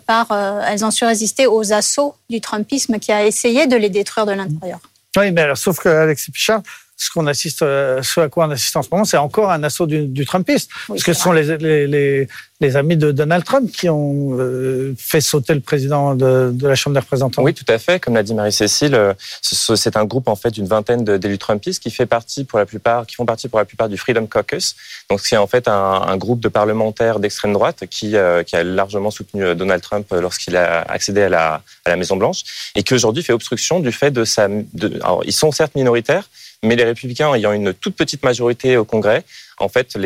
par, 0.07 0.31
elles 0.67 0.83
ont 0.83 0.91
su 0.91 1.05
résister 1.05 1.45
aux 1.45 1.73
assauts 1.73 2.15
du 2.29 2.41
Trumpisme 2.41 2.97
qui 2.97 3.11
a 3.11 3.25
essayé 3.25 3.67
de 3.67 3.75
les 3.75 3.89
détruire 3.89 4.25
de 4.25 4.31
l'intérieur. 4.31 4.79
Oui, 5.17 5.31
mais 5.31 5.41
alors, 5.41 5.57
sauf 5.57 5.79
que 5.79 5.89
Alexis 5.89 6.31
Pichard, 6.31 6.63
ce 7.03 7.09
qu'on 7.11 7.27
assiste, 7.27 7.61
euh, 7.61 8.01
ce 8.01 8.19
à 8.19 8.29
quoi 8.29 8.47
on 8.47 8.51
assiste 8.51 8.75
en 8.75 8.83
ce 8.83 8.89
moment, 8.91 9.05
c'est 9.05 9.17
encore 9.17 9.51
un 9.51 9.63
assaut 9.63 9.85
du, 9.85 10.07
du 10.07 10.25
Trumpiste, 10.25 10.69
oui, 10.89 10.95
parce 10.95 11.03
que 11.03 11.13
ce 11.13 11.21
sont 11.21 11.31
les, 11.31 11.57
les, 11.57 11.87
les, 11.87 12.27
les 12.63 12.75
amis 12.77 12.97
de 12.97 13.11
Donald 13.11 13.43
Trump 13.43 13.69
qui 13.71 13.89
ont 13.89 14.37
euh, 14.39 14.95
fait 14.97 15.21
sauter 15.21 15.53
le 15.53 15.59
président 15.59 16.15
de, 16.15 16.51
de, 16.53 16.67
la 16.67 16.75
Chambre 16.75 16.93
des 16.93 17.01
représentants. 17.01 17.43
Oui, 17.43 17.53
tout 17.53 17.65
à 17.67 17.77
fait. 17.77 17.99
Comme 17.99 18.15
l'a 18.15 18.23
dit 18.23 18.33
Marie-Cécile, 18.33 18.95
euh, 18.95 19.13
c'est 19.41 19.97
un 19.97 20.05
groupe 20.05 20.27
en 20.27 20.35
fait 20.35 20.51
d'une 20.51 20.65
vingtaine 20.65 21.03
d'élus 21.03 21.37
Trumpistes 21.37 21.83
qui 21.83 21.91
fait 21.91 22.05
partie 22.05 22.45
pour 22.45 22.59
la 22.59 22.65
plupart, 22.65 23.05
qui 23.05 23.15
font 23.15 23.25
partie 23.25 23.49
pour 23.49 23.59
la 23.59 23.65
plupart 23.65 23.89
du 23.89 23.97
Freedom 23.97 24.25
Caucus. 24.25 24.75
Donc 25.09 25.19
c'est 25.19 25.37
en 25.37 25.47
fait 25.47 25.67
un, 25.67 25.73
un, 26.07 26.17
groupe 26.17 26.39
de 26.39 26.47
parlementaires 26.47 27.19
d'extrême 27.19 27.53
droite 27.53 27.83
qui, 27.89 28.15
euh, 28.15 28.43
qui, 28.43 28.55
a 28.55 28.63
largement 28.63 29.11
soutenu 29.11 29.55
Donald 29.55 29.81
Trump 29.81 30.07
lorsqu'il 30.11 30.55
a 30.55 30.81
accédé 30.81 31.23
à 31.23 31.29
la, 31.29 31.61
à 31.85 31.89
la 31.89 31.95
Maison 31.97 32.15
Blanche 32.15 32.43
et 32.75 32.83
qui 32.83 32.93
aujourd'hui 32.93 33.23
fait 33.23 33.33
obstruction 33.33 33.79
du 33.81 33.91
fait 33.91 34.11
de 34.11 34.23
sa. 34.23 34.47
De, 34.47 34.99
alors, 35.03 35.21
ils 35.25 35.33
sont 35.33 35.51
certes 35.51 35.75
minoritaires, 35.75 36.29
mais 36.63 36.75
les 36.75 36.85
républicains 36.85 37.33
ayant 37.35 37.51
une 37.51 37.73
toute 37.73 37.95
petite 37.95 38.23
majorité 38.23 38.77
au 38.77 38.85
Congrès, 38.85 39.23
en 39.59 39.69
fait, 39.69 39.97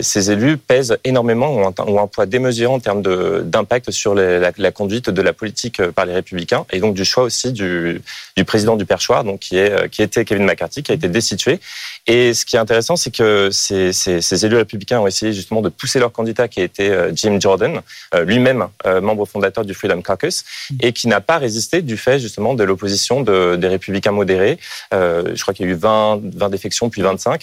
ces 0.00 0.30
élus 0.30 0.56
pèsent 0.56 0.98
énormément, 1.04 1.54
ont 1.56 1.98
un, 1.98 2.06
poids 2.06 2.26
démesuré 2.26 2.66
en 2.66 2.80
termes 2.80 3.02
d'impact 3.42 3.90
sur 3.90 4.14
la, 4.14 4.72
conduite 4.72 5.10
de 5.10 5.22
la 5.22 5.32
politique 5.32 5.82
par 5.90 6.06
les 6.06 6.14
républicains 6.14 6.66
et 6.72 6.80
donc 6.80 6.94
du 6.94 7.04
choix 7.04 7.24
aussi 7.24 7.52
du, 7.52 8.02
président 8.46 8.76
du 8.76 8.84
perchoir, 8.84 9.24
donc 9.24 9.40
qui, 9.40 9.56
est, 9.56 9.88
qui 9.90 10.02
était 10.02 10.24
Kevin 10.24 10.44
McCarthy, 10.44 10.82
qui 10.82 10.92
a 10.92 10.94
été 10.94 11.08
destitué. 11.08 11.60
Et 12.06 12.34
ce 12.34 12.44
qui 12.44 12.56
est 12.56 12.58
intéressant, 12.58 12.96
c'est 12.96 13.10
que 13.10 13.50
ces, 13.50 14.44
élus 14.44 14.56
républicains 14.56 15.00
ont 15.00 15.06
essayé 15.06 15.32
justement 15.32 15.62
de 15.62 15.68
pousser 15.68 15.98
leur 15.98 16.12
candidat, 16.12 16.48
qui 16.48 16.60
a 16.60 16.64
été 16.64 16.90
euh, 16.90 17.12
Jim 17.14 17.38
Jordan, 17.40 17.80
euh, 18.14 18.24
lui-même 18.24 18.66
euh, 18.86 19.00
membre 19.00 19.26
fondateur 19.26 19.64
du 19.64 19.74
Freedom 19.74 20.02
Caucus, 20.02 20.44
et 20.80 20.92
qui 20.92 21.08
n'a 21.08 21.20
pas 21.20 21.38
résisté 21.38 21.82
du 21.82 21.96
fait 21.96 22.18
justement 22.18 22.54
de 22.54 22.64
l'opposition 22.64 23.22
de, 23.22 23.56
des 23.56 23.68
républicains 23.68 24.12
modérés. 24.12 24.58
je 24.92 25.40
crois 25.40 25.54
qu'il 25.54 25.66
y 25.66 25.68
a 25.68 25.72
eu 25.72 25.76
20, 25.76 26.20
20 26.34 26.48
défections, 26.48 26.90
puis 26.90 27.02
25. 27.02 27.42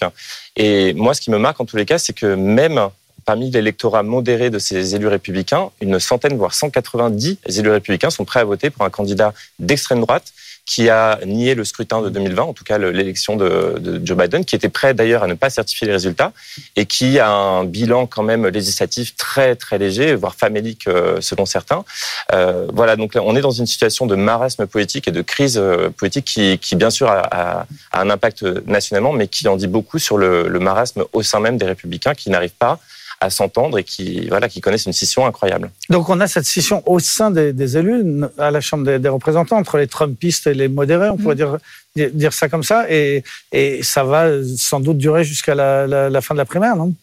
Et 0.55 0.93
moi, 0.93 1.13
ce 1.13 1.21
qui 1.23 1.31
me 1.31 1.37
marque 1.37 1.59
en 1.61 1.65
tous 1.65 1.77
les 1.77 1.85
cas, 1.85 1.97
c'est 1.97 2.13
que 2.13 2.35
même 2.35 2.89
parmi 3.25 3.49
l'électorat 3.49 4.03
modéré 4.03 4.49
de 4.49 4.59
ces 4.59 4.95
élus 4.95 5.07
républicains, 5.07 5.69
une 5.79 5.97
centaine, 5.99 6.35
voire 6.35 6.53
190 6.53 7.37
élus 7.57 7.69
républicains 7.69 8.09
sont 8.09 8.25
prêts 8.25 8.41
à 8.41 8.43
voter 8.43 8.69
pour 8.69 8.83
un 8.83 8.89
candidat 8.89 9.33
d'extrême 9.59 10.01
droite 10.01 10.33
qui 10.65 10.89
a 10.89 11.19
nié 11.25 11.55
le 11.55 11.65
scrutin 11.65 12.01
de 12.01 12.09
2020, 12.09 12.43
en 12.43 12.53
tout 12.53 12.63
cas 12.63 12.77
l'élection 12.77 13.35
de, 13.35 14.01
Joe 14.03 14.17
Biden, 14.17 14.45
qui 14.45 14.55
était 14.55 14.69
prêt 14.69 14.93
d'ailleurs 14.93 15.23
à 15.23 15.27
ne 15.27 15.33
pas 15.33 15.49
certifier 15.49 15.87
les 15.87 15.93
résultats 15.93 16.31
et 16.75 16.85
qui 16.85 17.19
a 17.19 17.29
un 17.29 17.65
bilan 17.65 18.07
quand 18.07 18.23
même 18.23 18.47
législatif 18.47 19.15
très 19.15 19.55
très 19.55 19.77
léger, 19.77 20.15
voire 20.15 20.35
famélique 20.35 20.87
euh, 20.87 21.19
selon 21.19 21.45
certains. 21.45 21.83
Euh, 22.31 22.67
voilà, 22.73 22.95
donc 22.95 23.13
on 23.15 23.35
est 23.35 23.41
dans 23.41 23.51
une 23.51 23.67
situation 23.67 24.05
de 24.05 24.15
marasme 24.15 24.65
politique 24.65 25.07
et 25.07 25.11
de 25.11 25.21
crise 25.21 25.57
euh, 25.57 25.89
politique 25.89 26.25
qui, 26.25 26.75
bien 26.75 26.89
sûr 26.89 27.09
a, 27.09 27.65
un 27.91 28.09
impact 28.09 28.43
nationalement, 28.65 29.13
mais 29.13 29.27
qui 29.27 29.47
en 29.47 29.57
dit 29.57 29.67
beaucoup 29.67 29.99
sur 29.99 30.17
le 30.17 30.59
marasme 30.59 31.03
au 31.13 31.23
sein 31.23 31.39
même 31.39 31.57
des 31.57 31.65
républicains 31.65 32.13
qui 32.13 32.29
n'arrivent 32.29 32.51
pas 32.57 32.79
à 33.23 33.29
s'entendre 33.29 33.77
et 33.77 33.83
qui, 33.83 34.27
voilà, 34.27 34.49
qui 34.49 34.61
connaissent 34.61 34.85
une 34.85 34.93
scission 34.93 35.25
incroyable. 35.25 35.71
Donc 35.89 36.09
on 36.09 36.19
a 36.19 36.27
cette 36.27 36.45
scission 36.45 36.83
au 36.85 36.99
sein 36.99 37.31
des, 37.31 37.53
des 37.53 37.77
élus 37.77 38.03
à 38.37 38.51
la 38.51 38.61
Chambre 38.61 38.85
des, 38.85 38.99
des, 38.99 39.09
représentants 39.09 39.57
entre 39.57 39.77
les 39.77 39.87
Trumpistes 39.87 40.47
et 40.47 40.53
les 40.53 40.67
modérés, 40.67 41.09
on 41.09 41.17
pourrait 41.17 41.35
mmh. 41.35 41.57
dire, 41.95 42.09
dire 42.13 42.33
ça 42.33 42.49
comme 42.49 42.63
ça, 42.63 42.85
et, 42.89 43.23
et 43.51 43.81
ça 43.83 44.03
va 44.03 44.27
sans 44.57 44.79
doute 44.79 44.97
durer 44.97 45.23
jusqu'à 45.23 45.55
la, 45.55 45.87
la, 45.87 46.09
la, 46.09 46.21
fin 46.21 46.33
de 46.33 46.39
la 46.39 46.45
primaire, 46.45 46.75
non? 46.75 46.93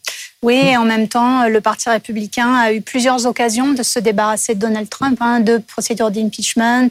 Oui, 0.43 0.55
et 0.55 0.77
en 0.77 0.85
même 0.85 1.07
temps, 1.07 1.49
le 1.49 1.61
Parti 1.61 1.91
républicain 1.91 2.55
a 2.55 2.73
eu 2.73 2.81
plusieurs 2.81 3.27
occasions 3.27 3.73
de 3.73 3.83
se 3.83 3.99
débarrasser 3.99 4.55
de 4.55 4.61
Donald 4.61 4.89
Trump, 4.89 5.19
hein, 5.21 5.41
deux 5.41 5.61
procédures 5.61 6.11
d'impeachment, 6.11 6.89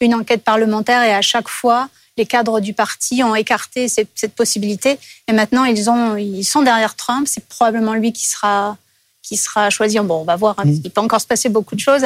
une 0.00 0.14
enquête 0.14 0.44
parlementaire, 0.44 1.02
et 1.02 1.12
à 1.12 1.22
chaque 1.22 1.48
fois, 1.48 1.88
les 2.16 2.26
cadres 2.26 2.60
du 2.60 2.74
parti 2.74 3.22
ont 3.22 3.34
écarté 3.34 3.88
cette 3.88 4.34
possibilité. 4.34 4.98
Et 5.28 5.32
maintenant, 5.32 5.64
ils, 5.64 5.88
ont, 5.88 6.16
ils 6.16 6.44
sont 6.44 6.62
derrière 6.62 6.94
Trump. 6.94 7.26
C'est 7.26 7.46
probablement 7.46 7.94
lui 7.94 8.12
qui 8.12 8.26
sera, 8.26 8.76
qui 9.22 9.36
sera 9.36 9.70
choisi. 9.70 9.98
Bon, 10.00 10.20
on 10.20 10.24
va 10.24 10.36
voir. 10.36 10.56
Hein, 10.58 10.64
il 10.66 10.90
peut 10.90 11.00
encore 11.00 11.20
se 11.20 11.26
passer 11.26 11.48
beaucoup 11.48 11.74
de 11.74 11.80
choses. 11.80 12.04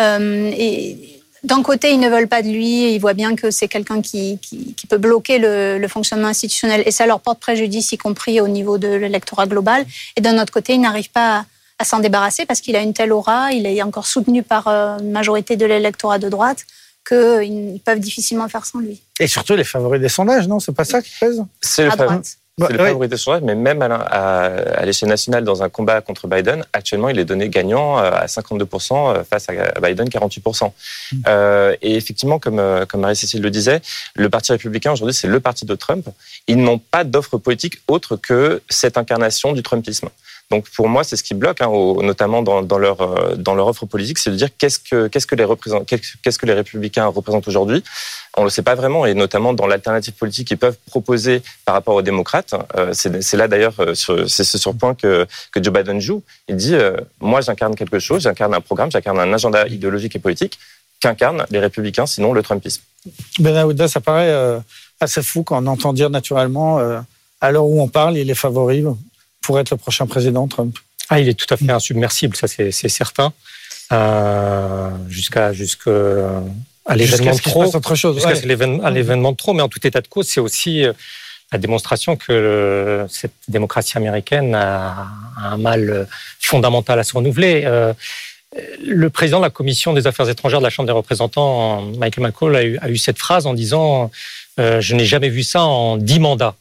Euh, 0.00 0.52
et 0.56 1.20
d'un 1.42 1.62
côté, 1.62 1.92
ils 1.92 2.00
ne 2.00 2.08
veulent 2.08 2.28
pas 2.28 2.42
de 2.42 2.48
lui. 2.48 2.94
Ils 2.94 2.98
voient 3.00 3.14
bien 3.14 3.34
que 3.34 3.50
c'est 3.50 3.68
quelqu'un 3.68 4.00
qui, 4.00 4.38
qui, 4.38 4.74
qui, 4.74 4.86
peut 4.86 4.98
bloquer 4.98 5.38
le, 5.38 5.78
le, 5.78 5.88
fonctionnement 5.88 6.28
institutionnel. 6.28 6.82
Et 6.86 6.92
ça 6.92 7.06
leur 7.06 7.20
porte 7.20 7.40
préjudice, 7.40 7.90
y 7.90 7.98
compris 7.98 8.40
au 8.40 8.48
niveau 8.48 8.78
de 8.78 8.88
l'électorat 8.88 9.46
global. 9.46 9.84
Et 10.16 10.20
d'un 10.20 10.40
autre 10.40 10.52
côté, 10.52 10.74
ils 10.74 10.80
n'arrivent 10.80 11.10
pas 11.10 11.38
à, 11.38 11.44
à 11.80 11.84
s'en 11.84 11.98
débarrasser 11.98 12.46
parce 12.46 12.60
qu'il 12.60 12.76
a 12.76 12.80
une 12.80 12.92
telle 12.92 13.12
aura. 13.12 13.52
Il 13.52 13.66
est 13.66 13.82
encore 13.82 14.06
soutenu 14.06 14.44
par 14.44 14.68
euh, 14.68 14.98
une 14.98 15.10
majorité 15.10 15.56
de 15.56 15.66
l'électorat 15.66 16.18
de 16.18 16.28
droite 16.28 16.64
qu'ils 17.08 17.80
peuvent 17.84 18.00
difficilement 18.00 18.48
faire 18.48 18.66
sans 18.66 18.80
lui. 18.80 19.00
Et 19.18 19.26
surtout 19.26 19.56
les 19.56 19.64
favoris 19.64 20.00
des 20.00 20.08
sondages, 20.08 20.46
non? 20.46 20.60
C'est 20.60 20.74
pas 20.74 20.84
ça 20.84 21.00
qui 21.00 21.12
pèse? 21.18 21.42
C'est 21.60 21.84
le, 21.84 21.90
favori, 21.90 22.20
le 22.58 22.76
favori 22.76 23.08
des 23.08 23.16
sondages, 23.16 23.42
mais 23.42 23.54
même 23.54 23.80
à, 23.82 23.86
à, 23.86 24.44
à 24.80 24.84
l'échelle 24.84 25.08
nationale, 25.08 25.44
dans 25.44 25.62
un 25.62 25.68
combat 25.68 26.00
contre 26.00 26.26
Biden, 26.28 26.64
actuellement, 26.72 27.08
il 27.08 27.18
est 27.18 27.24
donné 27.24 27.48
gagnant 27.48 27.98
euh, 27.98 28.10
à 28.10 28.26
52% 28.26 29.16
euh, 29.16 29.24
face 29.24 29.46
à 29.48 29.80
Biden, 29.80 30.08
48%. 30.08 30.66
Mmh. 31.12 31.16
Euh, 31.26 31.76
et 31.80 31.96
effectivement, 31.96 32.38
comme, 32.38 32.62
comme 32.88 33.00
Marie-Cécile 33.00 33.42
le 33.42 33.50
disait, 33.50 33.80
le 34.14 34.28
Parti 34.28 34.52
républicain, 34.52 34.92
aujourd'hui, 34.92 35.14
c'est 35.14 35.28
le 35.28 35.40
parti 35.40 35.64
de 35.64 35.74
Trump. 35.74 36.06
Ils 36.46 36.58
n'ont 36.58 36.78
pas 36.78 37.04
d'offre 37.04 37.38
politique 37.38 37.80
autre 37.88 38.16
que 38.16 38.60
cette 38.68 38.98
incarnation 38.98 39.52
du 39.52 39.62
Trumpisme. 39.62 40.08
Donc 40.50 40.66
pour 40.70 40.88
moi, 40.88 41.04
c'est 41.04 41.16
ce 41.16 41.22
qui 41.22 41.34
bloque, 41.34 41.60
hein, 41.60 41.70
notamment 42.02 42.42
dans, 42.42 42.62
dans, 42.62 42.78
leur 42.78 43.02
euh, 43.02 43.36
dans 43.36 43.54
leur 43.54 43.66
offre 43.66 43.84
politique, 43.84 44.18
c'est 44.18 44.30
de 44.30 44.36
dire 44.36 44.48
qu'est-ce 44.56 44.78
que 44.78 46.46
les 46.46 46.52
républicains 46.54 47.06
représentent 47.06 47.46
aujourd'hui. 47.48 47.84
On 48.34 48.44
le 48.44 48.50
sait 48.50 48.62
pas 48.62 48.74
vraiment, 48.74 49.04
et 49.04 49.12
notamment 49.12 49.52
dans 49.52 49.66
l'alternative 49.66 50.14
politique 50.14 50.48
qu'ils 50.48 50.56
peuvent 50.56 50.78
proposer 50.86 51.42
par 51.66 51.74
rapport 51.74 51.94
aux 51.94 52.02
démocrates. 52.02 52.54
Euh, 52.76 52.94
c'est 52.94 53.36
là 53.36 53.46
d'ailleurs, 53.46 53.74
euh, 53.80 53.94
c'est 53.94 54.44
ce 54.44 54.56
sur 54.56 54.74
point 54.74 54.94
que 54.94 55.26
Joe 55.54 55.72
Biden 55.72 56.00
joue. 56.00 56.22
Il 56.48 56.56
dit 56.56 56.74
moi, 57.20 57.42
j'incarne 57.42 57.74
quelque 57.74 57.98
chose, 57.98 58.22
j'incarne 58.22 58.54
un 58.54 58.60
programme, 58.62 58.90
j'incarne 58.90 59.20
un 59.20 59.32
agenda 59.32 59.66
idéologique 59.66 60.16
et 60.16 60.18
politique 60.18 60.58
qu'incarnent 61.00 61.44
les 61.50 61.58
républicains, 61.58 62.06
sinon 62.06 62.32
le 62.32 62.42
Trumpisme. 62.42 62.82
Ben 63.38 63.54
Aouda, 63.56 63.86
ça 63.86 64.00
paraît 64.00 64.34
assez 65.00 65.22
fou 65.22 65.42
quand 65.42 65.62
on 65.62 65.66
entend 65.66 65.92
dire 65.92 66.10
naturellement, 66.10 66.78
à 67.40 67.50
l'heure 67.50 67.66
où 67.66 67.82
on 67.82 67.88
parle, 67.88 68.16
il 68.16 68.30
est 68.30 68.34
favori 68.34 68.84
pour 69.48 69.58
être 69.58 69.70
le 69.70 69.78
prochain 69.78 70.06
président 70.06 70.46
Trump 70.46 70.78
ah, 71.08 71.20
Il 71.20 71.26
est 71.26 71.32
tout 71.32 71.46
à 71.48 71.56
fait 71.56 71.70
insubmersible, 71.70 72.36
ça 72.36 72.46
c'est 72.48 72.70
certain. 72.70 73.32
Euh, 73.90 74.90
jusqu'à 75.08 75.54
jusqu'à 75.54 75.90
à 76.84 76.94
l'événement 76.94 77.34
de 77.34 77.40
trop, 77.40 77.64
autre 77.64 77.94
chose, 77.94 78.16
jusqu'à 78.16 78.34
ouais. 78.34 78.90
l'événement 78.90 79.32
de 79.32 79.36
trop, 79.38 79.54
mais 79.54 79.62
en 79.62 79.70
tout 79.70 79.86
état 79.86 80.02
de 80.02 80.06
cause, 80.06 80.28
c'est 80.28 80.40
aussi 80.40 80.84
euh, 80.84 80.92
la 81.50 81.58
démonstration 81.58 82.16
que 82.16 82.30
le, 82.30 83.06
cette 83.08 83.32
démocratie 83.48 83.96
américaine 83.96 84.54
a, 84.54 85.06
a, 85.38 85.52
un 85.54 85.56
mal 85.56 86.06
fondamental 86.40 86.98
à 86.98 87.04
se 87.04 87.14
renouveler. 87.14 87.62
Euh, 87.64 87.94
le 88.84 89.08
président 89.08 89.38
de 89.38 89.44
la 89.44 89.50
commission 89.50 89.94
des 89.94 90.06
affaires 90.06 90.28
étrangères 90.28 90.60
de 90.60 90.64
la 90.64 90.70
Chambre 90.70 90.88
des 90.88 90.92
représentants, 90.92 91.86
Michael 91.96 92.24
McCall, 92.26 92.54
a 92.54 92.64
eu, 92.64 92.78
a 92.82 92.90
eu 92.90 92.98
cette 92.98 93.18
phrase 93.18 93.46
en 93.46 93.54
disant 93.54 94.10
euh, 94.60 94.82
Je 94.82 94.94
n'ai 94.94 95.06
jamais 95.06 95.30
vu 95.30 95.42
ça 95.42 95.62
en 95.62 95.96
dix 95.96 96.20
mandats. 96.20 96.54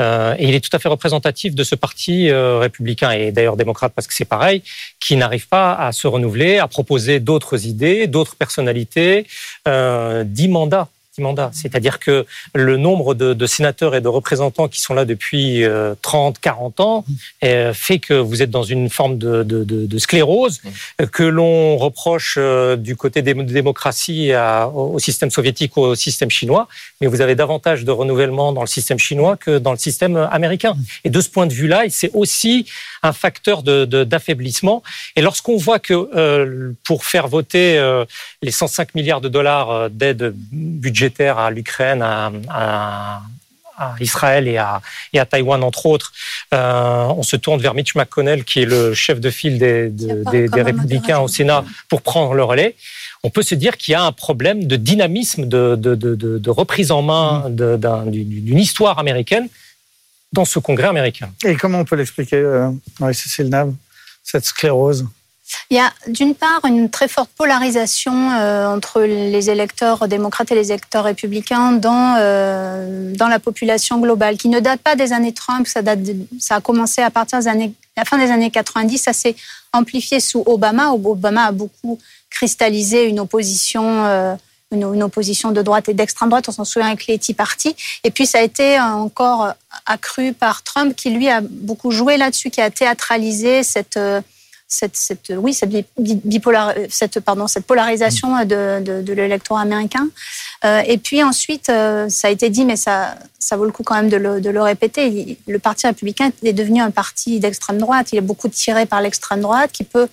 Euh, 0.00 0.36
il 0.38 0.54
est 0.54 0.60
tout 0.60 0.74
à 0.74 0.78
fait 0.78 0.88
représentatif 0.88 1.54
de 1.54 1.64
ce 1.64 1.74
parti 1.74 2.30
euh, 2.30 2.58
républicain 2.58 3.10
et 3.10 3.32
d'ailleurs 3.32 3.56
démocrate 3.56 3.92
parce 3.94 4.06
que 4.06 4.14
c'est 4.14 4.24
pareil, 4.24 4.62
qui 5.00 5.16
n'arrive 5.16 5.48
pas 5.48 5.74
à 5.74 5.92
se 5.92 6.06
renouveler, 6.06 6.58
à 6.58 6.68
proposer 6.68 7.18
d'autres 7.20 7.66
idées, 7.66 8.06
d'autres 8.06 8.36
personnalités, 8.36 9.26
euh, 9.66 10.24
dix 10.24 10.48
mandats 10.48 10.88
mandats. 11.20 11.50
C'est-à-dire 11.52 11.98
que 11.98 12.26
le 12.54 12.76
nombre 12.76 13.14
de, 13.14 13.34
de, 13.34 13.46
sénateurs 13.46 13.94
et 13.94 14.00
de 14.00 14.08
représentants 14.08 14.68
qui 14.68 14.80
sont 14.80 14.94
là 14.94 15.04
depuis 15.04 15.64
euh, 15.64 15.94
30, 16.02 16.38
40 16.38 16.80
ans 16.80 17.04
euh, 17.44 17.72
fait 17.72 17.98
que 17.98 18.14
vous 18.14 18.42
êtes 18.42 18.50
dans 18.50 18.62
une 18.62 18.90
forme 18.90 19.18
de, 19.18 19.42
de, 19.42 19.64
de 19.64 19.98
sclérose 19.98 20.60
mmh. 20.62 21.06
que 21.06 21.22
l'on 21.22 21.76
reproche 21.76 22.36
euh, 22.38 22.76
du 22.76 22.96
côté 22.96 23.22
des 23.22 23.34
démocraties 23.34 24.32
à, 24.32 24.68
au 24.68 24.98
système 24.98 25.30
soviétique 25.30 25.76
ou 25.76 25.80
au 25.80 25.94
système 25.94 26.30
chinois, 26.30 26.68
mais 27.00 27.06
vous 27.06 27.20
avez 27.20 27.34
davantage 27.34 27.84
de 27.84 27.90
renouvellement 27.90 28.52
dans 28.52 28.62
le 28.62 28.66
système 28.66 28.98
chinois 28.98 29.36
que 29.36 29.58
dans 29.58 29.72
le 29.72 29.78
système 29.78 30.16
américain. 30.16 30.74
Mmh. 30.74 30.84
Et 31.04 31.10
de 31.10 31.20
ce 31.20 31.28
point 31.28 31.46
de 31.46 31.52
vue-là, 31.52 31.84
c'est 31.90 32.10
aussi 32.14 32.66
un 33.02 33.12
facteur 33.12 33.62
d'affaiblissement. 33.62 34.82
Et 35.16 35.22
lorsqu'on 35.22 35.56
voit 35.56 35.78
que 35.78 35.94
euh, 36.16 36.72
pour 36.84 37.04
faire 37.04 37.28
voter 37.28 37.78
euh, 37.78 38.04
les 38.42 38.50
105 38.50 38.94
milliards 38.94 39.20
de 39.20 39.28
dollars 39.28 39.70
euh, 39.70 39.88
d'aide 39.88 40.34
budgétaire 40.52 41.07
à 41.20 41.50
l'Ukraine, 41.50 42.02
à, 42.02 42.32
à, 42.48 43.22
à, 43.76 43.94
Israël 44.00 44.48
et 44.48 44.56
à, 44.56 44.80
et 45.12 45.18
à 45.20 45.26
Taïwan, 45.26 45.62
entre 45.62 45.86
autres, 45.86 46.12
euh, 46.54 47.04
on 47.16 47.22
se 47.22 47.36
tourne 47.36 47.60
vers 47.60 47.74
Mitch 47.74 47.94
McConnell, 47.94 48.44
qui 48.44 48.62
est 48.62 48.64
le 48.64 48.94
chef 48.94 49.20
de 49.20 49.30
file 49.30 49.58
des, 49.58 49.88
de, 49.88 50.24
des, 50.30 50.48
des 50.48 50.62
républicains 50.62 51.20
au 51.20 51.28
Sénat, 51.28 51.64
pour 51.88 52.02
prendre 52.02 52.34
le 52.34 52.44
relais. 52.44 52.74
On 53.24 53.30
peut 53.30 53.42
se 53.42 53.54
dire 53.54 53.76
qu'il 53.76 53.92
y 53.92 53.94
a 53.94 54.02
un 54.02 54.12
problème 54.12 54.66
de 54.66 54.76
dynamisme, 54.76 55.46
de, 55.46 55.76
de, 55.76 55.94
de, 55.94 56.14
de 56.38 56.50
reprise 56.50 56.90
en 56.90 57.02
main 57.02 57.50
d'une 57.50 58.58
histoire 58.58 58.98
américaine 58.98 59.48
dans 60.32 60.44
ce 60.44 60.58
congrès 60.58 60.88
américain. 60.88 61.30
Et 61.44 61.56
comment 61.56 61.80
on 61.80 61.84
peut 61.84 61.96
l'expliquer, 61.96 62.36
euh, 62.36 62.70
Marie-Cécile 63.00 63.48
Nave, 63.48 63.72
cette 64.22 64.44
sclérose? 64.44 65.06
Il 65.70 65.76
y 65.76 65.80
a 65.80 65.92
d'une 66.06 66.34
part 66.34 66.60
une 66.64 66.88
très 66.88 67.08
forte 67.08 67.30
polarisation 67.36 68.30
euh, 68.32 68.66
entre 68.66 69.00
les 69.02 69.50
électeurs 69.50 70.08
démocrates 70.08 70.50
et 70.52 70.54
les 70.54 70.68
électeurs 70.72 71.04
républicains 71.04 71.72
dans, 71.72 72.16
euh, 72.18 73.12
dans 73.14 73.28
la 73.28 73.38
population 73.38 74.00
globale, 74.00 74.36
qui 74.36 74.48
ne 74.48 74.60
date 74.60 74.80
pas 74.80 74.96
des 74.96 75.12
années 75.12 75.32
Trump, 75.32 75.66
ça, 75.66 75.80
a 76.50 76.60
commencé 76.60 77.02
à 77.02 77.10
partir 77.10 77.38
des 77.38 77.48
années 77.48 77.72
la 77.96 78.04
fin 78.04 78.16
des 78.16 78.30
années 78.30 78.50
90, 78.50 78.96
ça 78.96 79.12
s'est 79.12 79.34
amplifié 79.72 80.20
sous 80.20 80.44
Obama. 80.46 80.92
Obama 80.92 81.46
a 81.46 81.52
beaucoup 81.52 81.98
cristallisé 82.30 83.04
une 83.04 83.20
opposition. 83.20 84.04
Euh, 84.04 84.34
une, 84.70 85.02
opposition 85.02 85.50
de 85.50 85.62
droite 85.62 85.88
et 85.88 85.94
d'extrême 85.94 86.28
droite, 86.28 86.46
on 86.46 86.52
s'en 86.52 86.66
souvient 86.66 86.88
avec 86.88 87.06
les 87.06 87.18
Tea 87.18 87.32
Party. 87.32 87.74
Et 88.04 88.10
puis 88.10 88.26
ça 88.26 88.38
a 88.38 88.42
été 88.42 88.78
encore 88.78 89.54
accru 89.86 90.34
par 90.34 90.62
Trump, 90.62 90.94
qui 90.94 91.08
lui 91.08 91.30
a 91.30 91.40
beaucoup 91.40 91.90
joué 91.90 92.18
là-dessus, 92.18 92.50
qui 92.50 92.60
a 92.60 92.70
théâtralisé 92.70 93.62
cette, 93.62 93.98
cette, 94.68 94.96
cette, 94.96 95.32
oui, 95.34 95.54
cette, 95.54 95.70
bipolar, 95.96 96.74
cette, 96.90 97.20
pardon, 97.20 97.46
cette 97.46 97.64
polarisation 97.64 98.44
de, 98.44 98.82
de, 98.82 99.02
de 99.02 99.12
l'électorat 99.14 99.62
américain. 99.62 100.08
Euh, 100.64 100.82
et 100.86 100.98
puis 100.98 101.22
ensuite, 101.22 101.70
euh, 101.70 102.08
ça 102.10 102.28
a 102.28 102.30
été 102.30 102.50
dit, 102.50 102.66
mais 102.66 102.76
ça, 102.76 103.16
ça 103.38 103.56
vaut 103.56 103.64
le 103.64 103.72
coup 103.72 103.82
quand 103.82 103.94
même 103.94 104.10
de 104.10 104.18
le, 104.18 104.40
de 104.42 104.50
le 104.50 104.60
répéter. 104.60 105.38
Le 105.46 105.58
Parti 105.58 105.86
républicain 105.86 106.30
est 106.42 106.52
devenu 106.52 106.82
un 106.82 106.90
parti 106.90 107.40
d'extrême 107.40 107.78
droite. 107.78 108.08
Il 108.12 108.18
est 108.18 108.22
beaucoup 108.22 108.48
tiré 108.48 108.84
par 108.84 109.00
l'extrême 109.00 109.40
droite 109.40 109.72
qui 109.72 109.84
peut 109.84 110.06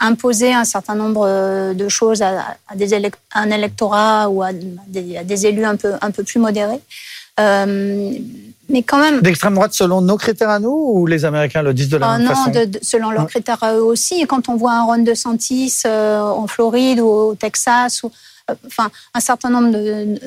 imposer 0.00 0.52
un 0.52 0.64
certain 0.64 0.94
nombre 0.94 1.24
euh, 1.26 1.72
de 1.72 1.88
choses 1.88 2.20
à, 2.20 2.56
des 2.74 2.92
un 3.34 3.50
électorat 3.50 4.28
ou 4.28 4.42
à 4.42 4.52
des, 4.52 5.46
élus 5.46 5.64
un 5.64 5.76
peu, 5.76 5.94
un 6.02 6.10
peu 6.10 6.24
plus 6.24 6.38
modérés. 6.38 6.80
Euh, 7.40 8.12
mais 8.68 8.82
quand 8.82 8.98
même. 8.98 9.20
D'extrême 9.20 9.54
droite 9.54 9.74
selon 9.74 10.00
nos 10.00 10.16
critères 10.16 10.50
à 10.50 10.58
nous 10.58 10.70
ou 10.70 11.06
les 11.06 11.24
Américains 11.24 11.62
le 11.62 11.74
disent 11.74 11.88
de 11.88 11.96
la 11.96 12.10
ah 12.10 12.18
même 12.18 12.26
non, 12.26 12.34
façon 12.34 12.50
de, 12.50 12.78
selon 12.82 13.10
leurs 13.10 13.26
critères 13.26 13.62
à 13.62 13.74
eux 13.74 13.82
aussi. 13.82 14.20
Et 14.20 14.26
quand 14.26 14.48
on 14.48 14.56
voit 14.56 14.72
un 14.72 14.84
Ron 14.84 14.98
DeSantis 14.98 15.82
euh, 15.86 16.20
en 16.20 16.46
Floride 16.46 17.00
ou 17.00 17.06
au 17.06 17.34
Texas, 17.34 18.02
ou, 18.02 18.10
euh, 18.50 18.54
enfin, 18.66 18.90
un 19.14 19.20
certain 19.20 19.48
nombre 19.48 19.70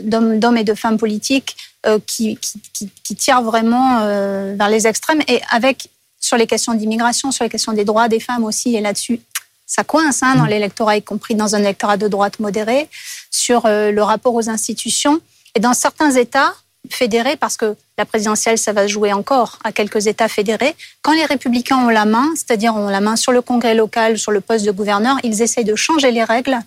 d'hommes 0.02 0.58
et 0.58 0.64
de 0.64 0.74
femmes 0.74 0.98
politiques 0.98 1.56
euh, 1.86 2.00
qui, 2.06 2.38
qui, 2.38 2.90
qui, 3.04 3.16
tirent 3.16 3.44
vraiment 3.44 4.00
euh, 4.02 4.56
vers 4.58 4.70
les 4.70 4.88
extrêmes 4.88 5.22
et 5.28 5.42
avec, 5.52 5.90
sur 6.20 6.38
les 6.38 6.48
questions 6.48 6.74
d'immigration, 6.74 7.32
sur 7.32 7.44
les 7.44 7.50
questions 7.50 7.74
des 7.74 7.86
droits 7.86 8.08
des 8.08 8.20
femmes 8.20 8.44
aussi, 8.44 8.76
et 8.76 8.82
là-dessus, 8.82 9.22
ça 9.68 9.84
coince 9.84 10.24
hein, 10.24 10.36
dans 10.36 10.46
mm. 10.46 10.50
l'électorat, 10.50 10.98
y 10.98 11.04
compris 11.04 11.36
dans 11.36 11.56
un 11.56 11.60
électorat 11.60 11.98
de 11.98 12.08
droite 12.08 12.40
modéré, 12.40 12.90
sur 13.30 13.68
le 13.68 14.02
rapport 14.02 14.34
aux 14.34 14.50
institutions. 14.50 15.20
Et 15.54 15.60
dans 15.60 15.74
certains 15.74 16.12
États, 16.12 16.54
fédérés, 16.90 17.36
parce 17.36 17.58
que 17.58 17.76
la 17.98 18.06
présidentielle, 18.06 18.58
ça 18.58 18.74
va 18.74 18.86
jouer 18.86 19.12
encore 19.12 19.58
à 19.64 19.72
quelques 19.72 20.06
États 20.06 20.28
fédérés. 20.28 20.76
Quand 21.02 21.14
les 21.14 21.26
républicains 21.26 21.78
ont 21.78 21.90
la 21.90 22.06
main, 22.06 22.28
c'est-à-dire 22.36 22.76
ont 22.76 22.90
la 22.90 23.02
main 23.02 23.16
sur 23.16 23.32
le 23.32 23.42
congrès 23.42 23.74
local, 23.74 24.20
sur 24.20 24.32
le 24.32 24.40
poste 24.40 24.66
de 24.66 24.72
gouverneur, 24.72 25.18
ils 25.24 25.42
essayent 25.42 25.66
de 25.66 25.76
changer 25.76 26.12
les 26.12 26.24
règles 26.24 26.60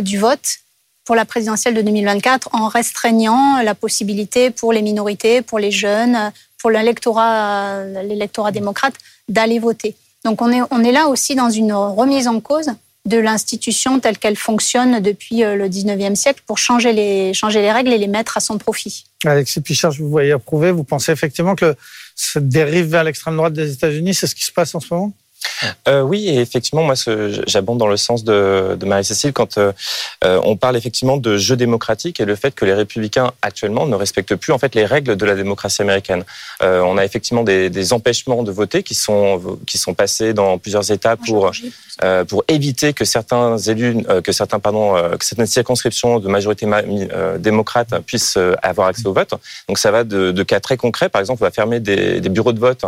du 0.00 0.18
vote 0.18 0.58
pour 1.04 1.14
la 1.14 1.24
présidentielle 1.24 1.74
de 1.74 1.82
2024 1.82 2.48
en 2.52 2.68
restreignant 2.68 3.62
la 3.62 3.74
possibilité 3.74 4.50
pour 4.50 4.72
les 4.72 4.82
minorités, 4.82 5.42
pour 5.42 5.58
les 5.58 5.70
jeunes, 5.70 6.32
pour 6.58 6.70
l'électorat, 6.70 7.84
l'électorat 7.84 8.50
démocrate 8.50 8.94
d'aller 9.28 9.58
voter. 9.58 9.96
Donc 10.24 10.42
on 10.42 10.50
est, 10.50 10.62
on 10.70 10.82
est 10.82 10.92
là 10.92 11.08
aussi 11.08 11.34
dans 11.34 11.50
une 11.50 11.72
remise 11.72 12.28
en 12.28 12.40
cause 12.40 12.70
de 13.08 13.18
l'institution 13.18 13.98
telle 13.98 14.18
qu'elle 14.18 14.36
fonctionne 14.36 15.00
depuis 15.00 15.42
euh, 15.42 15.56
le 15.56 15.68
19e 15.68 16.14
siècle 16.14 16.42
pour 16.46 16.58
changer 16.58 16.92
les, 16.92 17.34
changer 17.34 17.60
les 17.60 17.72
règles 17.72 17.92
et 17.92 17.98
les 17.98 18.06
mettre 18.06 18.36
à 18.36 18.40
son 18.40 18.58
profit. 18.58 19.04
Alexis 19.24 19.60
Pichard, 19.60 19.90
je 19.90 20.02
vous 20.02 20.08
voyais 20.08 20.32
approuver. 20.32 20.70
Vous 20.70 20.84
pensez 20.84 21.10
effectivement 21.10 21.56
que 21.56 21.74
cette 22.14 22.48
dérive 22.48 22.86
vers 22.86 23.04
l'extrême 23.04 23.36
droite 23.36 23.54
des 23.54 23.72
États-Unis, 23.72 24.14
c'est 24.14 24.26
ce 24.26 24.34
qui 24.34 24.44
se 24.44 24.52
passe 24.52 24.74
en 24.74 24.80
ce 24.80 24.92
moment? 24.94 25.12
Euh, 25.88 26.02
oui, 26.02 26.28
et 26.28 26.40
effectivement, 26.40 26.82
moi, 26.82 26.94
j'abonde 27.46 27.78
dans 27.78 27.86
le 27.86 27.96
sens 27.96 28.24
de, 28.24 28.76
de 28.78 28.86
Marie-Cécile 28.86 29.32
quand 29.32 29.58
euh, 29.58 29.72
euh, 30.24 30.40
on 30.44 30.56
parle 30.56 30.76
effectivement 30.76 31.16
de 31.16 31.36
jeu 31.36 31.56
démocratique 31.56 32.20
et 32.20 32.24
le 32.24 32.36
fait 32.36 32.54
que 32.54 32.64
les 32.64 32.74
républicains 32.74 33.32
actuellement 33.42 33.86
ne 33.86 33.94
respectent 33.94 34.36
plus 34.36 34.52
en 34.52 34.58
fait 34.58 34.74
les 34.74 34.84
règles 34.84 35.16
de 35.16 35.26
la 35.26 35.34
démocratie 35.34 35.82
américaine. 35.82 36.24
Euh, 36.62 36.80
on 36.80 36.98
a 36.98 37.04
effectivement 37.04 37.42
des, 37.42 37.70
des, 37.70 37.92
empêchements 37.92 38.42
de 38.42 38.52
voter 38.52 38.82
qui 38.82 38.94
sont 38.94 39.58
qui 39.66 39.76
sont 39.76 39.94
passés 39.94 40.32
dans 40.32 40.58
plusieurs 40.58 40.90
États 40.90 41.16
pour 41.16 41.50
pour 42.28 42.44
éviter 42.48 42.92
que 42.92 43.04
certains 43.04 43.58
élus, 43.58 43.96
que 44.24 44.32
certains 44.32 44.58
pardon, 44.58 44.94
que 45.18 45.24
certaines 45.24 45.46
circonscriptions 45.46 46.18
de 46.20 46.28
majorité 46.28 46.66
démocrate 47.38 48.00
puissent 48.06 48.38
avoir 48.62 48.88
accès 48.88 49.06
au 49.06 49.12
vote. 49.12 49.34
Donc 49.68 49.78
ça 49.78 49.90
va 49.90 50.02
de, 50.04 50.32
de, 50.32 50.42
cas 50.42 50.58
très 50.60 50.76
concrets. 50.76 51.08
Par 51.08 51.20
exemple, 51.20 51.42
on 51.42 51.46
va 51.46 51.50
fermer 51.50 51.80
des, 51.80 52.20
des 52.20 52.28
bureaux 52.28 52.52
de 52.52 52.60
vote 52.60 52.84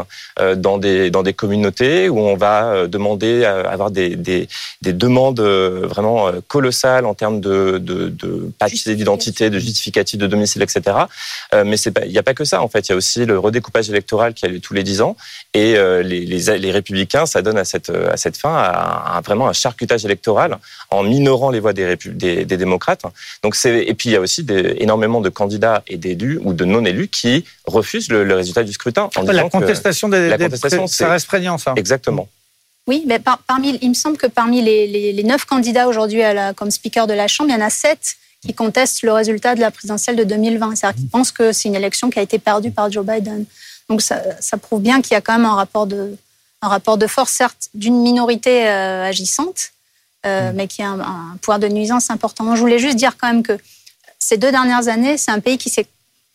dans 0.56 0.78
des 0.78 1.10
dans 1.10 1.22
des 1.22 1.34
communautés 1.34 2.08
où 2.08 2.18
on 2.18 2.36
va 2.36 2.43
euh, 2.44 2.86
demander 2.86 3.44
à 3.44 3.70
avoir 3.70 3.90
des, 3.90 4.16
des, 4.16 4.48
des 4.82 4.92
demandes 4.92 5.40
euh, 5.40 5.86
vraiment 5.88 6.28
euh, 6.28 6.40
colossales 6.46 7.06
en 7.06 7.14
termes 7.14 7.40
de, 7.40 7.78
de, 7.78 8.08
de 8.08 8.50
papier 8.58 8.94
d'identité, 8.94 9.50
de 9.50 9.58
justificatif 9.58 10.18
de 10.18 10.26
domicile, 10.26 10.62
etc. 10.62 10.82
Mais 11.52 11.76
il 11.76 12.10
n'y 12.10 12.18
a 12.18 12.22
pas 12.22 12.34
que 12.34 12.44
ça, 12.44 12.62
en 12.62 12.68
fait. 12.68 12.88
Il 12.88 12.92
y 12.92 12.94
a 12.94 12.96
aussi 12.96 13.24
le 13.24 13.38
redécoupage 13.38 13.88
électoral 13.88 14.34
qui 14.34 14.44
a 14.44 14.48
lieu 14.48 14.60
tous 14.60 14.74
les 14.74 14.82
dix 14.82 15.00
ans. 15.00 15.16
Et 15.52 15.74
les, 15.74 16.26
les, 16.26 16.58
les 16.58 16.70
républicains, 16.72 17.26
ça 17.26 17.42
donne 17.42 17.58
à 17.58 17.64
cette, 17.64 17.90
à 17.90 18.16
cette 18.16 18.36
fin 18.36 18.54
à, 18.54 19.20
vraiment 19.24 19.48
un 19.48 19.52
charcutage 19.52 20.04
électoral 20.04 20.58
en 20.90 21.02
minorant 21.02 21.50
les 21.50 21.60
voix 21.60 21.72
des, 21.72 21.96
des, 22.06 22.44
des 22.44 22.56
démocrates. 22.56 23.02
Donc 23.42 23.56
et 23.64 23.94
puis 23.94 24.10
il 24.10 24.12
y 24.12 24.16
a 24.16 24.20
aussi 24.20 24.42
des, 24.42 24.76
énormément 24.78 25.20
de 25.20 25.28
candidats 25.28 25.82
et 25.86 25.96
d'élus 25.96 26.40
ou 26.42 26.52
de 26.52 26.64
non-élus 26.64 27.08
qui 27.08 27.44
refusent 27.66 28.10
le, 28.10 28.24
le, 28.24 28.34
résultat 28.34 28.64
du 28.64 28.72
scrutin. 28.72 29.08
En 29.16 29.22
la 29.22 29.48
contestation 29.48 30.08
des, 30.08 30.28
la 30.28 30.38
contestation, 30.38 30.86
ça 30.86 31.10
reste 31.10 31.26
prégnant, 31.26 31.58
ça. 31.58 31.74
Exactement. 31.76 32.28
Oui, 32.86 33.04
mais 33.06 33.18
parmi, 33.18 33.78
il 33.80 33.88
me 33.88 33.94
semble 33.94 34.18
que 34.18 34.26
parmi 34.26 34.60
les, 34.62 35.22
neuf 35.24 35.44
candidats 35.46 35.88
aujourd'hui 35.88 36.20
comme 36.56 36.70
speaker 36.70 37.06
de 37.06 37.14
la 37.14 37.28
Chambre, 37.28 37.50
il 37.50 37.54
y 37.54 37.56
en 37.56 37.64
a 37.64 37.70
sept 37.70 38.16
qui 38.42 38.52
contestent 38.52 39.02
le 39.02 39.12
résultat 39.12 39.54
de 39.54 39.60
la 39.60 39.70
présidentielle 39.70 40.16
de 40.16 40.24
2020. 40.24 40.76
C'est-à-dire 40.76 41.00
qu'ils 41.00 41.08
pensent 41.08 41.32
que 41.32 41.52
c'est 41.52 41.68
une 41.68 41.74
élection 41.74 42.10
qui 42.10 42.18
a 42.18 42.22
été 42.22 42.38
perdue 42.38 42.70
par 42.70 42.92
Joe 42.92 43.04
Biden. 43.04 43.46
Donc 43.88 44.02
ça, 44.02 44.20
prouve 44.60 44.82
bien 44.82 45.00
qu'il 45.00 45.12
y 45.12 45.16
a 45.16 45.22
quand 45.22 45.32
même 45.32 45.46
un 45.46 45.54
rapport 45.54 45.86
de, 45.86 46.16
un 46.60 46.68
rapport 46.68 46.98
de 46.98 47.06
force, 47.06 47.32
certes, 47.32 47.70
d'une 47.72 48.02
minorité 48.02 48.68
euh, 48.68 49.06
agissante, 49.06 49.70
euh, 50.26 50.50
mm. 50.50 50.54
mais 50.56 50.68
qui 50.68 50.82
a 50.82 50.88
un, 50.88 51.00
un, 51.00 51.36
pouvoir 51.40 51.58
de 51.58 51.68
nuisance 51.68 52.10
important. 52.10 52.54
Je 52.54 52.60
voulais 52.60 52.78
juste 52.78 52.96
dire 52.96 53.16
quand 53.16 53.28
même 53.28 53.42
que 53.42 53.58
ces 54.18 54.36
deux 54.36 54.50
dernières 54.50 54.88
années, 54.88 55.16
c'est 55.16 55.30
un 55.30 55.40
pays 55.40 55.56
qui 55.56 55.70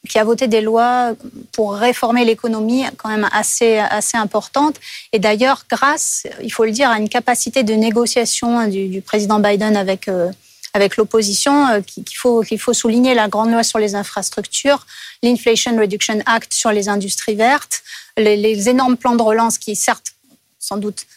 qui 0.07 0.17
a 0.17 0.23
voté 0.23 0.47
des 0.47 0.61
lois 0.61 1.13
pour 1.60 1.74
réformer 1.74 2.24
l'économie 2.24 2.86
quand 2.95 3.10
même 3.10 3.28
assez, 3.34 3.80
assez 3.80 4.16
importante. 4.16 4.78
Et 5.12 5.20
d'ailleurs, 5.20 5.66
grâce, 5.70 6.26
il 6.41 6.53
faut 6.53 6.64
le 6.64 6.72
dire, 6.72 6.89
à 6.89 6.97
une 6.97 7.10
capacité 7.10 7.64
de 7.64 7.74
négociation 7.74 8.66
du, 8.70 8.88
du 8.88 9.01
président 9.01 9.41
Biden 9.41 9.76
avec, 9.76 10.07
euh, 10.07 10.32
avec 10.74 10.95
l'opposition, 10.95 11.68
euh, 11.68 11.82
qu'il 11.82 12.16
faut, 12.16 12.43
faut 12.57 12.72
souligner 12.72 13.14
la 13.14 13.28
grande 13.28 13.51
loi 13.51 13.64
sur 13.64 13.78
les 13.78 13.93
infrastructures, 13.93 14.88
l'Inflation 15.22 15.78
Reduction 15.78 16.20
Act 16.26 16.53
sur 16.53 16.72
les 16.72 16.88
industries 16.88 17.36
vertes, 17.36 17.84
les 18.16 18.70
énormes 18.70 18.95
plans 18.95 19.18
de 19.18 19.22
relance 19.22 19.57
qui, 19.57 19.76
certes, 19.76 20.14
sans 20.60 20.78
doute, 20.78 21.07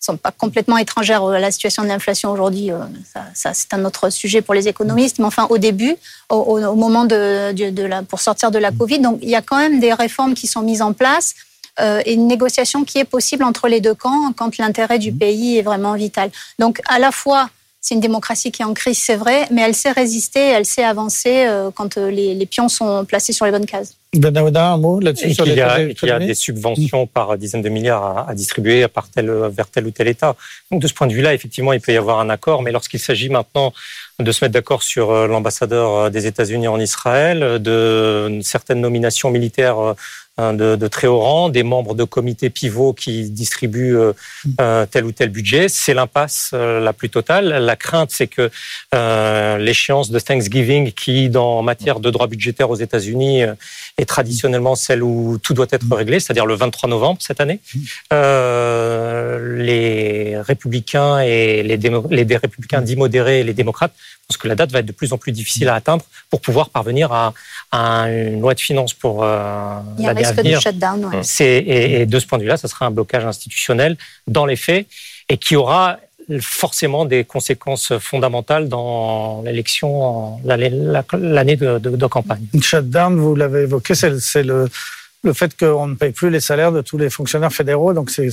sont 0.00 0.16
pas 0.16 0.32
complètement 0.32 0.78
étrangères 0.78 1.24
à 1.24 1.38
la 1.38 1.50
situation 1.50 1.82
de 1.82 1.88
l'inflation 1.88 2.30
aujourd'hui. 2.30 2.70
Euh, 2.72 2.78
ça, 3.12 3.24
ça 3.34 3.54
c'est 3.54 3.72
un 3.74 3.84
autre 3.84 4.10
sujet 4.10 4.40
pour 4.40 4.54
les 4.54 4.66
économistes. 4.66 5.18
Mais 5.18 5.26
enfin, 5.26 5.46
au 5.50 5.58
début, 5.58 5.94
au, 6.30 6.36
au 6.36 6.74
moment 6.74 7.04
de, 7.04 7.52
de, 7.52 7.70
de, 7.70 7.82
la, 7.82 8.02
pour 8.02 8.20
sortir 8.20 8.50
de 8.50 8.58
la 8.58 8.72
Covid, 8.72 9.00
donc 9.00 9.18
il 9.22 9.28
y 9.28 9.36
a 9.36 9.42
quand 9.42 9.58
même 9.58 9.78
des 9.78 9.92
réformes 9.92 10.34
qui 10.34 10.46
sont 10.46 10.62
mises 10.62 10.82
en 10.82 10.92
place 10.92 11.34
euh, 11.80 12.02
et 12.04 12.14
une 12.14 12.26
négociation 12.26 12.84
qui 12.84 12.98
est 12.98 13.04
possible 13.04 13.44
entre 13.44 13.68
les 13.68 13.80
deux 13.80 13.94
camps 13.94 14.32
quand 14.36 14.58
l'intérêt 14.58 14.98
du 14.98 15.12
pays 15.12 15.58
est 15.58 15.62
vraiment 15.62 15.94
vital. 15.94 16.30
Donc, 16.58 16.80
à 16.88 16.98
la 16.98 17.12
fois, 17.12 17.50
c'est 17.80 17.94
une 17.94 18.00
démocratie 18.00 18.52
qui 18.52 18.60
est 18.62 18.64
en 18.64 18.74
crise, 18.74 18.98
c'est 18.98 19.16
vrai, 19.16 19.46
mais 19.50 19.62
elle 19.62 19.74
sait 19.74 19.90
résister, 19.90 20.40
elle 20.40 20.66
sait 20.66 20.84
avancer 20.84 21.46
euh, 21.46 21.70
quand 21.74 21.96
euh, 21.96 22.10
les, 22.10 22.34
les 22.34 22.46
pions 22.46 22.68
sont 22.68 23.04
placés 23.06 23.32
sur 23.32 23.46
les 23.46 23.52
bonnes 23.52 23.66
cases. 23.66 23.94
Benahouda, 24.12 24.72
un 24.72 24.76
mot 24.76 25.00
là-dessus 25.00 25.32
sur 25.34 25.46
il 25.46 25.54
y, 25.54 25.60
a, 25.60 25.80
il 25.80 25.96
y 26.02 26.10
a 26.10 26.18
des 26.18 26.34
subventions 26.34 27.06
par 27.06 27.38
dizaines 27.38 27.62
de 27.62 27.68
milliards 27.68 28.04
à, 28.04 28.30
à 28.30 28.34
distribuer 28.34 28.86
par 28.88 29.08
tel, 29.08 29.30
vers 29.30 29.68
tel 29.68 29.86
ou 29.86 29.92
tel 29.92 30.08
État. 30.08 30.34
Donc 30.70 30.82
de 30.82 30.88
ce 30.88 30.92
point 30.92 31.06
de 31.06 31.12
vue-là, 31.12 31.32
effectivement, 31.32 31.72
il 31.72 31.80
peut 31.80 31.92
y 31.92 31.96
avoir 31.96 32.20
un 32.20 32.28
accord, 32.28 32.62
mais 32.62 32.72
lorsqu'il 32.72 33.00
s'agit 33.00 33.30
maintenant 33.30 33.72
de 34.18 34.32
se 34.32 34.44
mettre 34.44 34.52
d'accord 34.52 34.82
sur 34.82 35.10
euh, 35.10 35.26
l'ambassadeur 35.26 36.10
des 36.10 36.26
États-Unis 36.26 36.68
en 36.68 36.78
Israël, 36.78 37.62
de 37.62 38.40
certaines 38.42 38.80
nominations 38.80 39.30
militaires 39.30 39.94
Hein, 40.40 40.54
de, 40.54 40.76
de, 40.76 40.88
très 40.88 41.06
haut 41.06 41.18
rang, 41.18 41.50
des 41.50 41.62
membres 41.62 41.94
de 41.94 42.04
comités 42.04 42.48
pivots 42.48 42.94
qui 42.94 43.30
distribuent 43.30 43.96
euh, 43.96 44.12
euh, 44.60 44.86
tel 44.90 45.04
ou 45.04 45.12
tel 45.12 45.28
budget. 45.28 45.68
C'est 45.68 45.92
l'impasse 45.92 46.52
euh, 46.54 46.80
la 46.80 46.94
plus 46.94 47.10
totale. 47.10 47.48
La 47.48 47.76
crainte, 47.76 48.10
c'est 48.10 48.26
que 48.26 48.50
euh, 48.94 49.58
l'échéance 49.58 50.10
de 50.10 50.18
Thanksgiving, 50.18 50.92
qui 50.92 51.28
dans 51.28 51.62
matière 51.62 52.00
de 52.00 52.10
droit 52.10 52.26
budgétaire 52.26 52.70
aux 52.70 52.76
États-Unis 52.76 53.42
est 53.98 54.06
traditionnellement 54.06 54.76
celle 54.76 55.02
où 55.02 55.38
tout 55.42 55.52
doit 55.52 55.66
être 55.70 55.94
réglé, 55.94 56.20
c'est-à-dire 56.20 56.46
le 56.46 56.54
23 56.54 56.88
novembre 56.88 57.18
cette 57.20 57.40
année, 57.40 57.60
les 58.10 60.40
républicains 60.40 61.20
et 61.20 61.62
les, 61.62 61.76
les 61.76 62.36
républicains 62.36 62.80
dits 62.80 62.96
modérés 62.96 63.40
et 63.40 63.44
les 63.44 63.54
démocrates 63.54 63.92
pense 64.30 64.36
que 64.36 64.48
la 64.48 64.54
date 64.54 64.70
va 64.70 64.78
être 64.78 64.86
de 64.86 64.92
plus 64.92 65.12
en 65.12 65.18
plus 65.18 65.32
difficile 65.32 65.68
à 65.68 65.74
atteindre 65.74 66.04
pour 66.30 66.40
pouvoir 66.40 66.70
parvenir 66.70 67.12
à, 67.12 67.34
à 67.72 68.08
une 68.08 68.40
loi 68.40 68.54
de 68.54 68.60
finances 68.60 68.94
pour 68.94 69.24
euh, 69.24 69.80
l'année 69.98 70.24
à 70.24 70.29
venir. 70.32 70.60
Shutdown, 70.60 71.04
ouais. 71.06 71.20
et, 71.40 72.02
et, 72.02 72.06
de 72.06 72.18
ce 72.18 72.26
point 72.26 72.38
de 72.38 72.44
vue-là, 72.44 72.56
ça 72.56 72.68
sera 72.68 72.86
un 72.86 72.90
blocage 72.90 73.24
institutionnel 73.24 73.96
dans 74.26 74.46
les 74.46 74.56
faits 74.56 74.86
et 75.28 75.36
qui 75.36 75.56
aura 75.56 75.98
forcément 76.40 77.04
des 77.04 77.24
conséquences 77.24 77.92
fondamentales 77.98 78.68
dans 78.68 79.42
l'élection, 79.42 80.38
l'année 80.44 80.70
de, 81.56 81.78
de, 81.78 81.90
de, 81.90 82.06
campagne. 82.06 82.46
Shutdown, 82.60 83.18
vous 83.18 83.34
l'avez 83.34 83.62
évoqué, 83.62 83.94
c'est 83.94 84.10
le 84.10 84.20
le 84.44 84.68
fait 85.34 85.54
qu'on 85.56 85.86
ne 85.86 85.94
paye 85.94 86.12
plus 86.12 86.30
les 86.30 86.40
salaires 86.40 86.72
de 86.72 86.80
tous 86.80 86.96
les 86.96 87.10
fonctionnaires 87.10 87.52
fédéraux. 87.52 87.92
Donc 87.92 88.10
c'est 88.10 88.30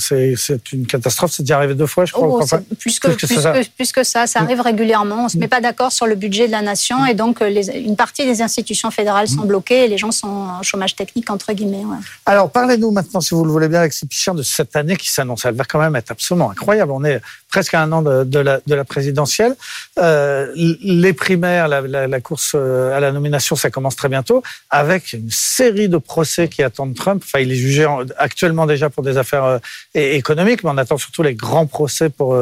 une 0.71 0.85
catastrophe. 0.87 1.31
C'est 1.33 1.43
déjà 1.43 1.57
arrivé 1.57 1.75
deux 1.75 1.85
fois, 1.85 2.05
je 2.05 2.13
crois. 2.13 2.27
Oh, 2.29 2.39
plus, 2.79 2.99
que, 2.99 3.09
plus, 3.09 3.27
que, 3.27 3.41
ça. 3.41 3.53
plus, 3.75 3.91
que, 3.91 4.03
ça. 4.03 4.25
ça. 4.25 4.39
arrive 4.39 4.61
régulièrement. 4.61 5.21
On 5.21 5.23
ne 5.25 5.29
se 5.29 5.37
met 5.37 5.49
pas 5.49 5.59
d'accord 5.59 5.91
sur 5.91 6.07
le 6.07 6.15
budget 6.15 6.47
de 6.47 6.53
la 6.53 6.61
nation 6.61 7.05
et 7.05 7.13
donc 7.13 7.41
euh, 7.41 7.49
les, 7.49 7.69
une 7.77 7.97
partie 7.97 8.25
des 8.25 8.41
institutions 8.41 8.89
fédérales 8.89 9.27
sont 9.27 9.43
bloquées 9.43 9.83
et 9.83 9.87
les 9.87 9.97
gens 9.97 10.11
sont 10.11 10.27
en 10.27 10.63
chômage 10.63 10.95
technique, 10.95 11.29
entre 11.29 11.51
guillemets. 11.51 11.83
Alors 12.25 12.49
parlez-nous 12.49 12.91
maintenant, 12.91 13.19
si 13.19 13.35
vous 13.35 13.43
le 13.43 13.51
voulez 13.51 13.67
bien, 13.67 13.81
Alexis 13.81 14.05
Pichard, 14.05 14.35
de 14.35 14.43
cette 14.43 14.75
année 14.77 14.95
qui 14.95 15.11
s'annonce. 15.11 15.43
Elle 15.43 15.55
va 15.55 15.65
quand 15.65 15.79
même 15.79 15.95
être 15.97 16.11
absolument 16.11 16.51
incroyable. 16.51 16.91
On 16.93 17.03
est 17.03 17.19
presque 17.49 17.73
à 17.73 17.81
un 17.81 17.91
an 17.91 18.01
de, 18.01 18.39
la, 18.39 18.59
de 18.65 18.75
la, 18.75 18.85
présidentielle. 18.85 19.55
Euh, 19.97 20.51
les 20.55 21.13
primaires, 21.13 21.67
la, 21.67 21.81
la, 21.81 22.21
course 22.21 22.53
euh, 22.55 22.95
à 22.95 22.99
la 22.99 23.11
nomination, 23.11 23.55
ça 23.55 23.69
commence 23.69 23.95
très 23.95 24.09
bientôt, 24.09 24.43
avec 24.69 25.13
une 25.13 25.31
série 25.31 25.89
de 25.89 25.97
procès 25.97 26.47
qui 26.47 26.63
attendent 26.63 26.76
Trump. 26.93 27.23
Enfin, 27.25 27.39
il 27.39 27.51
est 27.51 27.55
jugé 27.55 27.87
actuellement 28.17 28.65
déjà 28.65 28.89
pour 28.89 29.03
des 29.03 29.17
affaires 29.17 29.43
euh, 29.43 29.59
économiques, 29.93 30.63
mais 30.63 30.69
on 30.69 30.77
attend 30.77 30.97
surtout 30.97 31.23
les 31.23 31.35
grands 31.35 31.65
procès 31.65 32.09
pour 32.09 32.35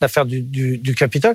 l'affaire 0.00 0.26
du, 0.26 0.40
du, 0.40 0.78
du 0.78 0.94
Capitole 0.94 1.34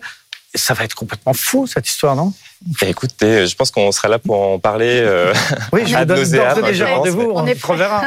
ça 0.56 0.74
va 0.74 0.86
être 0.86 0.96
complètement 0.96 1.34
fou 1.34 1.68
cette 1.68 1.88
histoire, 1.88 2.16
non? 2.16 2.34
Écoutez, 2.82 3.46
je 3.46 3.56
pense 3.56 3.70
qu'on 3.70 3.92
sera 3.92 4.08
là 4.08 4.20
pour 4.20 4.42
en 4.42 4.60
parler. 4.60 5.02
Euh, 5.04 5.34
oui, 5.74 5.82
je 5.86 5.96
vous 5.96 6.06
donne 6.06 6.24
déjà 6.24 6.96
rendez-vous. 6.96 7.32
On, 7.34 7.46
est 7.46 7.62
reverra. 7.64 8.04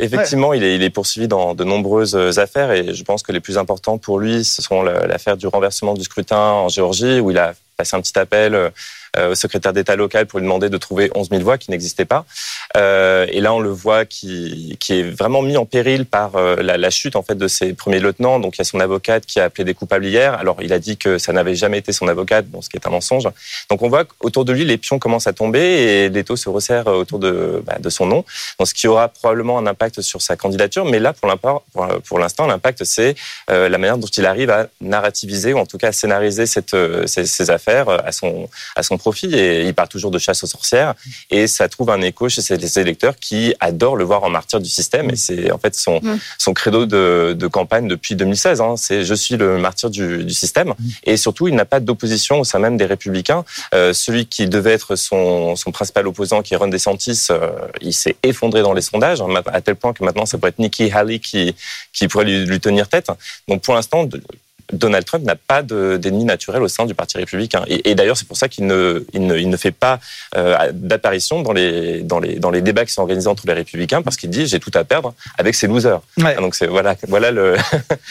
Effectivement, 0.00 0.54
il, 0.54 0.62
est, 0.62 0.76
il, 0.76 0.82
est, 0.82 0.90
poursuivi 0.90 1.28
dans 1.28 1.54
de 1.54 1.64
nombreuses 1.64 2.38
affaires 2.38 2.70
et 2.70 2.94
je 2.94 3.04
pense 3.04 3.22
que 3.22 3.32
les 3.32 3.40
plus 3.40 3.58
importantes 3.58 4.00
pour 4.00 4.18
lui, 4.18 4.44
ce 4.44 4.62
sont 4.62 4.82
l'affaire 4.82 5.36
du 5.36 5.46
renversement 5.46 5.94
du 5.94 6.04
scrutin 6.04 6.38
en 6.38 6.68
Géorgie, 6.68 7.20
où 7.20 7.30
il 7.30 7.38
a 7.38 7.54
passé 7.76 7.96
un 7.96 8.00
petit 8.00 8.18
appel 8.18 8.54
euh, 8.54 8.62
euh, 8.66 8.70
au 9.18 9.34
secrétaire 9.34 9.72
d'État 9.72 9.96
local 9.96 10.26
pour 10.26 10.38
lui 10.38 10.44
demander 10.44 10.70
de 10.70 10.78
trouver 10.78 11.10
11 11.14 11.28
000 11.30 11.42
voix 11.42 11.58
qui 11.58 11.70
n'existaient 11.70 12.04
pas. 12.04 12.24
Euh, 12.76 13.26
et 13.30 13.40
là, 13.40 13.52
on 13.52 13.60
le 13.60 13.70
voit 13.70 14.04
qui, 14.04 14.76
qui 14.80 15.00
est 15.00 15.02
vraiment 15.02 15.42
mis 15.42 15.56
en 15.56 15.66
péril 15.66 16.06
par 16.06 16.36
euh, 16.36 16.56
la, 16.56 16.76
la, 16.76 16.90
chute 16.90 17.16
en 17.16 17.22
fait 17.22 17.34
de 17.34 17.48
ses 17.48 17.74
premiers 17.74 18.00
lieutenants. 18.00 18.38
Donc, 18.38 18.56
il 18.56 18.58
y 18.58 18.62
a 18.62 18.64
son 18.64 18.80
avocate 18.80 19.26
qui 19.26 19.40
a 19.40 19.44
appelé 19.44 19.64
des 19.64 19.74
coupables 19.74 20.06
hier. 20.06 20.34
Alors, 20.34 20.62
il 20.62 20.72
a 20.72 20.78
dit 20.78 20.96
que 20.96 21.18
ça 21.18 21.32
n'avait 21.32 21.54
jamais 21.54 21.78
été 21.78 21.92
son 21.92 22.08
avocate, 22.08 22.46
bon, 22.46 22.62
ce 22.62 22.68
qui 22.68 22.76
est 22.76 22.86
un 22.86 22.90
mensonge. 22.90 23.28
Donc, 23.70 23.82
on 23.82 23.88
voit 23.88 24.04
qu'autour 24.04 24.44
de 24.44 24.52
lui, 24.52 24.64
les 24.64 24.78
pions 24.78 24.98
commencent 24.98 25.26
à 25.26 25.32
tomber 25.32 25.60
et 25.60 26.08
l'étau 26.08 26.36
se 26.36 26.48
resserre 26.48 26.86
autour 26.86 27.18
de, 27.18 27.62
bah, 27.66 27.78
de 27.78 27.90
son 27.90 28.06
nom. 28.06 28.24
Donc, 28.58 28.68
ce 28.68 28.74
qui 28.74 28.88
aura 28.88 29.08
probablement 29.08 29.58
un 29.58 29.66
impact 29.66 30.00
sur 30.00 30.22
sa 30.22 30.36
candidature. 30.36 30.84
Mais 30.84 30.98
là, 30.98 31.12
pour 31.12 32.18
l'instant, 32.18 32.46
l'impact, 32.46 32.84
c'est 32.84 33.14
euh, 33.50 33.68
la 33.68 33.78
manière 33.78 33.98
dont 33.98 34.06
il 34.06 34.26
arrive 34.26 34.50
à 34.50 34.68
narrativiser 34.80 35.52
ou 35.52 35.58
en 35.58 35.66
tout 35.66 35.78
cas 35.78 35.88
à 35.88 35.92
scénariser 35.92 36.46
cette, 36.46 36.76
ces, 37.06 37.26
ces 37.26 37.50
affaires 37.50 37.88
à 37.88 38.12
son, 38.12 38.48
à 38.76 38.82
son 38.82 38.96
profit 39.02 39.34
et 39.34 39.66
il 39.66 39.74
part 39.74 39.88
toujours 39.88 40.12
de 40.12 40.18
chasse 40.18 40.42
aux 40.44 40.46
sorcières 40.56 40.94
et 41.30 41.46
ça 41.46 41.68
trouve 41.68 41.90
un 41.90 42.00
écho 42.00 42.28
chez 42.28 42.40
ses 42.40 42.78
électeurs 42.78 43.16
qui 43.16 43.54
adorent 43.58 43.96
le 43.96 44.04
voir 44.04 44.22
en 44.22 44.30
martyr 44.30 44.60
du 44.60 44.70
système 44.70 45.10
et 45.10 45.16
c'est 45.16 45.50
en 45.50 45.58
fait 45.58 45.74
son, 45.74 46.00
son 46.38 46.52
credo 46.54 46.86
de, 46.86 47.34
de, 47.36 47.46
campagne 47.48 47.88
depuis 47.88 48.14
2016. 48.14 48.60
Hein. 48.60 48.74
C'est 48.76 49.04
je 49.04 49.14
suis 49.14 49.36
le 49.36 49.58
martyr 49.58 49.90
du, 49.90 50.24
du 50.24 50.34
système 50.34 50.74
et 51.04 51.16
surtout 51.16 51.48
il 51.48 51.54
n'a 51.54 51.64
pas 51.64 51.80
d'opposition 51.80 52.40
au 52.40 52.44
sein 52.44 52.60
même 52.60 52.76
des 52.76 52.86
républicains. 52.86 53.44
Euh, 53.74 53.92
celui 53.92 54.26
qui 54.26 54.46
devait 54.46 54.72
être 54.72 54.94
son, 54.96 55.56
son 55.56 55.72
principal 55.72 56.06
opposant 56.06 56.42
qui 56.42 56.54
est 56.54 56.56
Ron 56.56 56.68
DeSantis, 56.68 57.26
euh, 57.30 57.50
il 57.80 57.92
s'est 57.92 58.16
effondré 58.22 58.62
dans 58.62 58.72
les 58.72 58.82
sondages 58.82 59.20
hein, 59.20 59.28
à 59.46 59.60
tel 59.60 59.74
point 59.74 59.92
que 59.92 60.04
maintenant 60.04 60.26
ça 60.26 60.38
pourrait 60.38 60.50
être 60.50 60.60
Nikki 60.60 60.90
Haley 60.92 61.18
qui, 61.18 61.54
qui 61.92 62.08
pourrait 62.08 62.24
lui, 62.24 62.46
lui 62.46 62.60
tenir 62.60 62.88
tête. 62.88 63.10
Donc 63.48 63.62
pour 63.62 63.74
l'instant 63.74 64.08
Donald 64.72 65.04
Trump 65.04 65.24
n'a 65.24 65.36
pas 65.36 65.62
d'ennemi 65.62 66.24
naturel 66.24 66.62
au 66.62 66.68
sein 66.68 66.86
du 66.86 66.94
Parti 66.94 67.18
républicain. 67.18 67.64
Et, 67.68 67.94
d'ailleurs, 67.94 68.16
c'est 68.16 68.26
pour 68.26 68.36
ça 68.36 68.48
qu'il 68.48 68.66
ne, 68.66 69.04
il 69.12 69.26
ne, 69.26 69.36
il 69.36 69.48
ne, 69.48 69.56
fait 69.56 69.70
pas 69.70 70.00
euh, 70.36 70.72
d'apparition 70.72 71.42
dans 71.42 71.52
les, 71.52 72.02
dans, 72.02 72.18
les, 72.18 72.38
dans 72.38 72.50
les 72.50 72.62
débats 72.62 72.84
qui 72.84 72.92
sont 72.92 73.02
organisés 73.02 73.28
entre 73.28 73.46
les 73.46 73.52
républicains 73.52 74.02
parce 74.02 74.16
qu'il 74.16 74.30
dit 74.30 74.46
j'ai 74.46 74.60
tout 74.60 74.70
à 74.74 74.84
perdre 74.84 75.14
avec 75.38 75.54
ces 75.54 75.66
losers. 75.66 76.00
Donc 76.38 76.54
c'est 76.54 76.66
voilà, 76.66 76.96
voilà 77.08 77.30
le. 77.30 77.56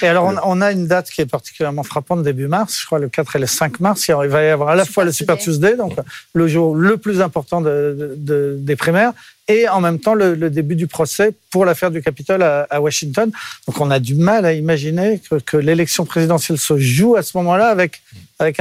et 0.02 0.08
alors 0.08 0.32
on, 0.46 0.62
a 0.62 0.72
une 0.72 0.88
date 0.88 1.10
qui 1.10 1.22
est 1.22 1.26
particulièrement 1.26 1.84
frappante 1.84 2.24
début 2.24 2.48
mars, 2.48 2.80
je 2.80 2.86
crois 2.86 3.00
le 3.00 3.10
4 3.10 3.36
et 3.36 3.40
le 3.40 3.48
5 3.48 3.80
mars. 3.80 4.08
Il 4.08 4.14
va 4.14 4.44
y 4.44 4.50
avoir 4.50 4.70
à 4.70 4.76
la 4.76 4.86
fois 4.86 5.04
le 5.04 5.12
Super 5.12 5.38
Tuesday, 5.38 5.76
donc 5.76 5.96
le 6.34 6.48
jour 6.48 6.76
le 6.76 6.98
plus 6.98 7.22
important 7.22 7.62
de, 7.62 8.16
de, 8.18 8.56
des 8.60 8.76
primaires, 8.76 9.14
et 9.48 9.68
en 9.68 9.82
même 9.82 10.00
temps 10.00 10.14
le, 10.14 10.50
début 10.50 10.76
du 10.76 10.88
procès 10.88 11.32
pour 11.50 11.66
l'affaire 11.66 11.92
du 11.92 12.02
Capitole 12.02 12.44
à, 12.44 12.82
Washington. 12.82 13.32
Donc 13.68 13.80
on 13.80 13.92
a 13.92 14.00
du 14.00 14.16
mal 14.16 14.46
à 14.46 14.54
imaginer 14.54 15.22
que, 15.46 15.58
l'élection 15.58 16.06
présidentielle 16.06 16.58
se 16.58 16.78
joue 16.78 17.16
à 17.16 17.24
ce 17.24 17.38
moment-là 17.38 17.68
avec, 17.68 18.02
avec 18.40 18.60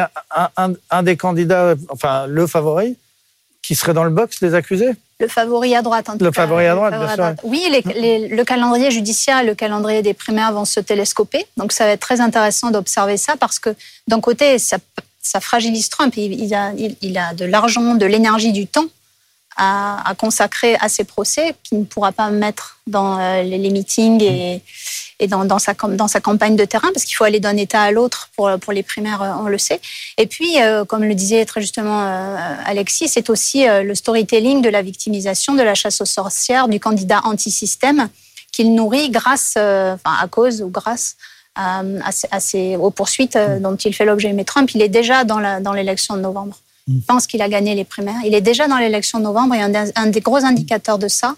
un, 0.91 1.03
des 1.03 1.17
candidats, 1.17 1.75
enfin 1.91 2.27
le 2.27 2.47
favori, 2.47 2.97
qui 3.63 3.75
serait 3.75 3.95
dans 3.95 4.05
le 4.05 4.11
box 4.11 4.41
des 4.41 4.55
accusés. 4.55 4.91
Le 5.21 5.29
favori 5.29 5.75
à 5.75 5.83
droite, 5.83 6.09
en 6.09 6.17
tout 6.17 6.25
le 6.25 6.33
Favori 6.33 6.65
à 6.65 6.75
droite, 6.75 6.95
bien 6.99 7.15
sûr. 7.15 7.35
Oui, 7.45 7.63
le 7.69 8.43
calendrier 8.43 8.91
judiciaire 8.91 9.41
et 9.41 9.45
le 9.45 9.55
calendrier 9.55 10.01
des 10.01 10.15
primaires 10.15 10.53
vont 10.53 10.65
se 10.65 10.81
télescoper. 10.81 11.45
Donc 11.59 11.73
ça 11.73 11.85
va 11.85 11.91
être 11.91 12.01
très 12.01 12.23
intéressant 12.23 12.71
d'observer 12.71 13.19
ça 13.19 13.37
parce 13.37 13.59
que 13.59 13.71
d'un 14.09 14.21
côté, 14.21 14.59
ça, 14.59 14.79
fragilise 15.41 15.91
Trump. 15.91 16.15
Il, 16.17 16.55
a, 16.55 16.73
il 16.75 17.19
a 17.19 17.35
de 17.35 17.45
l'argent, 17.45 17.95
de 17.97 18.07
l'énergie, 18.07 18.53
du 18.53 18.67
temps 18.67 18.87
à, 19.57 20.15
consacrer 20.19 20.77
à 20.81 20.89
ces 20.89 21.05
procès, 21.05 21.55
qu'il 21.63 21.81
ne 21.81 21.85
pourra 21.85 22.13
pas 22.13 22.31
mettre 22.31 22.79
dans 22.87 23.19
euh, 23.19 23.43
les, 23.43 23.71
meetings 23.71 24.23
et, 24.23 24.63
dans, 25.27 25.59
sa, 25.59 25.75
campagne 25.75 26.57
de 26.57 26.65
terrain, 26.65 26.89
parce 26.95 27.05
qu'il 27.05 27.15
faut 27.15 27.25
aller 27.25 27.41
d'un 27.41 27.57
État 27.57 27.83
à 27.83 27.91
l'autre 27.91 28.31
pour, 28.37 28.73
les 28.73 28.83
primaires, 28.83 29.23
euh, 29.23 29.33
on 29.41 29.49
le 29.49 29.59
sait. 29.59 29.81
Et 30.19 30.27
puis, 30.27 30.63
euh, 30.63 30.85
comme 30.85 31.05
le 31.05 31.15
disait 31.15 31.45
très 31.45 31.61
justement 31.61 32.01
Alexis, 32.65 33.09
c'est 33.09 33.29
aussi 33.29 33.67
le 33.67 33.95
storytelling 33.95 34.63
de 34.63 34.69
la 34.69 34.83
victimisation, 34.83 35.55
de 35.55 35.63
la 35.63 35.75
chasse 35.75 36.01
aux 36.01 36.07
sorcières, 36.07 36.69
du 36.69 36.81
candidat 36.81 37.21
anti-système 37.25 38.09
qu'il 38.53 38.75
nourrit 38.75 39.11
grâce, 39.11 39.53
enfin, 39.57 40.17
à 40.21 40.27
cause 40.29 40.63
ou 40.63 40.69
grâce 40.69 41.17
aux 41.57 42.91
poursuites 42.91 43.39
dont 43.61 43.77
il 43.77 43.95
fait 43.95 44.05
l'objet. 44.05 44.33
Mais 44.33 44.45
Trump, 44.45 44.71
il 44.75 44.83
est 44.83 44.89
déjà 44.89 45.25
dans 45.25 45.73
l'élection 45.73 46.17
de 46.17 46.21
novembre 46.21 46.57
pense 47.07 47.27
qu'il 47.27 47.43
a 47.43 47.49
gagné 47.49 47.75
les 47.75 47.85
primaires. 47.85 48.21
Il 48.25 48.35
est 48.35 48.41
déjà 48.41 48.69
dans 48.69 48.79
l'élection 48.79 49.19
de 49.19 49.25
novembre 49.25 49.55
et 49.55 49.63
un, 49.63 50.07
des 50.07 50.21
gros 50.21 50.45
indicateurs 50.45 50.99
de 50.99 51.09
ça, 51.09 51.37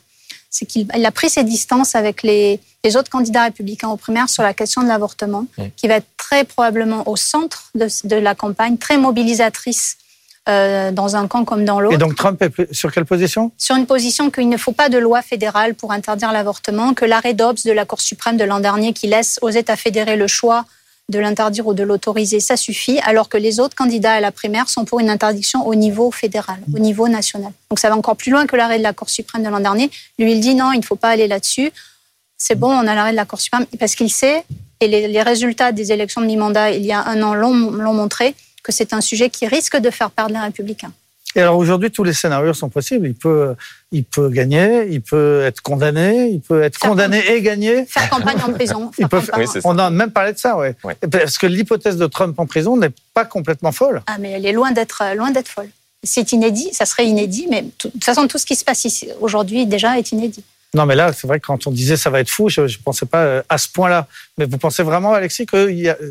c'est 0.50 0.66
qu'il 0.66 0.88
a 0.92 1.10
pris 1.10 1.30
ses 1.30 1.44
distances 1.44 1.94
avec 1.94 2.22
les, 2.22 2.60
autres 2.96 3.10
candidats 3.10 3.44
républicains 3.44 3.88
aux 3.88 3.96
primaires 3.96 4.28
sur 4.28 4.42
la 4.42 4.54
question 4.54 4.82
de 4.82 4.88
l'avortement, 4.88 5.46
qui 5.76 5.88
va 5.88 5.96
être 5.96 6.06
très 6.16 6.44
probablement 6.44 7.08
au 7.08 7.16
centre 7.16 7.70
de, 7.74 8.16
la 8.16 8.34
campagne, 8.34 8.76
très 8.76 8.98
mobilisatrice 8.98 9.96
euh, 10.48 10.90
dans 10.90 11.14
un 11.14 11.28
camp 11.28 11.44
comme 11.44 11.64
dans 11.64 11.78
l'autre. 11.80 11.94
Et 11.94 11.98
donc 11.98 12.16
Trump 12.16 12.42
est 12.42 12.74
sur 12.74 12.90
quelle 12.90 13.04
position? 13.04 13.52
Sur 13.56 13.76
une 13.76 13.86
position 13.86 14.30
qu'il 14.30 14.48
ne 14.48 14.56
faut 14.56 14.72
pas 14.72 14.88
de 14.88 14.98
loi 14.98 15.22
fédérale 15.22 15.74
pour 15.74 15.92
interdire 15.92 16.32
l'avortement, 16.32 16.94
que 16.94 17.04
l'arrêt 17.04 17.32
Dobbs 17.32 17.62
de 17.64 17.70
la 17.70 17.84
Cour 17.84 18.00
suprême 18.00 18.36
de 18.36 18.44
l'an 18.44 18.58
dernier 18.58 18.92
qui 18.92 19.06
laisse 19.06 19.38
aux 19.42 19.50
États 19.50 19.76
fédérés 19.76 20.16
le 20.16 20.26
choix 20.26 20.64
de 21.08 21.18
l'interdire 21.18 21.66
ou 21.66 21.74
de 21.74 21.82
l'autoriser, 21.82 22.40
ça 22.40 22.56
suffit, 22.56 22.98
alors 23.00 23.28
que 23.28 23.36
les 23.36 23.60
autres 23.60 23.74
candidats 23.74 24.14
à 24.14 24.20
la 24.20 24.32
primaire 24.32 24.68
sont 24.68 24.84
pour 24.84 25.00
une 25.00 25.10
interdiction 25.10 25.66
au 25.66 25.74
niveau 25.74 26.10
fédéral, 26.10 26.58
au 26.74 26.78
niveau 26.78 27.08
national. 27.08 27.52
Donc 27.70 27.78
ça 27.78 27.88
va 27.88 27.96
encore 27.96 28.16
plus 28.16 28.30
loin 28.30 28.46
que 28.46 28.56
l'arrêt 28.56 28.78
de 28.78 28.82
la 28.82 28.92
Cour 28.92 29.10
suprême 29.10 29.42
de 29.42 29.48
l'an 29.48 29.60
dernier. 29.60 29.90
Lui, 30.18 30.32
il 30.32 30.40
dit 30.40 30.54
non, 30.54 30.72
il 30.72 30.78
ne 30.78 30.84
faut 30.84 30.96
pas 30.96 31.10
aller 31.10 31.28
là-dessus. 31.28 31.72
C'est 32.38 32.54
bon, 32.54 32.70
on 32.70 32.86
a 32.86 32.94
l'arrêt 32.94 33.12
de 33.12 33.16
la 33.16 33.26
Cour 33.26 33.40
suprême, 33.40 33.66
parce 33.78 33.94
qu'il 33.94 34.10
sait, 34.10 34.44
et 34.80 34.88
les, 34.88 35.22
résultats 35.22 35.70
des 35.70 35.92
élections 35.92 36.20
de 36.20 36.26
mi-mandat 36.26 36.72
il 36.72 36.84
y 36.84 36.92
a 36.92 37.06
un 37.06 37.22
an 37.22 37.34
l'ont 37.34 37.94
montré, 37.94 38.34
que 38.62 38.72
c'est 38.72 38.92
un 38.92 39.00
sujet 39.00 39.30
qui 39.30 39.46
risque 39.46 39.76
de 39.76 39.90
faire 39.90 40.10
perdre 40.10 40.34
les 40.34 40.40
républicains. 40.40 40.92
Et 41.34 41.40
alors 41.40 41.56
aujourd'hui, 41.56 41.90
tous 41.90 42.04
les 42.04 42.12
scénarios 42.12 42.54
sont 42.54 42.68
possibles. 42.68 43.06
Il 43.06 43.14
peut, 43.14 43.54
il 43.90 44.04
peut 44.04 44.28
gagner, 44.28 44.86
il 44.90 45.00
peut 45.00 45.42
être 45.42 45.60
condamné, 45.60 46.28
il 46.28 46.40
peut 46.40 46.62
être 46.62 46.78
condamné 46.78 47.24
et 47.30 47.40
gagner. 47.40 47.86
Faire 47.86 48.10
campagne 48.10 48.38
en 48.46 48.52
prison. 48.52 48.90
on 49.64 49.78
a 49.78 49.90
même 49.90 50.10
parlé 50.10 50.32
de 50.32 50.38
ça, 50.38 50.56
ouais. 50.56 50.76
Parce 51.10 51.38
que 51.38 51.46
l'hypothèse 51.46 51.96
de 51.96 52.06
Trump 52.06 52.38
en 52.38 52.46
prison 52.46 52.76
n'est 52.76 52.92
pas 53.14 53.24
complètement 53.24 53.72
folle. 53.72 54.02
Ah, 54.06 54.16
mais 54.18 54.32
elle 54.32 54.46
est 54.46 54.52
loin 54.52 54.72
d'être 54.72 55.02
loin 55.16 55.30
d'être 55.30 55.48
folle. 55.48 55.68
C'est 56.04 56.32
inédit, 56.32 56.70
ça 56.72 56.84
serait 56.84 57.06
inédit, 57.06 57.46
mais 57.48 57.62
de 57.62 57.70
toute 57.78 58.02
façon, 58.02 58.26
tout 58.26 58.38
ce 58.38 58.44
qui 58.44 58.56
se 58.56 58.64
passe 58.64 58.84
ici 58.84 59.08
aujourd'hui 59.20 59.66
déjà 59.66 59.98
est 59.98 60.10
inédit. 60.10 60.44
Non, 60.74 60.86
mais 60.86 60.94
là, 60.94 61.12
c'est 61.12 61.26
vrai 61.26 61.38
que 61.38 61.46
quand 61.46 61.66
on 61.66 61.70
disait 61.70 61.98
ça 61.98 62.08
va 62.08 62.20
être 62.20 62.30
fou, 62.30 62.48
je 62.48 62.62
ne 62.62 62.82
pensais 62.82 63.04
pas 63.04 63.22
euh, 63.24 63.42
à 63.50 63.58
ce 63.58 63.68
point-là. 63.68 64.06
Mais 64.38 64.46
vous 64.46 64.56
pensez 64.56 64.82
vraiment, 64.82 65.12
Alexis, 65.12 65.44
que 65.44 65.68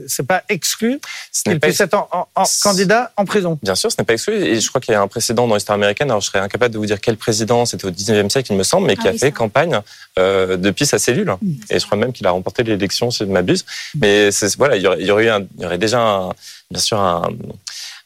ce 0.08 0.22
n'est 0.22 0.26
pas 0.28 0.44
exclu 0.50 1.00
qu'il 1.44 1.60
puisse 1.60 1.82
être 1.82 1.96
en, 1.96 2.28
candidat 2.62 3.12
en 3.18 3.26
prison? 3.26 3.58
Bien 3.64 3.74
sûr, 3.74 3.92
ce 3.92 3.96
n'est 3.98 4.06
pas 4.06 4.14
exclu. 4.14 4.36
Et 4.36 4.60
je 4.60 4.70
crois 4.70 4.80
qu'il 4.80 4.92
y 4.92 4.96
a 4.96 5.02
un 5.02 5.08
précédent 5.08 5.48
dans 5.48 5.56
l'histoire 5.56 5.76
américaine. 5.76 6.12
Alors, 6.12 6.22
je 6.22 6.28
serais 6.28 6.40
incapable 6.40 6.76
de 6.76 6.78
vous 6.78 6.86
dire 6.86 7.02
quel 7.02 7.18
président, 7.18 7.66
c'était 7.66 7.86
au 7.86 7.92
19e 7.92 8.30
siècle, 8.30 8.52
il 8.52 8.58
me 8.58 8.64
semble, 8.64 8.86
mais 8.86 8.96
qui 8.96 9.08
ah 9.08 9.12
a 9.12 9.14
fait 9.14 9.32
campagne 9.32 9.80
euh, 10.20 10.58
depuis 10.58 10.86
sa 10.86 11.00
cellule. 11.00 11.36
Et 11.72 11.80
je 11.80 11.86
crois 11.88 11.98
même 11.98 12.14
qu'il 12.14 12.28
a 12.28 12.32
remporté 12.32 12.62
l'élection, 12.62 13.10
si 13.10 13.20
je 13.20 13.24
ne 13.24 13.32
m'abuse. 13.32 13.66
Mais 13.96 14.30
voilà, 14.58 14.76
il 14.76 14.84
y 14.84 14.88
aurait, 14.88 15.00
il 15.00 15.08
y 15.08 15.12
aurait, 15.12 15.26
eu 15.26 15.32
il 15.58 15.64
y 15.64 15.66
aurait 15.66 15.80
déjà, 15.80 16.30
bien 16.70 16.82
sûr, 16.82 17.00
un 17.00 17.24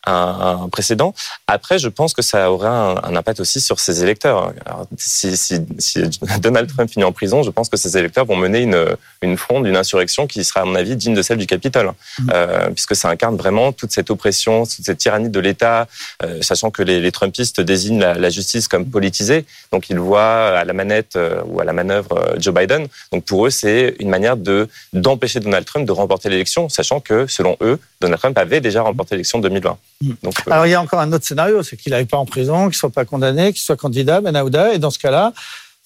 un, 0.06 0.70
précédent. 0.70 1.14
Après, 1.47 1.80
je 1.80 1.89
pense 1.89 2.14
que 2.14 2.22
ça 2.22 2.51
aura 2.51 3.06
un, 3.06 3.16
impact 3.16 3.39
aussi 3.39 3.62
sur 3.62 3.80
ses 3.80 4.03
électeurs. 4.03 4.53
si, 4.97 5.38
si, 5.38 5.62
si, 5.80 6.03
Donald 6.39 6.68
Trump 6.74 6.89
finit 6.89 7.06
en 7.06 7.12
prison, 7.12 7.43
je 7.43 7.51
pense 7.51 7.70
que 7.70 7.78
ses 7.78 7.97
électeurs 7.97 8.26
vont 8.26 8.36
mener 8.36 8.62
une, 8.62 8.86
une 9.22 9.38
fronde, 9.38 9.66
une 9.66 9.78
insurrection 9.78 10.28
qui 10.28 10.43
sera, 10.43 10.62
à 10.62 10.66
mon 10.66 10.76
avis, 10.76 10.95
digne 10.95 11.16
de 11.16 11.22
celle 11.22 11.38
du 11.38 11.47
Capitole, 11.47 11.88
mmh. 11.88 12.30
euh, 12.34 12.70
puisque 12.70 12.95
ça 12.95 13.10
incarne 13.10 13.36
vraiment 13.36 13.72
toute 13.72 13.91
cette 13.91 14.10
oppression, 14.10 14.64
toute 14.64 14.86
cette 14.86 14.97
tyrannie 14.97 15.30
de 15.30 15.39
l'État, 15.39 15.88
euh, 16.24 16.41
sachant 16.41 16.72
que 16.72 16.84
les, 16.84 16.99
les, 16.99 17.12
Trumpistes 17.12 17.62
désignent 17.62 17.99
la, 17.99 18.14
la, 18.16 18.30
justice 18.30 18.68
comme 18.68 18.86
politisée, 18.86 19.45
donc 19.72 19.89
ils 19.89 19.99
voient 19.99 20.58
à 20.58 20.66
la 20.66 20.74
manette 20.74 21.16
euh, 21.16 21.41
ou 21.45 21.60
à 21.60 21.64
la 21.64 21.74
manœuvre 21.74 22.18
euh, 22.18 22.36
Joe 22.39 22.53
Biden. 22.53 22.88
Donc 23.12 23.24
pour 23.26 23.45
eux, 23.45 23.49
c'est 23.49 23.95
une 23.99 24.10
manière 24.10 24.38
de 24.38 24.68
d'empêcher 24.93 25.39
Donald 25.39 25.66
Trump 25.66 25.86
de 25.86 25.91
remporter 25.91 26.30
l'élection, 26.30 26.70
sachant 26.70 26.99
que 26.99 27.28
selon 27.28 27.58
eux, 27.62 27.80
Donald 28.01 28.20
Trump 28.20 28.38
avait 28.38 28.62
déjà 28.62 28.82
remporté 28.82 29.16
l'élection 29.16 29.39
de 29.39 29.43
2020. 29.43 29.78
Mm. 30.02 30.12
Donc, 30.24 30.34
euh, 30.48 30.52
Alors 30.52 30.66
il 30.66 30.72
y 30.72 30.74
a 30.74 30.82
encore 30.82 31.00
un 31.00 31.12
autre 31.12 31.26
scénario, 31.26 31.64
c'est 31.64 31.78
qu'il 31.78 31.91
n'aille 31.91 32.06
pas 32.06 32.18
en 32.18 32.26
prison, 32.26 32.66
qu'il 32.66 32.76
soit 32.76 32.89
pas 32.89 33.06
condamné, 33.06 33.54
qu'il 33.54 33.62
soit 33.62 33.78
candidat, 33.78 34.22
Ben 34.22 34.36
Aouda, 34.36 34.74
et 34.74 34.80
dans 34.80 34.89
ce 34.89 35.00
cas-là, 35.00 35.34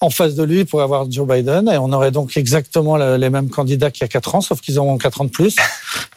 en 0.01 0.10
face 0.10 0.36
de 0.36 0.43
lui 0.43 0.64
pour 0.66 0.82
avoir 0.82 1.12
Joe 1.12 1.28
Biden, 1.28 1.70
et 1.70 1.78
on 1.78 1.91
aurait 1.91 2.12
donc 2.12 2.38
exactement 2.38 2.95
les 2.95 3.30
mêmes 3.30 3.49
candidats 3.49 3.91
qu'il 3.91 4.01
y 4.01 4.05
a 4.05 4.07
4 4.07 4.36
ans, 4.36 4.41
sauf 4.41 4.62
qu'ils 4.62 4.80
ont 4.80 4.97
4 4.97 5.22
ans 5.22 5.26
de 5.26 5.30
plus. 5.30 5.55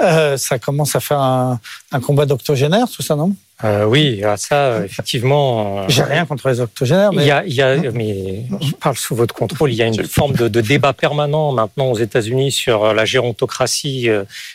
Euh, 0.01 0.37
ça 0.37 0.59
commence 0.59 0.97
à 0.97 1.01
faire 1.01 1.21
un, 1.21 1.61
un 1.93 2.01
combat 2.01 2.27
d'octogénaire, 2.27 2.89
tout 2.91 3.03
ça, 3.03 3.15
non? 3.15 3.37
Euh, 3.65 3.85
oui, 3.85 4.23
ça, 4.37 4.67
euh, 4.67 4.85
effectivement. 4.85 5.81
Euh, 5.81 5.85
J'ai 5.89 6.03
rien 6.03 6.27
contre 6.27 6.49
les 6.49 6.61
octogénaires, 6.61 7.13
mais. 7.13 7.23
Il 7.23 7.29
y 7.29 7.31
a, 7.31 7.45
il 7.45 7.55
y 7.55 7.63
a, 7.63 7.77
mais 7.93 8.45
je 8.61 8.73
parle 8.73 8.97
sous 8.97 9.15
votre 9.15 9.35
contrôle. 9.35 9.73
Il 9.73 9.77
y 9.77 9.83
a 9.83 9.87
une 9.87 10.05
forme 10.05 10.33
de, 10.33 10.49
de 10.49 10.61
débat 10.61 10.93
permanent 10.93 11.53
maintenant 11.53 11.91
aux 11.91 11.99
États-Unis 11.99 12.53
sur 12.53 12.93
la 12.93 13.05
gérontocratie 13.05 14.09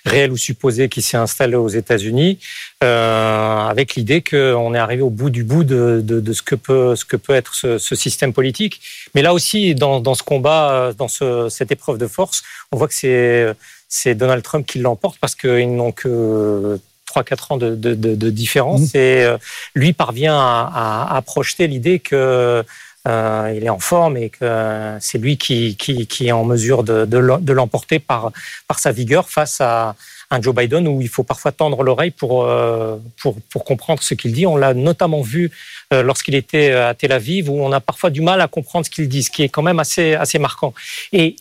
réelle 0.05 0.31
ou 0.31 0.37
supposée 0.37 0.89
qui 0.89 1.01
s'est 1.01 1.17
installée 1.17 1.55
aux 1.55 1.67
États-Unis, 1.67 2.39
euh, 2.83 3.67
avec 3.67 3.95
l'idée 3.95 4.21
qu'on 4.21 4.73
est 4.73 4.79
arrivé 4.79 5.01
au 5.01 5.09
bout 5.09 5.29
du 5.29 5.43
bout 5.43 5.63
de, 5.63 6.01
de, 6.03 6.19
de, 6.19 6.33
ce 6.33 6.41
que 6.41 6.55
peut 6.55 6.95
ce 6.95 7.05
que 7.05 7.15
peut 7.15 7.33
être 7.33 7.55
ce, 7.55 7.77
ce 7.77 7.95
système 7.95 8.33
politique. 8.33 8.81
Mais 9.15 9.21
là 9.21 9.33
aussi, 9.33 9.73
dans, 9.75 9.99
dans 9.99 10.15
ce 10.15 10.23
combat, 10.23 10.91
dans 10.97 11.07
ce, 11.07 11.47
cette 11.49 11.71
épreuve 11.71 11.97
de 11.97 12.07
force, 12.07 12.43
on 12.71 12.77
voit 12.77 12.87
que 12.87 12.93
c'est 12.93 13.53
c'est 13.89 14.15
Donald 14.15 14.43
Trump 14.43 14.65
qui 14.65 14.79
l'emporte 14.79 15.17
parce 15.19 15.33
qu'ils 15.35 15.73
n'ont 15.73 15.93
que 15.93 16.77
3-4 17.13 17.53
ans 17.53 17.57
de, 17.57 17.75
de, 17.75 17.93
de, 17.95 18.15
de 18.15 18.29
différence. 18.29 18.93
Mmh. 18.93 18.97
Et 18.97 19.23
euh, 19.23 19.37
lui 19.75 19.93
parvient 19.93 20.37
à, 20.37 21.07
à, 21.09 21.17
à 21.17 21.21
projeter 21.21 21.67
l'idée 21.67 21.99
que 21.99 22.63
euh, 23.07 23.53
il 23.55 23.63
est 23.63 23.69
en 23.69 23.79
forme 23.79 24.17
et 24.17 24.29
que 24.29 24.97
c'est 24.99 25.17
lui 25.17 25.37
qui, 25.37 25.77
qui, 25.77 26.07
qui, 26.07 26.27
est 26.27 26.31
en 26.31 26.43
mesure 26.43 26.83
de, 26.83 27.05
de 27.05 27.53
l'emporter 27.53 27.99
par, 27.99 28.31
par 28.67 28.79
sa 28.79 28.91
vigueur 28.91 29.29
face 29.29 29.61
à 29.61 29.95
un 30.29 30.41
Joe 30.41 30.53
Biden 30.53 30.87
où 30.87 31.01
il 31.01 31.07
faut 31.07 31.23
parfois 31.23 31.53
tendre 31.53 31.83
l'oreille 31.83 32.11
pour, 32.11 32.43
euh, 32.43 32.97
pour, 33.21 33.37
pour 33.49 33.63
comprendre 33.63 34.03
ce 34.03 34.13
qu'il 34.13 34.33
dit. 34.33 34.45
On 34.45 34.57
l'a 34.57 34.73
notamment 34.73 35.21
vu 35.21 35.51
euh, 35.93 36.03
lorsqu'il 36.03 36.35
était 36.35 36.71
à 36.71 36.93
Tel 36.93 37.13
Aviv 37.13 37.49
où 37.49 37.61
on 37.61 37.71
a 37.71 37.79
parfois 37.79 38.09
du 38.09 38.19
mal 38.19 38.41
à 38.41 38.47
comprendre 38.49 38.85
ce 38.85 38.91
qu'il 38.91 39.07
dit, 39.07 39.23
ce 39.23 39.31
qui 39.31 39.43
est 39.43 39.49
quand 39.49 39.63
même 39.63 39.79
assez, 39.79 40.15
assez 40.15 40.39
marquant. 40.39 40.73
Et, 41.13 41.37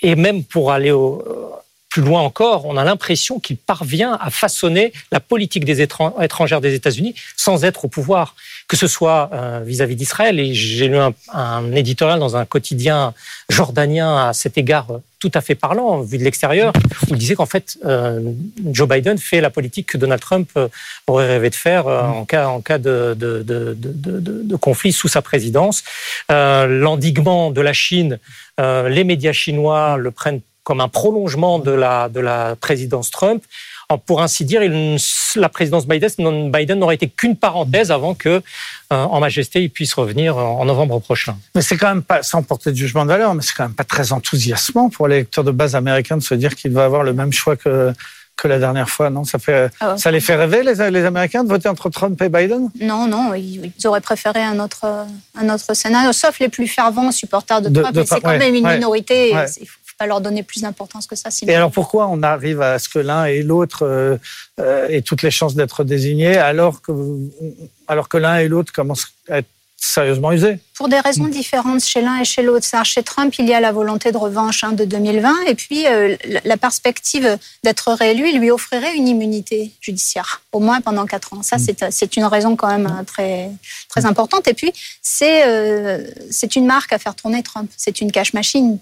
et 0.00 0.16
même 0.16 0.42
pour 0.42 0.72
aller 0.72 0.90
au, 0.90 1.22
plus 1.94 2.02
loin 2.02 2.22
encore, 2.22 2.66
on 2.66 2.76
a 2.76 2.82
l'impression 2.82 3.38
qu'il 3.38 3.56
parvient 3.56 4.18
à 4.20 4.28
façonner 4.28 4.92
la 5.12 5.20
politique 5.20 5.64
des 5.64 5.80
étrangères 5.80 6.60
des 6.60 6.74
États-Unis 6.74 7.14
sans 7.36 7.62
être 7.62 7.84
au 7.84 7.88
pouvoir, 7.88 8.34
que 8.66 8.76
ce 8.76 8.88
soit 8.88 9.30
euh, 9.32 9.60
vis-à-vis 9.64 9.94
d'Israël. 9.94 10.40
Et 10.40 10.54
j'ai 10.54 10.88
lu 10.88 10.96
un, 10.98 11.72
éditorial 11.72 12.18
dans 12.18 12.36
un 12.36 12.46
quotidien 12.46 13.14
jordanien 13.48 14.26
à 14.26 14.32
cet 14.32 14.58
égard 14.58 14.90
euh, 14.90 14.98
tout 15.20 15.30
à 15.34 15.40
fait 15.40 15.54
parlant, 15.54 16.00
vu 16.00 16.18
de 16.18 16.24
l'extérieur, 16.24 16.72
où 17.08 17.14
il 17.14 17.16
disait 17.16 17.36
qu'en 17.36 17.46
fait, 17.46 17.78
euh, 17.84 18.20
Joe 18.72 18.88
Biden 18.88 19.16
fait 19.16 19.40
la 19.40 19.50
politique 19.50 19.86
que 19.86 19.96
Donald 19.96 20.20
Trump 20.20 20.50
aurait 21.06 21.28
rêvé 21.28 21.48
de 21.48 21.54
faire 21.54 21.86
en 21.86 22.24
cas, 22.26 22.78
de, 22.78 24.56
conflit 24.60 24.92
sous 24.92 25.08
sa 25.08 25.22
présidence. 25.22 25.82
L'endiguement 26.28 27.50
de 27.52 27.62
la 27.62 27.72
Chine, 27.72 28.18
les 28.58 29.04
médias 29.04 29.32
chinois 29.32 29.96
le 29.96 30.10
prennent 30.10 30.42
comme 30.64 30.80
un 30.80 30.88
prolongement 30.88 31.58
de 31.58 31.70
la, 31.70 32.08
de 32.08 32.20
la 32.20 32.56
présidence 32.56 33.10
Trump. 33.10 33.44
Pour 34.06 34.22
ainsi 34.22 34.44
dire, 34.46 34.62
il, 34.62 34.96
la 35.36 35.48
présidence 35.50 35.86
Biden, 35.86 36.50
Biden 36.50 36.78
n'aurait 36.78 36.94
été 36.94 37.06
qu'une 37.06 37.36
parenthèse 37.36 37.92
avant 37.92 38.14
que, 38.14 38.28
euh, 38.28 38.40
en 38.90 39.20
majesté, 39.20 39.62
il 39.62 39.70
puisse 39.70 39.92
revenir 39.92 40.38
en 40.38 40.64
novembre 40.64 40.98
prochain. 41.00 41.36
Mais 41.54 41.60
c'est 41.60 41.76
quand 41.76 41.88
même 41.88 42.02
pas, 42.02 42.22
sans 42.22 42.42
porter 42.42 42.72
de 42.72 42.76
jugement 42.76 43.04
de 43.04 43.10
valeur, 43.10 43.34
mais 43.34 43.42
c'est 43.42 43.52
quand 43.54 43.64
même 43.64 43.74
pas 43.74 43.84
très 43.84 44.12
enthousiasmant 44.12 44.88
pour 44.88 45.06
les 45.06 45.18
lecteurs 45.18 45.44
de 45.44 45.50
base 45.50 45.76
américains 45.76 46.16
de 46.16 46.22
se 46.22 46.34
dire 46.34 46.56
qu'il 46.56 46.72
va 46.72 46.86
avoir 46.86 47.04
le 47.04 47.12
même 47.12 47.32
choix 47.32 47.56
que, 47.56 47.92
que 48.36 48.48
la 48.48 48.58
dernière 48.58 48.88
fois, 48.88 49.10
non? 49.10 49.24
Ça, 49.24 49.38
fait, 49.38 49.70
ah 49.80 49.96
ça 49.98 50.10
les 50.10 50.20
fait 50.20 50.34
rêver, 50.34 50.62
les, 50.62 50.90
les, 50.90 51.04
Américains, 51.04 51.44
de 51.44 51.48
voter 51.50 51.68
entre 51.68 51.90
Trump 51.90 52.20
et 52.22 52.30
Biden? 52.30 52.70
Non, 52.80 53.06
non, 53.06 53.34
ils, 53.34 53.70
auraient 53.84 54.00
préféré 54.00 54.42
un 54.42 54.58
autre, 54.60 54.86
un 55.38 55.54
autre 55.54 55.74
scénario, 55.74 56.12
sauf 56.12 56.40
les 56.40 56.48
plus 56.48 56.66
fervents 56.66 57.12
supporters 57.12 57.60
de, 57.60 57.68
de 57.68 57.82
Trump. 57.82 58.06
c'est 58.08 58.20
quand 58.22 58.30
ouais, 58.30 58.38
même 58.38 58.54
une 58.54 58.66
ouais, 58.66 58.76
minorité. 58.76 59.34
Ouais 59.34 59.46
pas 59.98 60.06
leur 60.06 60.20
donner 60.20 60.42
plus 60.42 60.62
d'importance 60.62 61.06
que 61.06 61.16
ça. 61.16 61.30
Sinon. 61.30 61.52
Et 61.52 61.54
alors 61.54 61.70
pourquoi 61.70 62.08
on 62.08 62.22
arrive 62.22 62.60
à 62.60 62.78
ce 62.78 62.88
que 62.88 62.98
l'un 62.98 63.24
et 63.24 63.42
l'autre 63.42 63.84
euh, 63.84 64.16
euh, 64.60 64.88
aient 64.88 65.02
toutes 65.02 65.22
les 65.22 65.30
chances 65.30 65.54
d'être 65.54 65.84
désignés 65.84 66.36
alors 66.36 66.82
que, 66.82 66.92
alors 67.88 68.08
que 68.08 68.16
l'un 68.16 68.38
et 68.38 68.48
l'autre 68.48 68.72
commencent 68.72 69.12
à 69.28 69.38
être 69.38 69.48
sérieusement 69.76 70.32
usés? 70.32 70.58
Pour 70.74 70.88
des 70.88 70.98
raisons 70.98 71.28
différentes 71.28 71.84
chez 71.84 72.00
l'un 72.00 72.20
et 72.20 72.24
chez 72.24 72.42
l'autre. 72.42 72.66
Chez 72.84 73.02
Trump, 73.02 73.34
il 73.38 73.46
y 73.46 73.54
a 73.54 73.60
la 73.60 73.72
volonté 73.72 74.10
de 74.12 74.16
revanche 74.16 74.64
hein, 74.64 74.72
de 74.72 74.84
2020 74.84 75.42
et 75.46 75.54
puis 75.54 75.86
euh, 75.86 76.16
la 76.44 76.56
perspective 76.56 77.38
d'être 77.62 77.92
réélu 77.92 78.38
lui 78.38 78.50
offrirait 78.50 78.96
une 78.96 79.06
immunité 79.06 79.72
judiciaire, 79.80 80.42
au 80.52 80.60
moins 80.60 80.80
pendant 80.80 81.06
quatre 81.06 81.34
ans. 81.34 81.42
Ça, 81.42 81.56
c'est 81.58 82.16
une 82.16 82.24
raison 82.24 82.56
quand 82.56 82.68
même 82.68 83.04
très, 83.06 83.50
très 83.88 84.06
importante. 84.06 84.48
Et 84.48 84.54
puis, 84.54 84.72
c'est 85.02 85.46
euh, 85.46 86.06
une 86.56 86.66
marque 86.66 86.92
à 86.92 86.98
faire 86.98 87.14
tourner 87.14 87.42
Trump. 87.42 87.70
C'est 87.76 88.00
une 88.00 88.10
cash 88.10 88.32
machine 88.32 88.78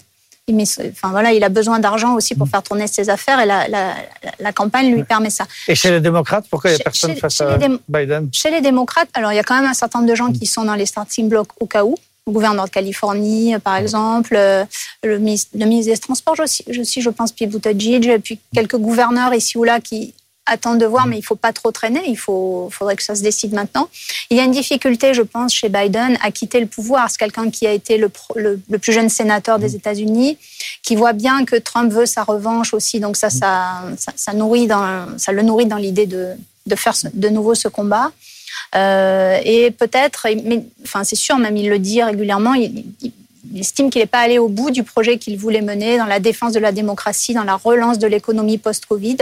mais, 0.51 0.65
enfin, 0.91 1.11
voilà, 1.11 1.31
il 1.31 1.43
a 1.43 1.49
besoin 1.49 1.79
d'argent 1.79 2.15
aussi 2.15 2.35
pour 2.35 2.47
mm. 2.47 2.49
faire 2.49 2.63
tourner 2.63 2.87
ses 2.87 3.09
affaires 3.09 3.39
et 3.39 3.45
la, 3.45 3.67
la, 3.69 3.93
la 4.39 4.51
campagne 4.51 4.93
lui 4.93 5.03
permet 5.03 5.29
ça. 5.29 5.45
Et 5.69 5.75
chez 5.75 5.89
les 5.89 6.01
démocrates, 6.01 6.45
pourquoi 6.49 6.71
il 6.71 6.75
n'y 6.75 6.81
a 6.81 6.83
personne 6.83 7.13
chez, 7.13 7.19
face 7.19 7.37
chez 7.37 7.45
à 7.45 7.57
Biden? 7.87 8.29
Chez 8.33 8.51
les 8.51 8.59
démocrates, 8.59 9.07
alors 9.13 9.31
il 9.31 9.35
y 9.35 9.39
a 9.39 9.43
quand 9.43 9.55
même 9.55 9.69
un 9.69 9.73
certain 9.73 9.99
nombre 9.99 10.11
de 10.11 10.15
gens 10.15 10.29
mm. 10.29 10.37
qui 10.37 10.45
sont 10.45 10.65
dans 10.65 10.75
les 10.75 10.85
starting 10.85 11.29
blocks 11.29 11.51
au 11.61 11.65
cas 11.65 11.85
où. 11.85 11.95
Le 12.27 12.33
gouverneur 12.33 12.65
de 12.65 12.69
Californie, 12.69 13.55
par 13.59 13.75
mm. 13.75 13.83
exemple, 13.83 14.35
euh, 14.35 14.65
le 15.01 15.17
ministre, 15.17 15.51
le 15.57 15.65
ministre 15.65 15.93
des 15.93 15.97
Transports, 15.97 16.35
je, 16.35 16.43
aussi, 16.81 17.01
je 17.01 17.09
pense, 17.09 17.31
puis 17.31 17.47
Buttigieg, 17.47 18.21
puis 18.21 18.39
quelques 18.53 18.77
gouverneurs 18.77 19.33
ici 19.33 19.57
ou 19.57 19.63
là 19.63 19.79
qui 19.79 20.13
attendre 20.45 20.77
de 20.77 20.85
voir, 20.85 21.07
mais 21.07 21.17
il 21.17 21.21
faut 21.21 21.35
pas 21.35 21.53
trop 21.53 21.71
traîner. 21.71 22.01
Il 22.07 22.17
faut, 22.17 22.69
faudrait 22.71 22.95
que 22.95 23.03
ça 23.03 23.15
se 23.15 23.21
décide 23.21 23.53
maintenant. 23.53 23.89
Il 24.29 24.37
y 24.37 24.39
a 24.39 24.43
une 24.43 24.51
difficulté, 24.51 25.13
je 25.13 25.21
pense, 25.21 25.53
chez 25.53 25.69
Biden 25.69 26.17
à 26.21 26.31
quitter 26.31 26.59
le 26.59 26.67
pouvoir. 26.67 27.09
C'est 27.09 27.17
quelqu'un 27.17 27.49
qui 27.49 27.65
a 27.65 27.71
été 27.71 27.97
le, 27.97 28.11
le, 28.35 28.61
le, 28.69 28.79
plus 28.79 28.93
jeune 28.93 29.09
sénateur 29.09 29.59
des 29.59 29.75
États-Unis, 29.75 30.37
qui 30.81 30.95
voit 30.95 31.13
bien 31.13 31.45
que 31.45 31.55
Trump 31.55 31.91
veut 31.91 32.05
sa 32.05 32.23
revanche 32.23 32.73
aussi. 32.73 32.99
Donc 32.99 33.15
ça, 33.15 33.29
ça, 33.29 33.83
ça, 33.97 34.11
ça 34.15 34.33
nourrit 34.33 34.67
dans, 34.67 35.17
ça 35.17 35.31
le 35.31 35.41
nourrit 35.41 35.65
dans 35.65 35.77
l'idée 35.77 36.05
de, 36.05 36.33
de 36.65 36.75
faire 36.75 36.93
de 37.13 37.29
nouveau 37.29 37.55
ce 37.55 37.67
combat. 37.67 38.11
Euh, 38.75 39.39
et 39.43 39.71
peut-être, 39.71 40.27
enfin 40.83 41.03
c'est 41.03 41.15
sûr, 41.15 41.37
même 41.37 41.55
il 41.57 41.69
le 41.69 41.79
dit 41.79 42.01
régulièrement, 42.01 42.53
il, 42.53 42.85
il, 43.01 43.11
il 43.51 43.59
estime 43.59 43.89
qu'il 43.89 44.01
n'est 44.01 44.07
pas 44.07 44.19
allé 44.19 44.37
au 44.39 44.47
bout 44.47 44.71
du 44.71 44.83
projet 44.83 45.17
qu'il 45.17 45.37
voulait 45.37 45.61
mener 45.61 45.97
dans 45.97 46.05
la 46.05 46.19
défense 46.19 46.53
de 46.53 46.59
la 46.59 46.71
démocratie, 46.71 47.33
dans 47.33 47.43
la 47.43 47.55
relance 47.55 47.99
de 47.99 48.07
l'économie 48.07 48.57
post-Covid. 48.57 49.17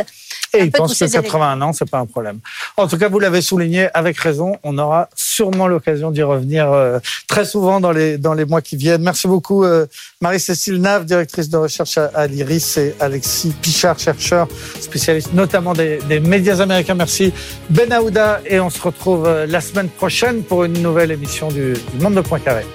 Et 0.54 0.64
il 0.64 0.72
pense 0.72 0.98
que 0.98 1.06
81 1.06 1.62
ans, 1.62 1.74
c'est 1.74 1.90
pas 1.90 2.00
un 2.00 2.06
problème. 2.06 2.40
En 2.76 2.88
tout 2.88 2.98
cas, 2.98 3.08
vous 3.08 3.20
l'avez 3.20 3.42
souligné 3.42 3.88
avec 3.94 4.18
raison. 4.18 4.58
On 4.64 4.78
aura 4.78 5.10
sûrement 5.16 5.68
l'occasion 5.68 6.12
d'y 6.12 6.24
revenir 6.24 6.72
euh, 6.72 7.00
très 7.28 7.46
souvent 7.46 7.80
dans 7.80 7.92
les, 7.92 8.18
dans 8.18 8.34
les 8.34 8.46
mois 8.46 8.62
qui 8.62 8.76
viennent. 8.76 9.02
Merci 9.02 9.28
beaucoup, 9.28 9.64
euh, 9.64 9.86
Marie-Cécile 10.20 10.82
Nave, 10.82 11.06
directrice 11.06 11.50
de 11.50 11.58
recherche 11.58 11.98
à, 11.98 12.12
à 12.14 12.28
l'IRIS, 12.28 12.78
et 12.78 12.96
Alexis 13.00 13.54
Pichard, 13.62 13.98
chercheur 13.98 14.48
spécialiste 14.80 15.34
notamment 15.34 15.74
des, 15.74 16.00
des 16.10 16.20
médias 16.20 16.60
américains. 16.60 16.96
Merci, 16.96 17.32
Ben 17.70 17.92
Aouda. 17.92 18.42
Et 18.46 18.60
on 18.60 18.70
se 18.70 18.82
retrouve 18.82 19.26
euh, 19.26 19.46
la 19.46 19.62
semaine 19.62 19.90
prochaine 19.90 20.44
pour 20.44 20.66
une 20.66 20.82
nouvelle 20.82 21.12
émission 21.12 21.48
du, 21.48 21.74
du 21.74 22.04
Monde 22.04 22.16
de 22.16 22.22
Poincaré. 22.22 22.66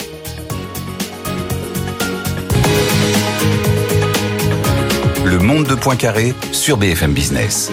Monde 5.47 5.67
de 5.67 5.77
Poincaré 5.77 6.35
sur 6.51 6.77
BFM 6.77 7.13
Business. 7.13 7.71